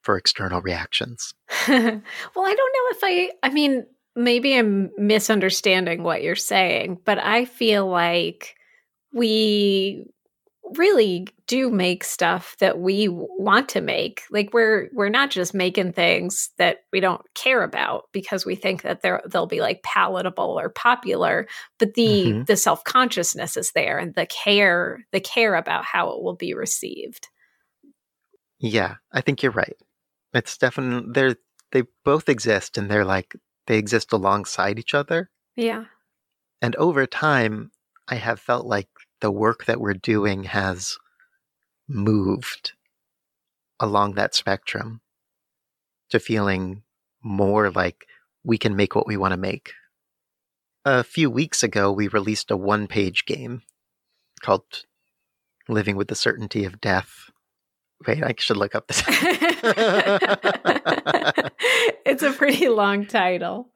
for 0.01 0.17
external 0.17 0.61
reactions. 0.61 1.33
well, 1.67 1.77
I 1.77 1.91
don't 1.93 2.35
know 2.35 2.89
if 2.89 2.99
I, 3.01 3.31
I 3.43 3.49
mean, 3.49 3.85
maybe 4.15 4.55
I'm 4.55 4.91
misunderstanding 4.97 6.03
what 6.03 6.21
you're 6.21 6.35
saying, 6.35 6.99
but 7.05 7.17
I 7.17 7.45
feel 7.45 7.87
like 7.87 8.55
we 9.13 10.07
really 10.77 11.27
do 11.47 11.69
make 11.69 12.03
stuff 12.03 12.55
that 12.59 12.79
we 12.79 13.07
want 13.09 13.69
to 13.69 13.81
make. 13.81 14.23
Like 14.31 14.53
we're 14.53 14.89
we're 14.93 15.09
not 15.09 15.29
just 15.29 15.53
making 15.53 15.93
things 15.93 16.49
that 16.57 16.79
we 16.91 16.99
don't 16.99 17.21
care 17.35 17.63
about 17.63 18.03
because 18.11 18.45
we 18.45 18.55
think 18.55 18.83
that 18.83 19.01
they're 19.01 19.21
they'll 19.29 19.47
be 19.47 19.61
like 19.61 19.83
palatable 19.83 20.59
or 20.59 20.69
popular 20.69 21.47
but 21.79 21.93
the 21.95 22.25
mm-hmm. 22.25 22.43
the 22.43 22.55
self-consciousness 22.55 23.57
is 23.57 23.71
there 23.73 23.97
and 23.97 24.15
the 24.15 24.25
care 24.25 25.05
the 25.11 25.19
care 25.19 25.55
about 25.55 25.83
how 25.85 26.11
it 26.11 26.21
will 26.21 26.35
be 26.35 26.53
received. 26.53 27.27
Yeah 28.59 28.95
i 29.11 29.21
think 29.21 29.43
you're 29.43 29.51
right. 29.51 29.75
It's 30.33 30.57
definitely 30.57 31.11
they're 31.13 31.35
they 31.71 31.83
both 32.05 32.29
exist 32.29 32.77
and 32.77 32.89
they're 32.89 33.05
like 33.05 33.35
they 33.67 33.77
exist 33.77 34.13
alongside 34.13 34.79
each 34.79 34.93
other. 34.93 35.29
Yeah. 35.55 35.85
And 36.61 36.75
over 36.77 37.05
time 37.05 37.71
i 38.07 38.15
have 38.15 38.39
felt 38.39 38.65
like 38.65 38.87
the 39.21 39.31
work 39.31 39.65
that 39.65 39.79
we're 39.79 39.93
doing 39.93 40.43
has 40.45 40.97
moved 41.87 42.73
along 43.79 44.13
that 44.13 44.35
spectrum 44.35 45.01
to 46.09 46.19
feeling 46.19 46.83
more 47.23 47.71
like 47.71 48.05
we 48.43 48.57
can 48.57 48.75
make 48.75 48.95
what 48.95 49.07
we 49.07 49.17
want 49.17 49.31
to 49.31 49.37
make. 49.37 49.73
A 50.83 51.03
few 51.03 51.29
weeks 51.29 51.63
ago, 51.63 51.91
we 51.91 52.07
released 52.07 52.51
a 52.51 52.57
one 52.57 52.87
page 52.87 53.25
game 53.25 53.61
called 54.41 54.85
Living 55.69 55.95
with 55.95 56.07
the 56.07 56.15
Certainty 56.15 56.65
of 56.65 56.81
Death, 56.81 57.31
Wait, 58.07 58.23
I 58.23 58.33
should 58.37 58.57
look 58.57 58.73
up 58.73 58.87
this. 58.87 59.03
it's 62.05 62.23
a 62.23 62.31
pretty 62.31 62.67
long 62.67 63.05
title. 63.05 63.69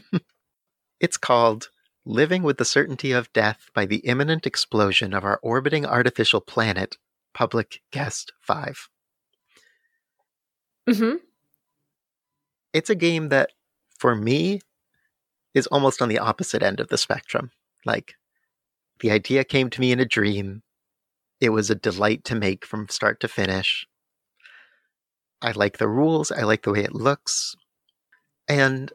it's 1.00 1.16
called 1.16 1.70
Living 2.08 2.44
with 2.44 2.56
the 2.56 2.64
Certainty 2.64 3.10
of 3.10 3.32
Death 3.32 3.68
by 3.74 3.84
the 3.84 3.96
Imminent 3.96 4.46
Explosion 4.46 5.12
of 5.12 5.24
Our 5.24 5.40
Orbiting 5.42 5.84
Artificial 5.84 6.40
Planet, 6.40 6.96
Public 7.34 7.82
Guest 7.90 8.32
5. 8.40 8.88
Mm-hmm. 10.88 11.16
It's 12.72 12.90
a 12.90 12.94
game 12.94 13.28
that, 13.30 13.50
for 13.98 14.14
me, 14.14 14.60
is 15.52 15.66
almost 15.66 16.00
on 16.00 16.08
the 16.08 16.20
opposite 16.20 16.62
end 16.62 16.78
of 16.78 16.88
the 16.88 16.96
spectrum. 16.96 17.50
Like, 17.84 18.14
the 19.00 19.10
idea 19.10 19.42
came 19.42 19.68
to 19.70 19.80
me 19.80 19.90
in 19.90 19.98
a 19.98 20.04
dream. 20.04 20.62
It 21.40 21.48
was 21.50 21.70
a 21.70 21.74
delight 21.74 22.22
to 22.26 22.36
make 22.36 22.64
from 22.64 22.88
start 22.88 23.18
to 23.20 23.28
finish. 23.28 23.84
I 25.42 25.50
like 25.50 25.78
the 25.78 25.88
rules. 25.88 26.30
I 26.30 26.42
like 26.42 26.62
the 26.62 26.72
way 26.72 26.84
it 26.84 26.94
looks. 26.94 27.56
And, 28.46 28.92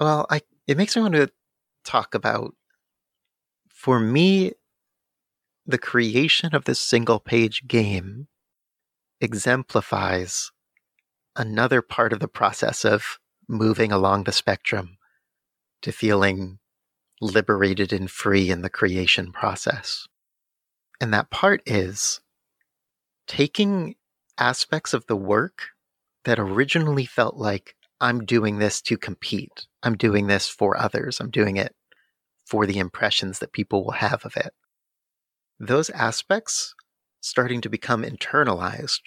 well, 0.00 0.26
I 0.30 0.40
it 0.66 0.78
makes 0.78 0.96
me 0.96 1.02
want 1.02 1.14
to 1.14 1.30
talk 1.84 2.14
about, 2.14 2.54
for 3.68 3.98
me, 3.98 4.52
the 5.66 5.78
creation 5.78 6.54
of 6.54 6.64
this 6.64 6.80
single 6.80 7.20
page 7.20 7.66
game 7.66 8.28
exemplifies 9.20 10.50
another 11.36 11.80
part 11.82 12.12
of 12.12 12.20
the 12.20 12.28
process 12.28 12.84
of 12.84 13.18
moving 13.48 13.92
along 13.92 14.24
the 14.24 14.32
spectrum 14.32 14.98
to 15.82 15.92
feeling 15.92 16.58
liberated 17.20 17.92
and 17.92 18.10
free 18.10 18.50
in 18.50 18.62
the 18.62 18.70
creation 18.70 19.32
process. 19.32 20.06
And 21.00 21.12
that 21.14 21.30
part 21.30 21.62
is 21.66 22.20
taking 23.26 23.96
aspects 24.38 24.92
of 24.92 25.06
the 25.06 25.16
work 25.16 25.68
that 26.24 26.38
originally 26.38 27.04
felt 27.04 27.36
like 27.36 27.76
I'm 28.02 28.24
doing 28.24 28.58
this 28.58 28.82
to 28.82 28.98
compete. 28.98 29.66
I'm 29.84 29.96
doing 29.96 30.26
this 30.26 30.48
for 30.48 30.76
others. 30.76 31.20
I'm 31.20 31.30
doing 31.30 31.56
it 31.56 31.74
for 32.44 32.66
the 32.66 32.78
impressions 32.78 33.38
that 33.38 33.52
people 33.52 33.84
will 33.84 33.92
have 33.92 34.26
of 34.26 34.36
it. 34.36 34.52
Those 35.60 35.88
aspects 35.90 36.74
starting 37.20 37.60
to 37.60 37.68
become 37.68 38.02
internalized, 38.02 39.00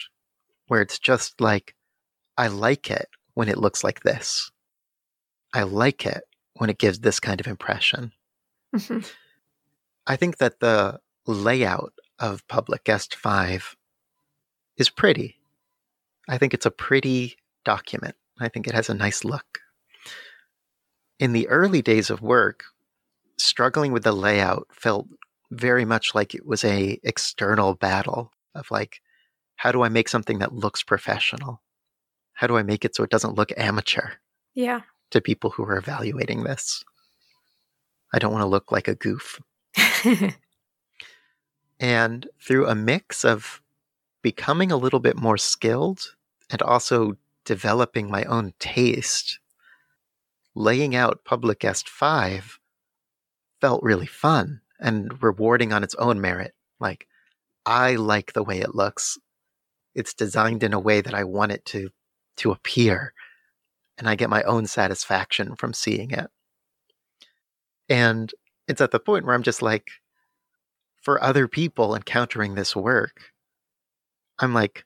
where 0.68 0.82
it's 0.82 0.98
just 0.98 1.42
like, 1.42 1.76
I 2.38 2.48
like 2.48 2.90
it 2.90 3.10
when 3.34 3.50
it 3.50 3.58
looks 3.58 3.84
like 3.84 4.02
this. 4.04 4.50
I 5.54 5.64
like 5.64 6.06
it 6.06 6.24
when 6.54 6.70
it 6.70 6.78
gives 6.78 7.00
this 7.00 7.20
kind 7.20 7.42
of 7.42 7.48
impression. 7.48 8.14
Mm-hmm. 8.74 9.00
I 10.08 10.16
think 10.16 10.38
that 10.38 10.62
the 10.62 11.02
layout 11.28 11.94
of 12.18 12.48
Public 12.48 12.86
Guest 12.86 13.14
5 13.16 13.76
is 14.78 14.90
pretty. 14.90 15.36
I 16.30 16.38
think 16.38 16.54
it's 16.54 16.66
a 16.66 16.72
pretty 16.72 17.36
document. 17.66 18.16
I 18.40 18.50
think 18.50 18.68
it 18.68 18.74
has 18.74 18.90
a 18.90 18.94
nice 18.94 19.24
look. 19.24 19.60
In 21.20 21.32
the 21.32 21.48
early 21.48 21.82
days 21.82 22.10
of 22.10 22.22
work, 22.22 22.66
struggling 23.38 23.92
with 23.92 24.04
the 24.04 24.12
layout 24.12 24.68
felt 24.72 25.08
very 25.52 25.86
much 25.86 26.14
like 26.14 26.36
it 26.36 26.46
was 26.46 26.64
a 26.64 27.00
external 27.04 27.76
battle 27.76 28.32
of 28.54 28.70
like 28.72 29.02
how 29.58 29.72
do 29.72 29.84
I 29.84 29.90
make 29.90 30.10
something 30.10 30.40
that 30.40 30.54
looks 30.54 30.84
professional? 30.84 31.62
How 32.34 32.48
do 32.48 32.58
I 32.58 32.64
make 32.64 32.84
it 32.84 32.96
so 32.96 33.04
it 33.04 33.10
doesn't 33.10 33.36
look 33.36 33.52
amateur? 33.58 34.12
Yeah. 34.54 34.82
To 35.12 35.22
people 35.22 35.52
who 35.52 35.64
are 35.64 35.78
evaluating 35.78 36.44
this. 36.44 36.84
I 38.14 38.20
don't 38.20 38.34
want 38.34 38.42
to 38.42 38.48
look 38.48 38.72
like 38.72 38.88
a 38.88 38.96
goof. 38.96 39.42
and 41.80 42.28
through 42.42 42.68
a 42.68 42.76
mix 42.76 43.24
of 43.24 43.62
becoming 44.22 44.72
a 44.72 44.78
little 44.78 45.00
bit 45.00 45.16
more 45.16 45.38
skilled 45.38 46.16
and 46.50 46.62
also 46.62 47.18
developing 47.46 48.10
my 48.10 48.24
own 48.26 48.54
taste, 48.60 49.40
laying 50.56 50.96
out 50.96 51.24
Public 51.24 51.60
Guest 51.60 51.88
5 51.88 52.60
felt 53.62 53.84
really 53.84 54.06
fun 54.06 54.62
and 54.80 55.22
rewarding 55.24 55.72
on 55.72 55.84
its 55.84 55.96
own 55.96 56.20
merit. 56.20 56.54
Like, 56.80 57.08
I 57.66 57.96
like 57.96 58.34
the 58.34 58.44
way 58.44 58.60
it 58.60 58.76
looks. 58.76 59.18
It's 59.94 60.14
designed 60.14 60.64
in 60.64 60.74
a 60.74 60.80
way 60.80 61.02
that 61.02 61.14
I 61.14 61.24
want 61.24 61.52
it 61.52 61.66
to 61.68 61.90
to 62.38 62.52
appear, 62.52 63.14
and 63.98 64.10
I 64.10 64.16
get 64.16 64.30
my 64.30 64.44
own 64.44 64.68
satisfaction 64.68 65.56
from 65.56 65.74
seeing 65.74 66.12
it. 66.12 66.28
And 67.88 68.30
it's 68.68 68.82
at 68.82 68.92
the 68.92 69.00
point 69.00 69.26
where 69.26 69.34
I'm 69.34 69.44
just 69.44 69.62
like, 69.62 69.90
for 71.02 71.24
other 71.24 71.48
people 71.48 71.96
encountering 71.96 72.56
this 72.56 72.76
work, 72.76 73.32
I'm 74.40 74.54
like, 74.54 74.84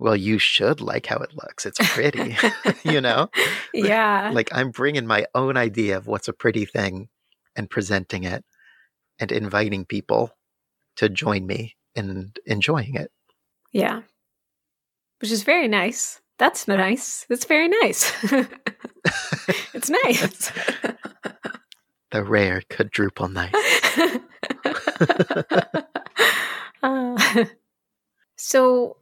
well, 0.00 0.16
you 0.16 0.38
should 0.38 0.80
like 0.80 1.04
how 1.06 1.18
it 1.18 1.34
looks. 1.34 1.66
It's 1.66 1.78
pretty, 1.92 2.36
you 2.82 3.00
know? 3.00 3.28
Yeah. 3.72 4.32
Like 4.34 4.48
I'm 4.52 4.72
bringing 4.72 5.06
my 5.06 5.26
own 5.32 5.56
idea 5.56 5.96
of 5.96 6.08
what's 6.08 6.26
a 6.26 6.32
pretty 6.32 6.64
thing 6.64 7.08
and 7.54 7.70
presenting 7.70 8.24
it 8.24 8.44
and 9.20 9.30
inviting 9.30 9.84
people 9.84 10.32
to 10.96 11.08
join 11.08 11.46
me 11.46 11.76
in 11.94 12.32
enjoying 12.46 12.96
it. 12.96 13.12
Yeah. 13.70 14.00
Which 15.20 15.30
is 15.30 15.44
very 15.44 15.68
nice. 15.68 16.20
That's 16.36 16.66
nice. 16.66 17.26
That's 17.28 17.44
very 17.44 17.68
nice. 17.68 18.12
it's 19.72 19.88
nice. 19.88 20.50
the 22.10 22.24
rare 22.24 22.62
quadruple 22.68 23.28
nice. 23.28 23.52
uh, 26.82 27.44
so 28.34 28.96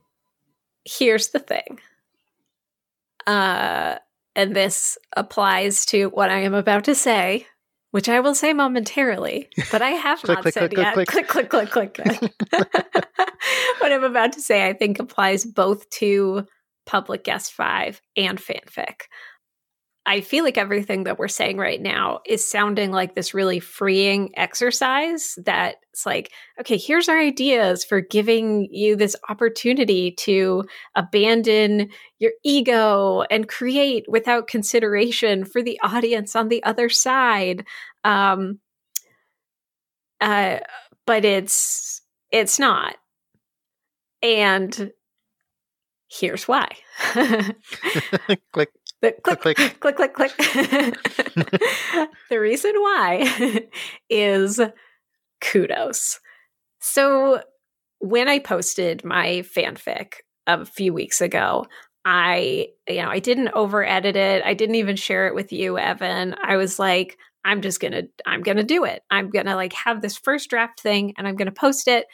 here's 0.88 1.28
the 1.28 1.38
thing. 1.38 1.80
Uh, 3.26 3.96
and 4.34 4.54
this 4.54 4.96
applies 5.16 5.84
to 5.86 6.06
what 6.08 6.30
I 6.30 6.38
am 6.40 6.54
about 6.54 6.84
to 6.84 6.94
say, 6.94 7.46
which 7.90 8.08
I 8.08 8.20
will 8.20 8.34
say 8.34 8.52
momentarily, 8.52 9.48
but 9.70 9.82
I 9.82 9.90
have 9.90 10.18
click, 10.22 10.36
not 10.36 10.42
click, 10.42 10.54
said 10.54 10.70
click, 10.70 10.78
yet. 10.78 10.94
click, 10.94 11.08
click, 11.08 11.48
click, 11.50 11.70
click, 11.70 11.94
click. 11.94 12.32
what 13.78 13.92
I'm 13.92 14.04
about 14.04 14.32
to 14.34 14.40
say, 14.40 14.66
I 14.66 14.72
think, 14.72 14.98
applies 14.98 15.44
both 15.44 15.88
to 15.90 16.46
Public 16.86 17.24
Guest 17.24 17.52
5 17.52 18.00
and 18.16 18.38
fanfic. 18.38 19.02
I 20.08 20.22
feel 20.22 20.42
like 20.42 20.56
everything 20.56 21.04
that 21.04 21.18
we're 21.18 21.28
saying 21.28 21.58
right 21.58 21.82
now 21.82 22.20
is 22.24 22.50
sounding 22.50 22.92
like 22.92 23.14
this 23.14 23.34
really 23.34 23.60
freeing 23.60 24.30
exercise 24.38 25.38
that 25.44 25.76
it's 25.92 26.06
like, 26.06 26.32
okay, 26.58 26.78
here's 26.78 27.10
our 27.10 27.18
ideas 27.18 27.84
for 27.84 28.00
giving 28.00 28.68
you 28.72 28.96
this 28.96 29.14
opportunity 29.28 30.12
to 30.12 30.64
abandon 30.94 31.90
your 32.18 32.32
ego 32.42 33.22
and 33.30 33.50
create 33.50 34.06
without 34.08 34.48
consideration 34.48 35.44
for 35.44 35.62
the 35.62 35.78
audience 35.82 36.34
on 36.34 36.48
the 36.48 36.64
other 36.64 36.88
side. 36.88 37.66
Um, 38.02 38.60
uh, 40.22 40.60
but 41.04 41.26
it's 41.26 42.00
it's 42.32 42.58
not. 42.58 42.96
And 44.22 44.90
here's 46.08 46.48
why. 46.48 46.68
click 48.52 48.70
the 49.00 49.12
click, 49.22 49.40
click, 49.40 49.80
click, 49.80 49.96
click, 49.96 50.14
click. 50.14 50.36
the 52.30 52.40
reason 52.40 52.72
why 52.74 53.68
is 54.10 54.60
kudos. 55.40 56.20
So 56.80 57.42
when 58.00 58.28
I 58.28 58.38
posted 58.38 59.04
my 59.04 59.44
fanfic 59.56 60.14
a 60.46 60.64
few 60.64 60.92
weeks 60.92 61.20
ago, 61.20 61.66
I, 62.04 62.68
you 62.88 63.02
know, 63.02 63.08
I 63.10 63.18
didn't 63.18 63.48
over 63.48 63.84
edit 63.84 64.16
it. 64.16 64.42
I 64.44 64.54
didn't 64.54 64.76
even 64.76 64.96
share 64.96 65.28
it 65.28 65.34
with 65.34 65.52
you, 65.52 65.78
Evan. 65.78 66.34
I 66.42 66.56
was 66.56 66.78
like, 66.78 67.18
I'm 67.44 67.62
just 67.62 67.80
gonna, 67.80 68.02
I'm 68.26 68.42
gonna 68.42 68.64
do 68.64 68.84
it. 68.84 69.02
I'm 69.10 69.30
gonna 69.30 69.56
like 69.56 69.72
have 69.74 70.02
this 70.02 70.16
first 70.16 70.50
draft 70.50 70.80
thing 70.80 71.14
and 71.16 71.28
I'm 71.28 71.36
gonna 71.36 71.52
post 71.52 71.86
it. 71.86 72.06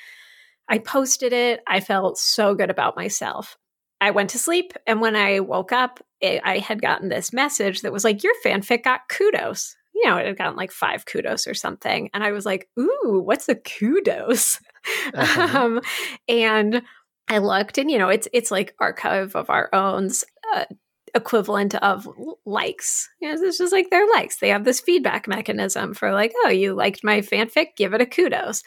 I 0.68 0.78
posted 0.78 1.32
it. 1.32 1.61
I 1.66 1.80
felt 1.80 2.18
so 2.18 2.55
good 2.55 2.70
about 2.70 2.97
myself. 2.97 3.57
I 4.05 4.11
went 4.11 4.28
to 4.30 4.38
sleep, 4.38 4.74
and 4.86 5.00
when 5.00 5.16
I 5.16 5.40
woke 5.40 5.72
up, 5.72 5.98
it, 6.20 6.42
I 6.44 6.59
had 6.59 6.82
gotten 6.82 7.09
this 7.09 7.32
message 7.32 7.80
that 7.80 7.92
was 7.92 8.05
like, 8.05 8.22
Your 8.22 8.34
fanfic 8.44 8.84
got 8.84 9.09
kudos. 9.09 9.74
You 9.94 10.07
know, 10.07 10.18
it 10.18 10.26
had 10.26 10.36
gotten 10.36 10.57
like 10.57 10.72
five 10.72 11.07
kudos 11.07 11.46
or 11.46 11.55
something. 11.55 12.11
And 12.12 12.22
I 12.22 12.32
was 12.32 12.44
like, 12.44 12.68
Ooh, 12.78 13.22
what's 13.24 13.48
a 13.48 13.55
kudos? 13.55 14.61
Uh-huh. 15.14 15.59
Um, 15.59 15.80
and 16.28 16.82
I 17.26 17.38
looked, 17.38 17.78
and 17.78 17.90
you 17.90 17.96
know, 17.96 18.11
it's 18.11 18.28
it's 18.34 18.50
like 18.50 18.74
archive 18.78 19.34
of 19.34 19.48
our 19.48 19.70
owns. 19.72 20.24
Uh, 20.55 20.66
equivalent 21.14 21.74
of 21.76 22.07
likes. 22.44 23.09
You 23.18 23.28
know, 23.34 23.42
it's 23.42 23.57
just 23.57 23.72
like 23.72 23.88
their 23.88 24.07
likes. 24.11 24.40
They 24.40 24.50
have 24.50 24.64
this 24.64 24.80
feedback 24.80 25.26
mechanism 25.26 25.94
for 25.94 26.12
like, 26.12 26.34
oh, 26.44 26.50
you 26.50 26.74
liked 26.74 27.02
my 27.02 27.20
fanfic, 27.20 27.76
give 27.78 27.94
it 27.94 28.02
a 28.02 28.07
kudos. 28.07 28.62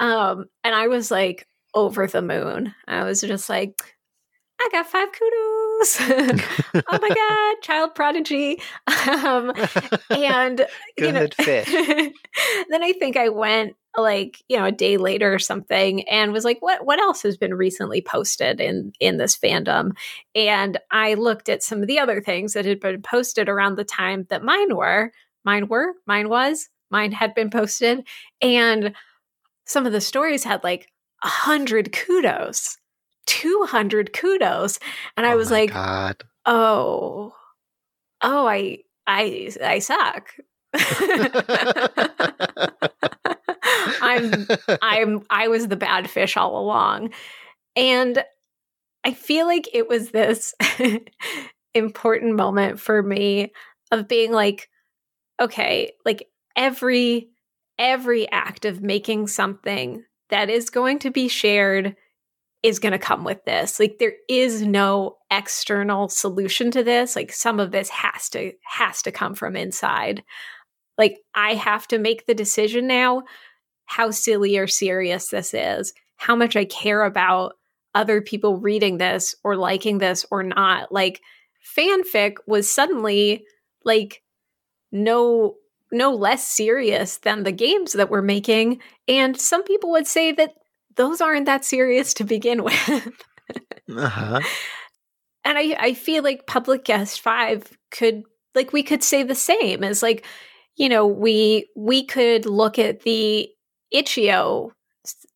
Um, 0.00 0.46
and 0.64 0.74
I 0.74 0.86
was 0.86 1.10
like 1.10 1.46
over 1.74 2.06
the 2.06 2.22
moon. 2.22 2.74
I 2.86 3.04
was 3.04 3.20
just 3.20 3.50
like, 3.50 3.74
I 4.60 4.68
got 4.72 4.86
five 4.86 5.08
kudos. 5.12 6.00
oh 6.88 6.98
my 7.00 7.08
god, 7.08 7.62
child 7.62 7.94
prodigy. 7.94 8.60
Um, 9.08 9.52
and 10.10 10.66
you 10.96 11.12
know, 11.12 11.28
then 11.38 12.82
I 12.82 12.92
think 12.98 13.16
I 13.16 13.28
went 13.28 13.76
like 13.96 14.42
you 14.48 14.56
know 14.56 14.66
a 14.66 14.72
day 14.72 14.96
later 14.96 15.32
or 15.32 15.38
something 15.38 16.08
and 16.08 16.32
was 16.32 16.44
like 16.44 16.60
what 16.60 16.84
what 16.84 17.00
else 17.00 17.22
has 17.22 17.36
been 17.36 17.54
recently 17.54 18.00
posted 18.00 18.60
in 18.60 18.92
in 19.00 19.16
this 19.16 19.36
fandom 19.36 19.92
and 20.34 20.78
i 20.90 21.14
looked 21.14 21.48
at 21.48 21.62
some 21.62 21.80
of 21.80 21.88
the 21.88 21.98
other 21.98 22.20
things 22.20 22.52
that 22.52 22.64
had 22.64 22.80
been 22.80 23.02
posted 23.02 23.48
around 23.48 23.76
the 23.76 23.84
time 23.84 24.26
that 24.28 24.44
mine 24.44 24.76
were 24.76 25.10
mine 25.44 25.68
were 25.68 25.94
mine 26.06 26.28
was 26.28 26.68
mine 26.90 27.12
had 27.12 27.34
been 27.34 27.50
posted 27.50 28.06
and 28.40 28.94
some 29.66 29.86
of 29.86 29.92
the 29.92 30.00
stories 30.00 30.44
had 30.44 30.62
like 30.62 30.88
a 31.24 31.28
hundred 31.28 31.92
kudos 31.92 32.78
200 33.28 34.12
kudos 34.12 34.78
and 35.16 35.26
i 35.26 35.34
Oh 35.34 35.36
was 35.36 35.50
like 35.50 35.72
God. 35.72 36.22
oh 36.46 37.34
oh 38.22 38.46
i 38.46 38.78
i 39.06 39.50
i 39.62 39.78
suck 39.78 40.34
I'm 44.00 44.46
I'm 44.82 45.22
I 45.30 45.48
was 45.48 45.68
the 45.68 45.76
bad 45.76 46.10
fish 46.10 46.36
all 46.36 46.60
along. 46.60 47.10
And 47.76 48.22
I 49.04 49.12
feel 49.12 49.46
like 49.46 49.68
it 49.72 49.88
was 49.88 50.10
this 50.10 50.54
important 51.74 52.36
moment 52.36 52.80
for 52.80 53.02
me 53.02 53.52
of 53.90 54.08
being 54.08 54.32
like 54.32 54.68
okay, 55.40 55.92
like 56.04 56.28
every 56.56 57.30
every 57.78 58.30
act 58.30 58.64
of 58.64 58.82
making 58.82 59.28
something 59.28 60.04
that 60.30 60.50
is 60.50 60.68
going 60.68 60.98
to 60.98 61.10
be 61.10 61.28
shared 61.28 61.96
is 62.62 62.78
going 62.78 62.92
to 62.92 62.98
come 62.98 63.24
with 63.24 63.44
this. 63.44 63.78
Like 63.78 63.98
there 63.98 64.14
is 64.28 64.62
no 64.62 65.16
external 65.30 66.08
solution 66.08 66.70
to 66.72 66.82
this. 66.82 67.14
Like 67.14 67.32
some 67.32 67.60
of 67.60 67.70
this 67.70 67.88
has 67.90 68.28
to 68.30 68.52
has 68.64 69.02
to 69.02 69.12
come 69.12 69.34
from 69.34 69.56
inside. 69.56 70.24
Like 70.96 71.18
I 71.34 71.54
have 71.54 71.86
to 71.88 71.98
make 71.98 72.26
the 72.26 72.34
decision 72.34 72.86
now 72.86 73.22
how 73.86 74.10
silly 74.10 74.58
or 74.58 74.66
serious 74.66 75.28
this 75.28 75.54
is, 75.54 75.92
how 76.16 76.34
much 76.34 76.56
I 76.56 76.64
care 76.64 77.04
about 77.04 77.54
other 77.94 78.20
people 78.20 78.58
reading 78.58 78.98
this 78.98 79.34
or 79.44 79.56
liking 79.56 79.98
this 79.98 80.26
or 80.30 80.42
not. 80.42 80.90
Like 80.92 81.20
fanfic 81.76 82.36
was 82.46 82.68
suddenly 82.68 83.44
like 83.84 84.22
no 84.90 85.54
no 85.90 86.12
less 86.12 86.44
serious 86.44 87.18
than 87.18 87.44
the 87.44 87.52
games 87.52 87.94
that 87.94 88.10
we're 88.10 88.20
making 88.20 88.80
and 89.06 89.40
some 89.40 89.64
people 89.64 89.90
would 89.90 90.06
say 90.06 90.32
that 90.32 90.54
those 90.98 91.22
aren't 91.22 91.46
that 91.46 91.64
serious 91.64 92.12
to 92.14 92.24
begin 92.24 92.62
with. 92.64 93.08
uh-huh. 93.96 94.40
and 95.44 95.58
I 95.58 95.76
I 95.80 95.94
feel 95.94 96.22
like 96.22 96.46
Public 96.46 96.84
Guest 96.84 97.22
5 97.22 97.78
could 97.90 98.24
like 98.54 98.74
we 98.74 98.82
could 98.82 99.02
say 99.02 99.22
the 99.22 99.34
same 99.34 99.82
as 99.82 100.02
like 100.02 100.26
you 100.76 100.90
know 100.90 101.06
we 101.06 101.70
we 101.74 102.04
could 102.04 102.44
look 102.44 102.78
at 102.78 103.02
the 103.02 103.48
itch.io 103.90 104.72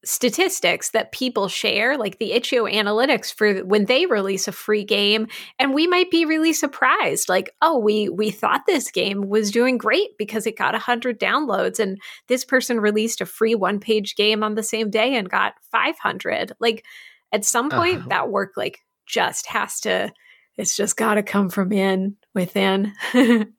statistics 0.04 0.90
that 0.90 1.12
people 1.12 1.48
share 1.48 1.96
like 1.96 2.18
the 2.18 2.32
itch.io 2.32 2.64
analytics 2.64 3.32
for 3.32 3.60
when 3.64 3.84
they 3.86 4.06
release 4.06 4.46
a 4.48 4.52
free 4.52 4.84
game 4.84 5.26
and 5.58 5.72
we 5.74 5.86
might 5.86 6.10
be 6.10 6.24
really 6.24 6.52
surprised 6.52 7.28
like 7.28 7.54
oh 7.62 7.78
we 7.78 8.08
we 8.08 8.30
thought 8.30 8.62
this 8.66 8.90
game 8.90 9.28
was 9.28 9.50
doing 9.50 9.78
great 9.78 10.16
because 10.18 10.46
it 10.46 10.56
got 10.58 10.74
100 10.74 11.18
downloads 11.20 11.78
and 11.78 11.98
this 12.28 12.44
person 12.44 12.80
released 12.80 13.20
a 13.20 13.26
free 13.26 13.54
one 13.54 13.78
page 13.80 14.16
game 14.16 14.42
on 14.42 14.54
the 14.54 14.62
same 14.62 14.90
day 14.90 15.14
and 15.14 15.30
got 15.30 15.54
500 15.70 16.52
like 16.60 16.84
at 17.32 17.44
some 17.44 17.70
point 17.70 17.98
Uh-huh. 18.00 18.08
that 18.08 18.30
work 18.30 18.52
like 18.56 18.80
just 19.06 19.46
has 19.46 19.80
to 19.80 20.12
it's 20.56 20.76
just 20.76 20.96
got 20.96 21.14
to 21.14 21.22
come 21.22 21.48
from 21.48 21.72
in 21.72 22.16
within. 22.34 22.92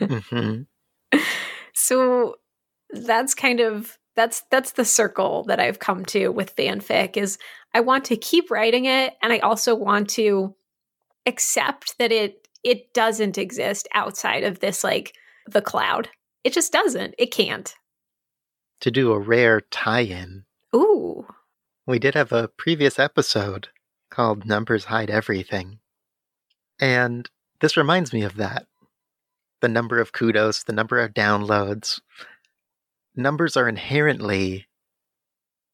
Hmm 0.00 0.62
so 1.74 2.34
that's 2.90 3.34
kind 3.34 3.60
of 3.60 3.96
that's 4.14 4.42
that's 4.50 4.72
the 4.72 4.84
circle 4.84 5.44
that 5.44 5.60
I've 5.60 5.78
come 5.78 6.04
to 6.06 6.28
with 6.28 6.56
fanfic 6.56 7.16
is 7.16 7.38
I 7.74 7.80
want 7.80 8.04
to 8.06 8.16
keep 8.16 8.50
writing 8.50 8.84
it 8.84 9.14
and 9.22 9.32
I 9.32 9.38
also 9.38 9.74
want 9.74 10.10
to 10.10 10.54
accept 11.26 11.98
that 11.98 12.12
it 12.12 12.48
it 12.62 12.94
doesn't 12.94 13.38
exist 13.38 13.88
outside 13.94 14.44
of 14.44 14.60
this 14.60 14.84
like 14.84 15.14
the 15.48 15.62
cloud. 15.62 16.08
It 16.44 16.52
just 16.52 16.72
doesn't. 16.72 17.14
It 17.18 17.32
can't. 17.32 17.74
To 18.80 18.90
do 18.90 19.12
a 19.12 19.18
rare 19.18 19.60
tie-in, 19.60 20.44
Ooh. 20.74 21.26
we 21.86 21.98
did 21.98 22.14
have 22.14 22.32
a 22.32 22.48
previous 22.48 22.98
episode 22.98 23.68
called 24.10 24.44
"Numbers 24.44 24.86
Hide 24.86 25.10
Everything," 25.10 25.78
and 26.80 27.30
this 27.60 27.76
reminds 27.76 28.12
me 28.12 28.22
of 28.22 28.36
that. 28.36 28.66
The 29.60 29.68
number 29.68 30.00
of 30.00 30.12
kudos, 30.12 30.64
the 30.64 30.72
number 30.72 30.98
of 30.98 31.14
downloads. 31.14 32.00
Numbers 33.14 33.56
are 33.56 33.68
inherently 33.68 34.66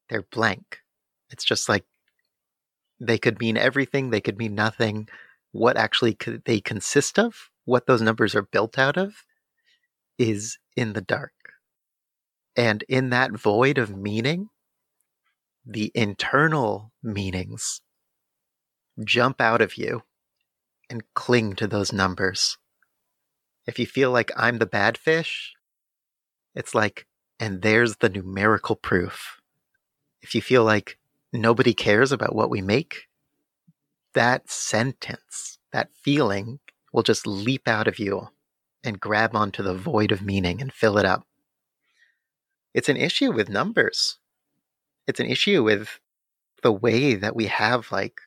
they're 0.09 0.23
blank. 0.23 0.79
It's 1.31 1.45
just 1.45 1.69
like 1.69 1.85
they 3.01 3.19
could 3.19 3.39
mean 3.39 3.57
everything, 3.57 4.11
they 4.11 4.21
could 4.21 4.39
mean 4.39 4.55
nothing. 4.55 5.09
What 5.53 5.77
actually 5.77 6.15
could 6.15 6.45
they 6.45 6.61
consist 6.61 7.19
of, 7.19 7.51
what 7.65 7.87
those 7.87 8.03
numbers 8.03 8.35
are 8.35 8.43
built 8.43 8.79
out 8.79 8.97
of, 8.97 9.25
is 10.19 10.59
in 10.77 10.95
the 10.95 11.01
dark. 11.01 11.33
And 12.57 12.85
in 12.89 13.11
that 13.11 13.33
void 13.33 13.79
of 13.79 13.97
meaning, 13.97 14.49
the 15.65 15.93
internal 15.95 16.93
meanings 17.03 17.83
jump 19.05 19.41
out 19.41 19.61
of 19.61 19.77
you 19.77 20.03
and 20.91 21.03
cling 21.15 21.55
to 21.57 21.67
those 21.67 21.93
numbers. 21.93 22.57
If 23.67 23.79
you 23.79 23.87
feel 23.87 24.11
like 24.11 24.33
I'm 24.37 24.59
the 24.59 24.67
bad 24.67 24.97
fish, 24.97 25.53
it's 26.55 26.75
like, 26.75 27.07
and 27.41 27.63
there's 27.63 27.97
the 27.97 28.09
numerical 28.09 28.77
proof. 28.77 29.41
If 30.23 30.35
you 30.35 30.43
feel 30.43 30.65
like 30.65 30.99
nobody 31.33 31.75
cares 31.75 32.13
about 32.13 32.35
what 32.35 32.51
we 32.51 32.61
make, 32.61 33.09
that 34.15 34.51
sentence, 34.51 35.59
that 35.73 35.91
feeling 36.03 36.59
will 36.93 37.03
just 37.03 37.27
leap 37.27 37.69
out 37.69 37.87
of 37.87 37.99
you 37.99 38.29
and 38.83 39.01
grab 39.01 39.35
onto 39.35 39.63
the 39.63 39.75
void 39.75 40.13
of 40.13 40.23
meaning 40.23 40.61
and 40.61 40.73
fill 40.73 40.99
it 40.99 41.05
up. 41.05 41.27
It's 42.75 42.89
an 42.89 42.97
issue 42.97 43.33
with 43.33 43.49
numbers. 43.49 44.19
It's 45.07 45.21
an 45.21 45.27
issue 45.27 45.63
with 45.63 46.01
the 46.63 46.73
way 46.73 47.15
that 47.15 47.37
we 47.37 47.47
have, 47.47 47.91
like, 47.93 48.21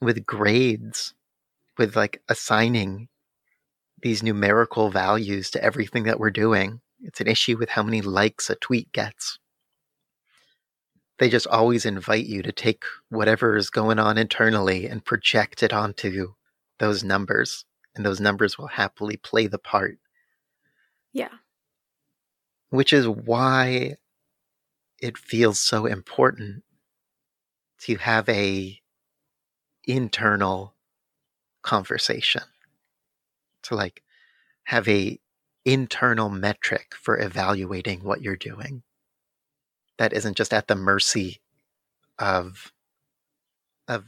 with 0.00 0.26
grades, 0.26 1.14
with 1.78 1.96
like 1.96 2.22
assigning 2.28 3.08
these 4.02 4.22
numerical 4.22 4.90
values 4.90 5.50
to 5.50 5.62
everything 5.62 6.04
that 6.04 6.20
we're 6.20 6.30
doing. 6.30 6.80
It's 7.00 7.20
an 7.20 7.28
issue 7.28 7.56
with 7.58 7.70
how 7.70 7.82
many 7.82 8.00
likes 8.02 8.50
a 8.50 8.54
tweet 8.56 8.92
gets. 8.92 9.38
They 11.18 11.28
just 11.30 11.46
always 11.46 11.86
invite 11.86 12.26
you 12.26 12.42
to 12.42 12.52
take 12.52 12.84
whatever 13.08 13.56
is 13.56 13.70
going 13.70 13.98
on 13.98 14.18
internally 14.18 14.86
and 14.86 15.04
project 15.04 15.62
it 15.62 15.72
onto 15.72 16.34
those 16.78 17.02
numbers, 17.02 17.64
and 17.94 18.04
those 18.04 18.20
numbers 18.20 18.58
will 18.58 18.66
happily 18.66 19.16
play 19.16 19.46
the 19.46 19.58
part 19.58 19.98
Yeah. 21.12 21.30
which 22.68 22.92
is 22.92 23.08
why 23.08 23.96
it 24.98 25.16
feels 25.16 25.58
so 25.58 25.86
important 25.86 26.64
to 27.80 27.96
have 27.96 28.28
a 28.28 28.80
internal 29.84 30.74
conversation 31.62 32.42
to 33.62 33.74
like 33.74 34.02
have 34.64 34.88
a 34.88 35.18
internal 35.66 36.30
metric 36.30 36.94
for 37.02 37.20
evaluating 37.20 38.00
what 38.04 38.22
you're 38.22 38.36
doing 38.36 38.82
that 39.98 40.12
isn't 40.14 40.36
just 40.36 40.54
at 40.54 40.68
the 40.68 40.76
mercy 40.76 41.40
of 42.18 42.72
of 43.88 44.04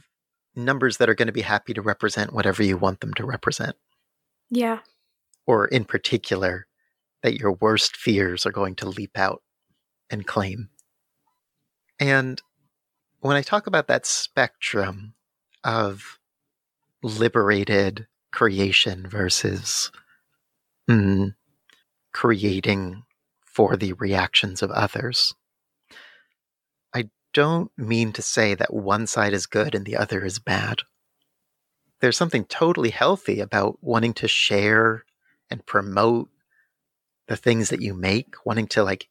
numbers 0.55 0.97
that 0.97 1.09
are 1.09 1.15
going 1.15 1.27
to 1.27 1.33
be 1.33 1.41
happy 1.41 1.73
to 1.73 1.81
represent 1.81 2.33
whatever 2.33 2.63
you 2.63 2.77
want 2.77 3.01
them 3.01 3.13
to 3.13 3.25
represent 3.25 3.75
Yeah. 4.49 4.79
or 5.45 5.67
in 5.67 5.85
particular 5.85 6.67
that 7.23 7.39
your 7.39 7.53
worst 7.53 7.97
fears 7.97 8.45
are 8.45 8.51
going 8.51 8.75
to 8.75 8.89
leap 8.89 9.17
out 9.17 9.43
and 10.09 10.25
claim. 10.25 10.69
And 11.99 12.41
when 13.19 13.35
I 13.37 13.41
talk 13.41 13.67
about 13.67 13.87
that 13.87 14.05
spectrum 14.05 15.13
of 15.63 16.19
liberated 17.03 18.07
creation 18.31 19.07
versus 19.07 19.91
mm, 20.89 21.35
creating 22.11 23.03
for 23.43 23.75
the 23.75 23.93
reactions 23.93 24.61
of 24.61 24.71
others, 24.71 25.33
I 26.93 27.09
don't 27.33 27.71
mean 27.77 28.13
to 28.13 28.21
say 28.21 28.55
that 28.55 28.73
one 28.73 29.07
side 29.07 29.33
is 29.33 29.45
good 29.45 29.75
and 29.75 29.85
the 29.85 29.97
other 29.97 30.23
is 30.23 30.39
bad. 30.39 30.81
There's 32.01 32.17
something 32.17 32.45
totally 32.45 32.91
healthy 32.91 33.39
about 33.39 33.79
wanting 33.81 34.13
to 34.15 34.27
share 34.27 35.03
and 35.49 35.65
promote 35.65 36.29
the 37.27 37.35
things 37.35 37.69
that 37.69 37.81
you 37.81 37.93
make, 37.93 38.35
wanting 38.45 38.67
to 38.67 38.83
like 38.83 39.07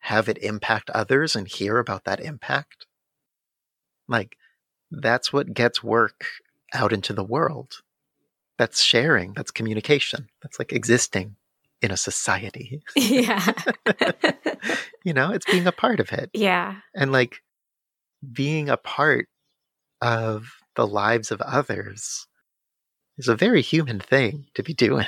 have 0.00 0.28
it 0.28 0.38
impact 0.38 0.90
others 0.90 1.34
and 1.34 1.48
hear 1.48 1.78
about 1.78 2.04
that 2.04 2.20
impact. 2.20 2.86
Like 4.06 4.36
that's 4.90 5.32
what 5.32 5.54
gets 5.54 5.82
work 5.82 6.26
out 6.72 6.92
into 6.92 7.12
the 7.12 7.24
world. 7.24 7.82
That's 8.58 8.82
sharing, 8.82 9.32
that's 9.32 9.50
communication, 9.50 10.28
that's 10.42 10.58
like 10.58 10.72
existing. 10.72 11.36
In 11.82 11.90
a 11.90 11.96
society. 11.96 12.80
Yeah. 12.96 13.44
you 15.04 15.12
know, 15.12 15.30
it's 15.30 15.46
being 15.46 15.66
a 15.66 15.72
part 15.72 16.00
of 16.00 16.10
it. 16.12 16.30
yeah. 16.32 16.76
And 16.94 17.12
like 17.12 17.36
being 18.32 18.68
a 18.68 18.76
part 18.76 19.28
of 20.00 20.52
the 20.74 20.86
lives 20.86 21.30
of 21.30 21.40
others 21.40 22.26
is 23.18 23.28
a 23.28 23.36
very 23.36 23.62
human 23.62 24.00
thing 24.00 24.46
to 24.54 24.62
be 24.62 24.74
doing. 24.74 25.06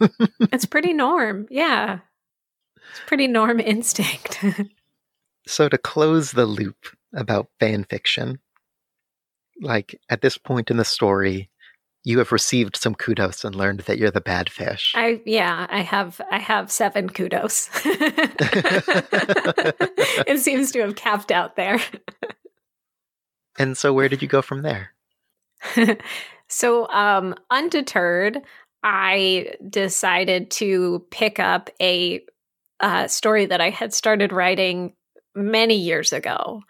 It's 0.52 0.64
pretty 0.64 0.92
norm. 0.92 1.48
Yeah. 1.50 1.98
It's 2.76 3.00
pretty 3.08 3.26
norm 3.26 3.58
instinct. 3.58 4.44
so 5.46 5.68
to 5.68 5.76
close 5.76 6.30
the 6.30 6.46
loop 6.46 6.86
about 7.12 7.48
fan 7.58 7.82
fiction, 7.82 8.38
like 9.60 10.00
at 10.08 10.20
this 10.20 10.38
point 10.38 10.70
in 10.70 10.76
the 10.76 10.84
story, 10.84 11.50
you 12.08 12.16
have 12.16 12.32
received 12.32 12.74
some 12.74 12.94
kudos 12.94 13.44
and 13.44 13.54
learned 13.54 13.80
that 13.80 13.98
you're 13.98 14.10
the 14.10 14.18
bad 14.22 14.48
fish. 14.48 14.94
I 14.96 15.20
yeah, 15.26 15.66
I 15.68 15.82
have 15.82 16.22
I 16.30 16.38
have 16.38 16.72
seven 16.72 17.10
kudos. 17.10 17.68
it 20.24 20.40
seems 20.40 20.72
to 20.72 20.80
have 20.80 20.96
capped 20.96 21.30
out 21.30 21.56
there. 21.56 21.78
and 23.58 23.76
so 23.76 23.92
where 23.92 24.08
did 24.08 24.22
you 24.22 24.28
go 24.28 24.40
from 24.40 24.62
there? 24.62 24.94
so 26.48 26.88
um 26.88 27.34
undeterred, 27.50 28.40
I 28.82 29.52
decided 29.68 30.50
to 30.52 31.04
pick 31.10 31.38
up 31.38 31.68
a 31.78 32.24
uh, 32.80 33.06
story 33.08 33.44
that 33.44 33.60
I 33.60 33.68
had 33.68 33.92
started 33.92 34.32
writing 34.32 34.94
many 35.34 35.74
years 35.74 36.14
ago. 36.14 36.62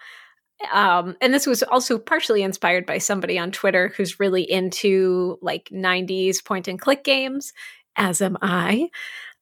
Um, 0.73 1.17
and 1.21 1.33
this 1.33 1.47
was 1.47 1.63
also 1.63 1.99
partially 1.99 2.43
inspired 2.43 2.85
by 2.85 2.99
somebody 2.99 3.39
on 3.39 3.53
Twitter 3.53 3.93
who's 3.97 4.19
really 4.19 4.51
into 4.51 5.39
like 5.41 5.71
90s 5.73 6.45
point 6.45 6.69
and 6.69 6.81
click 6.81 7.05
games, 7.05 7.53
as 7.97 8.21
am 8.21 8.37
I. 8.43 8.91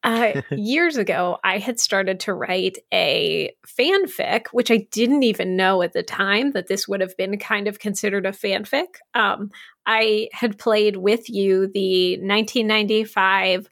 Uh, 0.03 0.43
years 0.53 0.97
ago, 0.97 1.39
I 1.43 1.59
had 1.59 1.81
started 1.81 2.21
to 2.21 2.35
write 2.35 2.79
a 2.93 3.55
fanfic, 3.67 4.49
which 4.53 4.71
I 4.71 4.87
didn't 4.91 5.23
even 5.23 5.57
know 5.57 5.83
at 5.83 5.95
the 5.95 6.03
time 6.03 6.53
that 6.53 6.69
this 6.69 6.87
would 6.87 7.01
have 7.01 7.17
been 7.17 7.39
kind 7.39 7.67
of 7.67 7.79
considered 7.79 8.27
a 8.27 8.33
fanfic. 8.33 8.87
Um, 9.14 9.51
I 9.87 10.29
had 10.33 10.59
played 10.59 10.97
with 10.97 11.29
you 11.31 11.69
the 11.73 12.19
1995 12.19 13.69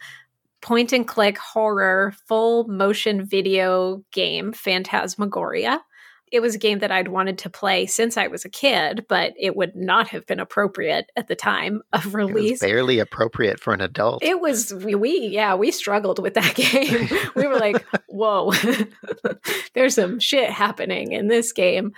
point 0.61 0.95
and 0.95 1.07
click 1.07 1.37
horror 1.37 2.15
full 2.27 2.67
motion 2.69 3.23
video 3.25 4.03
game 4.13 4.53
Phantasmagoria 4.55 5.83
it 6.33 6.41
was 6.41 6.55
a 6.55 6.59
game 6.59 6.81
that 6.81 6.91
I'd 6.91 7.09
wanted 7.09 7.39
to 7.39 7.51
play 7.51 7.87
since 7.87 8.17
I 8.17 8.27
was 8.27 8.45
a 8.45 8.49
kid, 8.49 9.07
but 9.09 9.35
it 9.39 9.55
would 9.57 9.77
not 9.77 10.09
have 10.09 10.27
been 10.27 10.41
appropriate 10.41 11.11
at 11.17 11.29
the 11.29 11.37
time 11.37 11.83
of 11.93 12.15
release. 12.15 12.61
barely 12.61 12.99
appropriate 12.99 13.61
for 13.61 13.73
an 13.73 13.81
adult. 13.81 14.23
It 14.23 14.41
was 14.41 14.73
we 14.73 15.29
yeah, 15.29 15.55
we 15.55 15.71
struggled 15.71 16.19
with 16.19 16.35
that 16.35 16.55
game. 16.57 17.09
we 17.35 17.47
were 17.47 17.59
like, 17.59 17.85
"Whoa. 18.09 18.53
There's 19.75 19.95
some 19.95 20.19
shit 20.19 20.51
happening 20.51 21.13
in 21.13 21.29
this 21.29 21.53
game." 21.53 21.93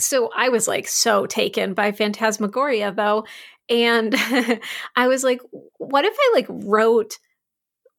So 0.00 0.30
I 0.36 0.48
was 0.48 0.68
like 0.68 0.88
so 0.88 1.26
taken 1.26 1.74
by 1.74 1.92
Phantasmagoria 1.92 2.92
though, 2.92 3.26
and 3.68 4.14
I 4.96 5.08
was 5.08 5.24
like, 5.24 5.40
"What 5.78 6.04
if 6.04 6.16
I 6.18 6.30
like 6.34 6.46
wrote 6.48 7.18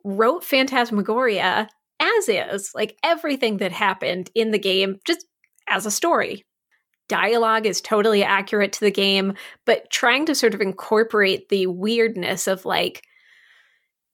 wrote 0.03 0.43
Phantasmagoria 0.43 1.69
as 1.99 2.29
is, 2.29 2.71
like 2.73 2.97
everything 3.03 3.57
that 3.57 3.71
happened 3.71 4.29
in 4.33 4.51
the 4.51 4.59
game, 4.59 4.99
just 5.05 5.25
as 5.69 5.85
a 5.85 5.91
story. 5.91 6.45
Dialogue 7.09 7.65
is 7.65 7.81
totally 7.81 8.23
accurate 8.23 8.73
to 8.73 8.81
the 8.81 8.91
game, 8.91 9.33
but 9.65 9.89
trying 9.89 10.25
to 10.27 10.35
sort 10.35 10.53
of 10.53 10.61
incorporate 10.61 11.49
the 11.49 11.67
weirdness 11.67 12.47
of 12.47 12.65
like, 12.65 13.03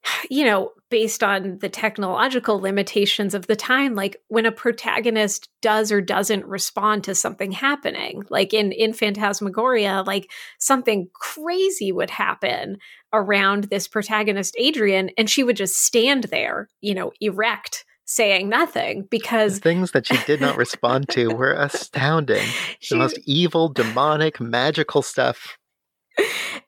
you 0.30 0.46
know, 0.46 0.72
based 0.90 1.24
on 1.24 1.58
the 1.60 1.68
technological 1.68 2.60
limitations 2.60 3.34
of 3.34 3.48
the 3.48 3.56
time, 3.56 3.96
like 3.96 4.16
when 4.30 4.46
a 4.46 4.52
protagonist 4.52 5.50
does 5.62 5.92
or 5.92 6.00
doesn't 6.00 6.46
respond 6.46 7.04
to 7.04 7.14
something 7.14 7.52
happening, 7.52 8.24
like 8.30 8.54
in 8.54 8.72
in 8.72 8.94
Phantasmagoria, 8.94 10.04
like 10.08 10.32
something 10.58 11.10
crazy 11.14 11.92
would 11.92 12.10
happen 12.10 12.78
around 13.12 13.66
this 13.66 13.88
protagonist 13.90 14.56
Adrienne, 14.62 15.10
and 15.18 15.30
she 15.30 15.44
would 15.44 15.58
just 15.58 15.78
stand 15.84 16.26
there, 16.26 16.70
you 16.80 16.94
know, 16.94 17.12
erect 17.20 17.84
saying 18.06 18.48
nothing 18.48 19.08
because 19.10 19.56
the 19.56 19.62
things 19.62 19.92
that 19.92 20.08
she 20.08 20.18
did 20.26 20.40
not 20.40 20.58
respond 20.58 21.10
to 21.10 21.28
were 21.36 21.54
astounding. 21.54 22.48
She, 22.80 22.96
the 22.96 23.00
most 23.00 23.20
evil, 23.26 23.68
demonic, 23.68 24.40
magical 24.40 25.02
stuff. 25.02 25.58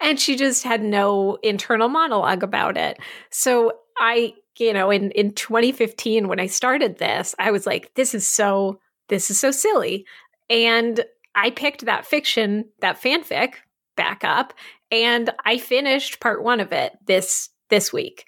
And 0.01 0.19
she 0.19 0.35
just 0.35 0.63
had 0.63 0.83
no 0.83 1.37
internal 1.43 1.87
monologue 1.87 2.43
about 2.43 2.75
it. 2.75 2.97
So 3.29 3.71
I, 3.97 4.33
you 4.59 4.73
know, 4.73 4.91
in 4.91 5.11
in 5.11 5.31
2015 5.33 6.27
when 6.27 6.39
I 6.39 6.47
started 6.47 6.97
this, 6.97 7.33
I 7.39 7.51
was 7.51 7.65
like 7.65 7.93
this 7.95 8.13
is 8.13 8.27
so 8.27 8.79
this 9.07 9.31
is 9.31 9.39
so 9.39 9.51
silly. 9.51 10.05
And 10.49 11.03
I 11.35 11.51
picked 11.51 11.85
that 11.85 12.05
fiction, 12.05 12.65
that 12.81 13.01
fanfic 13.01 13.53
back 13.95 14.23
up 14.23 14.53
and 14.91 15.29
I 15.45 15.57
finished 15.57 16.19
part 16.19 16.43
1 16.43 16.59
of 16.59 16.71
it 16.71 16.93
this 17.05 17.49
this 17.69 17.93
week. 17.93 18.25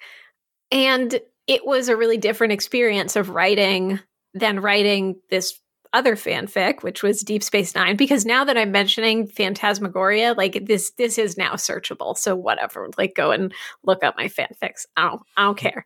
And 0.70 1.20
it 1.50 1.66
was 1.66 1.88
a 1.88 1.96
really 1.96 2.16
different 2.16 2.52
experience 2.52 3.16
of 3.16 3.28
writing 3.28 3.98
than 4.34 4.60
writing 4.60 5.16
this 5.30 5.58
other 5.92 6.14
fanfic, 6.14 6.84
which 6.84 7.02
was 7.02 7.22
Deep 7.22 7.42
Space 7.42 7.74
Nine, 7.74 7.96
because 7.96 8.24
now 8.24 8.44
that 8.44 8.56
I'm 8.56 8.70
mentioning 8.70 9.26
Phantasmagoria, 9.26 10.34
like 10.34 10.64
this, 10.66 10.92
this 10.92 11.18
is 11.18 11.36
now 11.36 11.54
searchable. 11.54 12.16
So 12.16 12.36
whatever, 12.36 12.88
like 12.96 13.16
go 13.16 13.32
and 13.32 13.52
look 13.82 14.04
up 14.04 14.16
my 14.16 14.26
fanfics. 14.26 14.86
I 14.96 15.08
don't, 15.08 15.22
I 15.36 15.44
don't 15.46 15.58
care. 15.58 15.84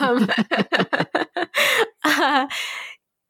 um, 0.00 0.30
uh, 2.04 2.46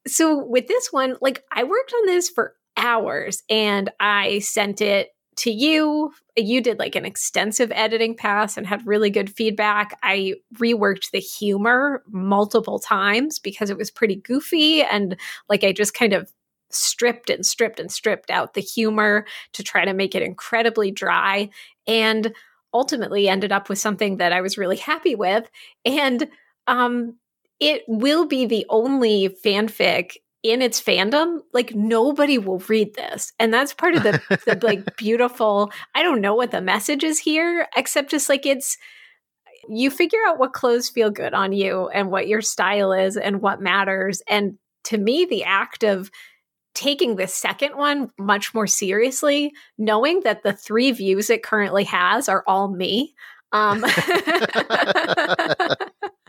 so 0.06 0.44
with 0.44 0.68
this 0.68 0.92
one, 0.92 1.16
like 1.20 1.42
I 1.50 1.64
worked 1.64 1.92
on 1.92 2.06
this 2.06 2.30
for 2.30 2.54
hours 2.76 3.42
and 3.50 3.90
I 3.98 4.38
sent 4.38 4.80
it 4.80 5.08
to 5.36 5.50
you, 5.50 6.12
you 6.36 6.60
did 6.60 6.78
like 6.78 6.96
an 6.96 7.04
extensive 7.04 7.72
editing 7.74 8.16
pass 8.16 8.56
and 8.56 8.66
had 8.66 8.86
really 8.86 9.10
good 9.10 9.34
feedback. 9.34 9.98
I 10.02 10.34
reworked 10.56 11.10
the 11.10 11.20
humor 11.20 12.02
multiple 12.10 12.78
times 12.78 13.38
because 13.38 13.70
it 13.70 13.76
was 13.76 13.90
pretty 13.90 14.16
goofy 14.16 14.82
and 14.82 15.16
like 15.48 15.64
I 15.64 15.72
just 15.72 15.94
kind 15.94 16.12
of 16.12 16.32
stripped 16.70 17.30
and 17.30 17.46
stripped 17.46 17.78
and 17.78 17.90
stripped 17.90 18.30
out 18.30 18.54
the 18.54 18.60
humor 18.60 19.26
to 19.52 19.62
try 19.62 19.84
to 19.84 19.94
make 19.94 20.14
it 20.14 20.22
incredibly 20.22 20.90
dry 20.90 21.48
and 21.86 22.32
ultimately 22.72 23.28
ended 23.28 23.52
up 23.52 23.68
with 23.68 23.78
something 23.78 24.16
that 24.16 24.32
I 24.32 24.40
was 24.40 24.58
really 24.58 24.76
happy 24.76 25.14
with 25.14 25.48
and 25.84 26.28
um 26.66 27.16
it 27.60 27.82
will 27.86 28.26
be 28.26 28.46
the 28.46 28.66
only 28.68 29.28
fanfic 29.44 30.16
in 30.44 30.60
its 30.60 30.80
fandom, 30.80 31.38
like 31.54 31.74
nobody 31.74 32.36
will 32.36 32.58
read 32.68 32.94
this. 32.94 33.32
And 33.40 33.52
that's 33.52 33.72
part 33.72 33.96
of 33.96 34.02
the, 34.02 34.20
the 34.44 34.60
like 34.62 34.96
beautiful, 34.96 35.72
I 35.94 36.02
don't 36.02 36.20
know 36.20 36.34
what 36.34 36.50
the 36.50 36.60
message 36.60 37.02
is 37.02 37.18
here, 37.18 37.66
except 37.74 38.10
just 38.10 38.28
like 38.28 38.46
it's 38.46 38.76
you 39.66 39.90
figure 39.90 40.18
out 40.28 40.38
what 40.38 40.52
clothes 40.52 40.90
feel 40.90 41.10
good 41.10 41.32
on 41.32 41.54
you 41.54 41.88
and 41.88 42.10
what 42.10 42.28
your 42.28 42.42
style 42.42 42.92
is 42.92 43.16
and 43.16 43.40
what 43.40 43.62
matters. 43.62 44.20
And 44.28 44.58
to 44.84 44.98
me, 44.98 45.24
the 45.24 45.44
act 45.44 45.82
of 45.82 46.10
taking 46.74 47.16
the 47.16 47.26
second 47.26 47.74
one 47.74 48.10
much 48.18 48.52
more 48.52 48.66
seriously, 48.66 49.50
knowing 49.78 50.20
that 50.24 50.42
the 50.42 50.52
three 50.52 50.90
views 50.90 51.30
it 51.30 51.42
currently 51.42 51.84
has 51.84 52.28
are 52.28 52.44
all 52.46 52.68
me. 52.68 53.14
Um, 53.52 53.82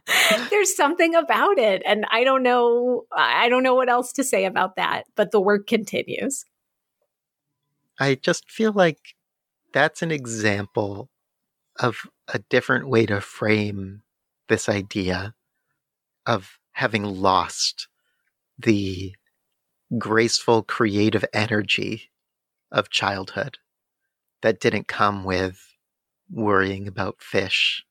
there's 0.50 0.76
something 0.76 1.16
about 1.16 1.58
it 1.58 1.82
and 1.86 2.06
i 2.12 2.24
don't 2.24 2.44
know 2.44 3.06
i 3.12 3.50
don't 3.50 3.64
know 3.64 3.74
what 3.74 3.90
else 3.90 4.12
to 4.12 4.24
say 4.24 4.46
about 4.46 4.76
that 4.76 5.04
but 5.16 5.32
the 5.32 5.42
work 5.42 5.68
continues. 5.68 6.46
I 8.00 8.16
just 8.16 8.52
feel 8.52 8.74
like 8.74 9.16
that's 9.74 10.02
an 10.02 10.12
example 10.12 11.10
of 11.80 12.08
a 12.34 12.40
different 12.40 12.90
way 12.90 13.06
to 13.06 13.22
frame 13.22 14.02
this 14.48 14.68
idea 14.70 15.34
of 16.26 16.60
having 16.74 17.04
lost 17.04 17.88
the 18.58 19.16
graceful 19.98 20.64
creative 20.64 21.24
energy 21.34 22.12
of 22.72 22.90
childhood 22.90 23.58
that 24.42 24.60
didn't 24.60 24.88
come 24.88 25.24
with 25.24 25.76
worrying 26.30 26.88
about 26.88 27.22
fish 27.22 27.86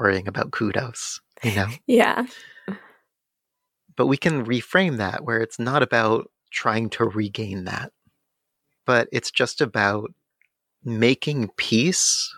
worrying 0.00 0.26
about 0.26 0.50
kudos, 0.50 1.20
you 1.44 1.54
know? 1.54 1.68
yeah. 1.86 2.26
But 3.96 4.06
we 4.06 4.16
can 4.16 4.46
reframe 4.46 4.96
that 4.96 5.24
where 5.24 5.40
it's 5.40 5.58
not 5.58 5.82
about 5.82 6.30
trying 6.50 6.88
to 6.90 7.04
regain 7.04 7.64
that, 7.64 7.92
but 8.86 9.08
it's 9.12 9.30
just 9.30 9.60
about 9.60 10.12
making 10.82 11.50
peace 11.56 12.34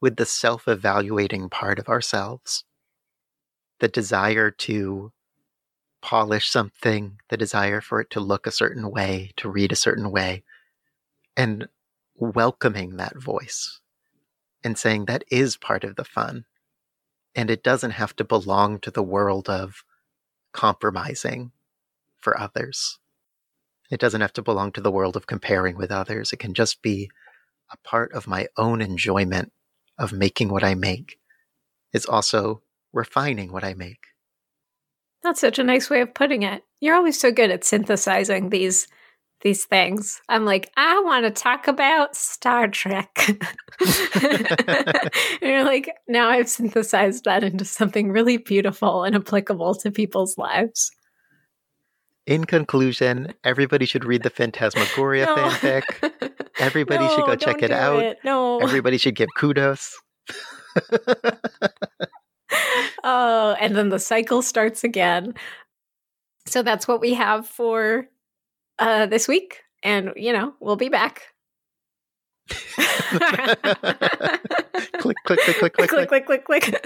with 0.00 0.16
the 0.16 0.24
self 0.24 0.66
evaluating 0.66 1.50
part 1.50 1.78
of 1.78 1.88
ourselves. 1.88 2.64
The 3.80 3.88
desire 3.88 4.50
to 4.50 5.12
polish 6.00 6.48
something, 6.48 7.18
the 7.28 7.36
desire 7.36 7.80
for 7.80 8.00
it 8.00 8.10
to 8.10 8.20
look 8.20 8.46
a 8.46 8.52
certain 8.52 8.90
way, 8.90 9.32
to 9.36 9.50
read 9.50 9.72
a 9.72 9.76
certain 9.76 10.10
way, 10.10 10.42
and 11.36 11.68
welcoming 12.16 12.96
that 12.96 13.20
voice 13.20 13.80
and 14.64 14.76
saying 14.78 15.04
that 15.04 15.24
is 15.30 15.56
part 15.56 15.84
of 15.84 15.96
the 15.96 16.04
fun 16.04 16.44
And 17.38 17.52
it 17.52 17.62
doesn't 17.62 17.92
have 17.92 18.16
to 18.16 18.24
belong 18.24 18.80
to 18.80 18.90
the 18.90 19.00
world 19.00 19.48
of 19.48 19.84
compromising 20.52 21.52
for 22.18 22.36
others. 22.36 22.98
It 23.92 24.00
doesn't 24.00 24.22
have 24.22 24.32
to 24.32 24.42
belong 24.42 24.72
to 24.72 24.80
the 24.80 24.90
world 24.90 25.14
of 25.14 25.28
comparing 25.28 25.76
with 25.76 25.92
others. 25.92 26.32
It 26.32 26.40
can 26.40 26.52
just 26.52 26.82
be 26.82 27.12
a 27.70 27.76
part 27.88 28.12
of 28.12 28.26
my 28.26 28.48
own 28.56 28.80
enjoyment 28.80 29.52
of 29.96 30.12
making 30.12 30.48
what 30.48 30.64
I 30.64 30.74
make. 30.74 31.20
It's 31.92 32.06
also 32.06 32.62
refining 32.92 33.52
what 33.52 33.62
I 33.62 33.72
make. 33.72 34.06
That's 35.22 35.40
such 35.40 35.60
a 35.60 35.64
nice 35.64 35.88
way 35.88 36.00
of 36.00 36.14
putting 36.14 36.42
it. 36.42 36.64
You're 36.80 36.96
always 36.96 37.20
so 37.20 37.30
good 37.30 37.52
at 37.52 37.62
synthesizing 37.62 38.48
these 38.50 38.88
these 39.42 39.64
things. 39.64 40.20
I'm 40.28 40.44
like, 40.44 40.70
I 40.76 41.00
want 41.00 41.24
to 41.24 41.30
talk 41.30 41.68
about 41.68 42.16
Star 42.16 42.68
Trek. 42.68 43.10
and 43.28 43.40
you're 45.40 45.64
like, 45.64 45.90
now 46.08 46.28
I've 46.28 46.48
synthesized 46.48 47.24
that 47.24 47.44
into 47.44 47.64
something 47.64 48.10
really 48.10 48.36
beautiful 48.36 49.04
and 49.04 49.14
applicable 49.14 49.74
to 49.76 49.90
people's 49.90 50.36
lives. 50.38 50.90
In 52.26 52.44
conclusion, 52.44 53.32
everybody 53.44 53.86
should 53.86 54.04
read 54.04 54.22
the 54.22 54.30
Phantasmagoria 54.30 55.26
no. 55.26 55.36
fanfic. 55.36 55.82
Everybody 56.58 57.04
no, 57.04 57.14
should 57.14 57.24
go 57.24 57.36
check 57.36 57.62
it 57.62 57.70
out. 57.70 58.02
It. 58.02 58.18
No. 58.24 58.58
Everybody 58.58 58.98
should 58.98 59.14
give 59.14 59.28
kudos. 59.36 59.96
oh, 63.04 63.56
and 63.60 63.76
then 63.76 63.88
the 63.88 63.98
cycle 63.98 64.42
starts 64.42 64.84
again. 64.84 65.34
So 66.46 66.62
that's 66.62 66.88
what 66.88 67.00
we 67.00 67.14
have 67.14 67.46
for 67.46 68.08
uh, 68.78 69.06
this 69.06 69.28
week. 69.28 69.62
And, 69.82 70.12
you 70.16 70.32
know, 70.32 70.54
we'll 70.60 70.76
be 70.76 70.88
back. 70.88 71.34
click, 74.98 75.16
click, 75.24 75.40
click, 75.40 75.56
click, 75.58 75.72
click, 75.74 76.08
click, 76.08 76.08
click, 76.08 76.26
click, 76.26 76.44
click. 76.44 76.84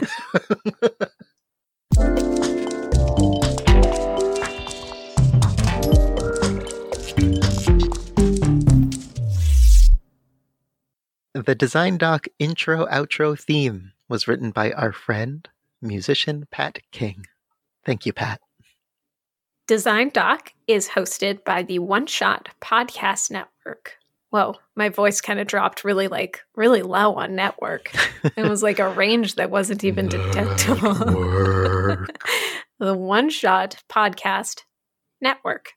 The 11.35 11.55
Design 11.55 11.97
Doc 11.97 12.29
intro 12.39 12.85
outro 12.87 13.37
theme 13.37 13.93
was 14.07 14.29
written 14.29 14.51
by 14.51 14.71
our 14.73 14.93
friend, 14.93 15.49
musician 15.81 16.47
Pat 16.51 16.81
King. 16.93 17.27
Thank 17.85 18.05
you, 18.05 18.13
Pat. 18.13 18.42
Design 19.69 20.11
Doc 20.13 20.53
is 20.67 20.89
hosted 20.89 21.45
by 21.45 21.63
the 21.63 21.79
One 21.79 22.07
Shot 22.07 22.49
Podcast 22.61 23.31
Network. 23.31 23.97
Whoa, 24.31 24.57
my 24.75 24.89
voice 24.89 25.21
kind 25.21 25.39
of 25.39 25.47
dropped 25.47 25.85
really 25.85 26.09
like 26.09 26.41
really 26.57 26.83
low 26.83 27.15
on 27.15 27.37
network. 27.37 27.93
it 28.37 28.49
was 28.49 28.63
like 28.63 28.81
a 28.81 28.89
range 28.95 29.37
that 29.37 29.51
wasn't 29.51 29.85
even 29.85 30.09
detectable. 30.09 30.95
the 32.81 32.97
One 32.97 33.31
Shot 33.31 33.77
Podcast 33.89 34.63
Network. 35.21 35.75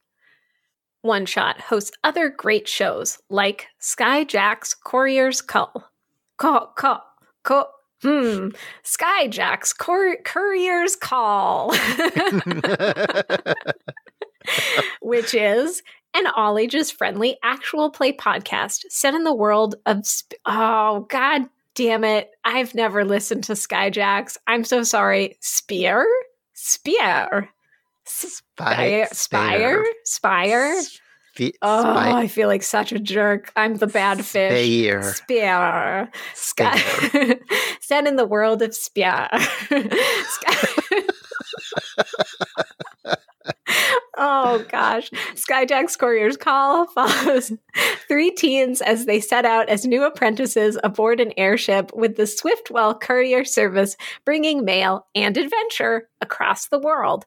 One 1.01 1.27
Shot 1.27 1.61
hosts 1.61 1.91
other 2.03 2.29
great 2.29 2.67
shows 2.67 3.19
like 3.29 3.67
Skyjack's 3.79 4.73
Courier's 4.73 5.41
Call. 5.43 5.91
Call, 6.37 6.73
call, 6.75 7.03
call, 7.43 7.69
Hmm. 8.01 8.49
Skyjack's 8.83 9.73
Cor- 9.73 10.17
Courier's 10.23 10.95
Call, 10.95 11.73
which 15.01 15.33
is 15.33 15.81
an 16.13 16.27
all 16.27 16.57
ages 16.57 16.91
friendly 16.91 17.37
actual 17.43 17.89
play 17.89 18.13
podcast 18.13 18.83
set 18.89 19.13
in 19.15 19.23
the 19.23 19.33
world 19.33 19.75
of. 19.85 20.05
Sp- 20.05 20.37
oh, 20.45 21.07
god 21.09 21.43
damn 21.73 22.03
it. 22.03 22.31
I've 22.43 22.73
never 22.73 23.05
listened 23.05 23.43
to 23.45 23.53
Skyjacks. 23.53 24.37
I'm 24.47 24.63
so 24.63 24.83
sorry. 24.83 25.37
Spear? 25.41 26.05
Spear. 26.53 27.49
Spire? 28.05 29.07
Spire? 29.11 29.83
Spire? 30.03 30.81
Oh, 31.61 31.97
I 31.97 32.27
feel 32.27 32.47
like 32.47 32.63
such 32.63 32.91
a 32.91 32.99
jerk. 32.99 33.51
I'm 33.55 33.75
the 33.75 33.87
bad 33.87 34.23
fish. 34.25 34.51
Spear. 34.51 35.03
Spear. 35.03 36.11
Sky. 36.33 36.77
Set 37.79 38.07
in 38.07 38.15
the 38.15 38.25
world 38.25 38.61
of 38.61 38.75
Spear. 38.75 39.29
oh 44.17 44.65
gosh. 44.69 45.09
Skyjack's 45.35 45.95
Courier's 45.95 46.37
Call 46.37 46.87
follows 46.87 47.51
three 48.07 48.31
teens 48.31 48.81
as 48.81 49.05
they 49.05 49.19
set 49.19 49.45
out 49.45 49.69
as 49.69 49.85
new 49.85 50.03
apprentices 50.03 50.77
aboard 50.83 51.19
an 51.19 51.33
airship 51.37 51.91
with 51.93 52.15
the 52.15 52.27
Swiftwell 52.27 52.99
Courier 52.99 53.45
Service 53.45 53.95
bringing 54.23 54.65
mail 54.65 55.07
and 55.15 55.37
adventure 55.37 56.09
across 56.21 56.67
the 56.67 56.79
world. 56.79 57.25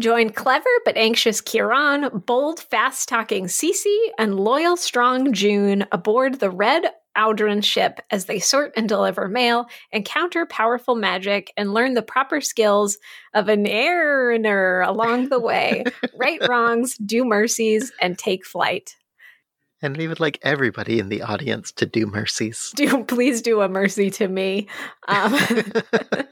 Join 0.00 0.30
clever 0.30 0.70
but 0.86 0.96
anxious 0.96 1.42
Kieran, 1.42 2.22
bold, 2.24 2.58
fast 2.58 3.06
talking 3.06 3.44
Cece, 3.44 3.84
and 4.18 4.40
loyal, 4.40 4.78
strong 4.78 5.34
June 5.34 5.84
aboard 5.92 6.40
the 6.40 6.48
Red 6.48 6.86
Aldrin 7.18 7.62
ship 7.62 8.00
as 8.10 8.24
they 8.24 8.38
sort 8.38 8.72
and 8.78 8.88
deliver 8.88 9.28
mail, 9.28 9.66
encounter 9.92 10.46
powerful 10.46 10.94
magic, 10.94 11.52
and 11.54 11.74
learn 11.74 11.92
the 11.92 12.00
proper 12.00 12.40
skills 12.40 12.96
of 13.34 13.50
an 13.50 13.66
airner 13.66 14.80
along 14.80 15.28
the 15.28 15.38
way. 15.38 15.84
right 16.16 16.40
wrongs, 16.48 16.96
do 16.96 17.26
mercies, 17.26 17.92
and 18.00 18.16
take 18.16 18.46
flight. 18.46 18.96
And 19.82 19.96
we 19.96 20.08
would 20.08 20.20
like 20.20 20.38
everybody 20.42 20.98
in 20.98 21.08
the 21.10 21.22
audience 21.22 21.72
to 21.72 21.86
do 21.86 22.06
mercies. 22.06 22.72
Do 22.76 23.04
please 23.04 23.40
do 23.42 23.62
a 23.62 23.68
mercy 23.68 24.10
to 24.12 24.28
me. 24.28 24.68
Um, 25.08 25.32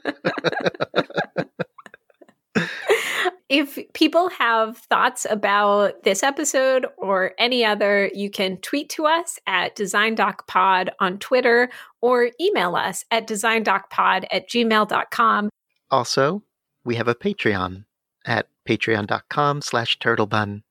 if 3.59 3.77
people 3.93 4.29
have 4.29 4.77
thoughts 4.77 5.27
about 5.29 6.03
this 6.03 6.23
episode 6.23 6.85
or 6.97 7.33
any 7.37 7.65
other, 7.65 8.09
you 8.13 8.31
can 8.31 8.57
tweet 8.57 8.89
to 8.91 9.05
us 9.05 9.37
at 9.45 9.75
designdocpod 9.75 10.89
on 10.99 11.19
Twitter 11.19 11.69
or 12.01 12.31
email 12.39 12.75
us 12.75 13.03
at 13.11 13.27
designdocpod 13.27 14.25
at 14.31 14.49
gmail.com. 14.49 15.49
Also, 15.91 16.41
we 16.85 16.95
have 16.95 17.07
a 17.07 17.15
Patreon 17.15 17.83
at 18.25 18.47
patreon.com 18.67 19.61
slash 19.61 19.99
turtlebun. 19.99 20.63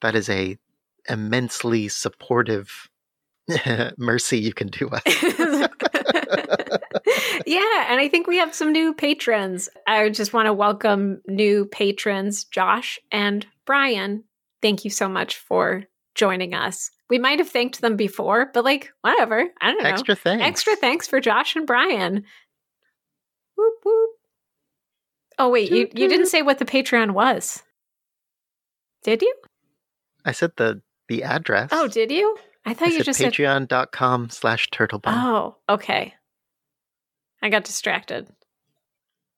That 0.00 0.14
is 0.14 0.28
a 0.28 0.56
immensely 1.08 1.88
supportive 1.88 2.88
mercy 3.98 4.38
you 4.38 4.52
can 4.52 4.68
do 4.68 4.88
us. 4.88 5.02
yeah, 7.46 7.86
and 7.88 8.00
I 8.00 8.08
think 8.08 8.26
we 8.26 8.38
have 8.38 8.54
some 8.54 8.72
new 8.72 8.94
patrons. 8.94 9.68
I 9.86 10.08
just 10.10 10.32
want 10.32 10.46
to 10.46 10.52
welcome 10.52 11.20
new 11.26 11.66
patrons, 11.66 12.44
Josh 12.44 12.98
and 13.10 13.46
Brian. 13.66 14.24
Thank 14.62 14.84
you 14.84 14.90
so 14.90 15.08
much 15.08 15.36
for 15.36 15.84
joining 16.14 16.54
us. 16.54 16.90
We 17.08 17.18
might 17.18 17.38
have 17.38 17.48
thanked 17.48 17.80
them 17.80 17.96
before, 17.96 18.50
but 18.52 18.64
like 18.64 18.92
whatever. 19.00 19.46
I 19.60 19.70
don't 19.72 19.82
know. 19.82 19.88
Extra 19.88 20.14
thanks. 20.14 20.44
Extra 20.44 20.76
thanks 20.76 21.08
for 21.08 21.20
Josh 21.20 21.56
and 21.56 21.66
Brian. 21.66 22.24
Whoop 23.56 23.74
whoop. 23.84 24.10
Oh 25.38 25.48
wait, 25.48 25.70
you, 25.70 25.88
you 25.94 26.08
didn't 26.08 26.26
say 26.26 26.42
what 26.42 26.58
the 26.58 26.64
Patreon 26.64 27.12
was. 27.12 27.62
Did 29.02 29.22
you? 29.22 29.34
I 30.24 30.32
said 30.32 30.52
the 30.56 30.82
the 31.08 31.24
address. 31.24 31.70
Oh, 31.72 31.88
did 31.88 32.10
you? 32.10 32.36
I 32.64 32.74
thought 32.74 32.88
I 32.88 32.90
you 32.92 32.98
said 32.98 33.06
just 33.06 33.20
patreon.com 33.20 34.30
slash 34.30 34.68
turtlebun. 34.70 35.12
Oh, 35.14 35.56
okay. 35.68 36.14
I 37.42 37.48
got 37.48 37.64
distracted. 37.64 38.28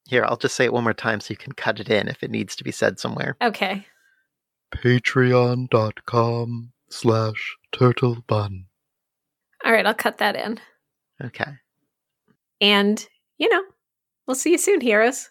Here, 0.08 0.24
I'll 0.24 0.36
just 0.36 0.56
say 0.56 0.64
it 0.64 0.72
one 0.72 0.84
more 0.84 0.92
time 0.94 1.20
so 1.20 1.30
you 1.30 1.36
can 1.36 1.52
cut 1.52 1.78
it 1.80 1.88
in 1.88 2.08
if 2.08 2.22
it 2.22 2.30
needs 2.30 2.56
to 2.56 2.64
be 2.64 2.72
said 2.72 2.98
somewhere. 2.98 3.36
Okay. 3.40 3.86
Patreon.com 4.74 6.72
slash 6.90 7.56
turtlebun. 7.72 8.64
All 9.64 9.72
right, 9.72 9.86
I'll 9.86 9.94
cut 9.94 10.18
that 10.18 10.34
in. 10.34 10.58
Okay. 11.22 11.52
And, 12.60 13.06
you 13.38 13.48
know, 13.48 13.62
we'll 14.26 14.34
see 14.34 14.50
you 14.50 14.58
soon, 14.58 14.80
heroes. 14.80 15.30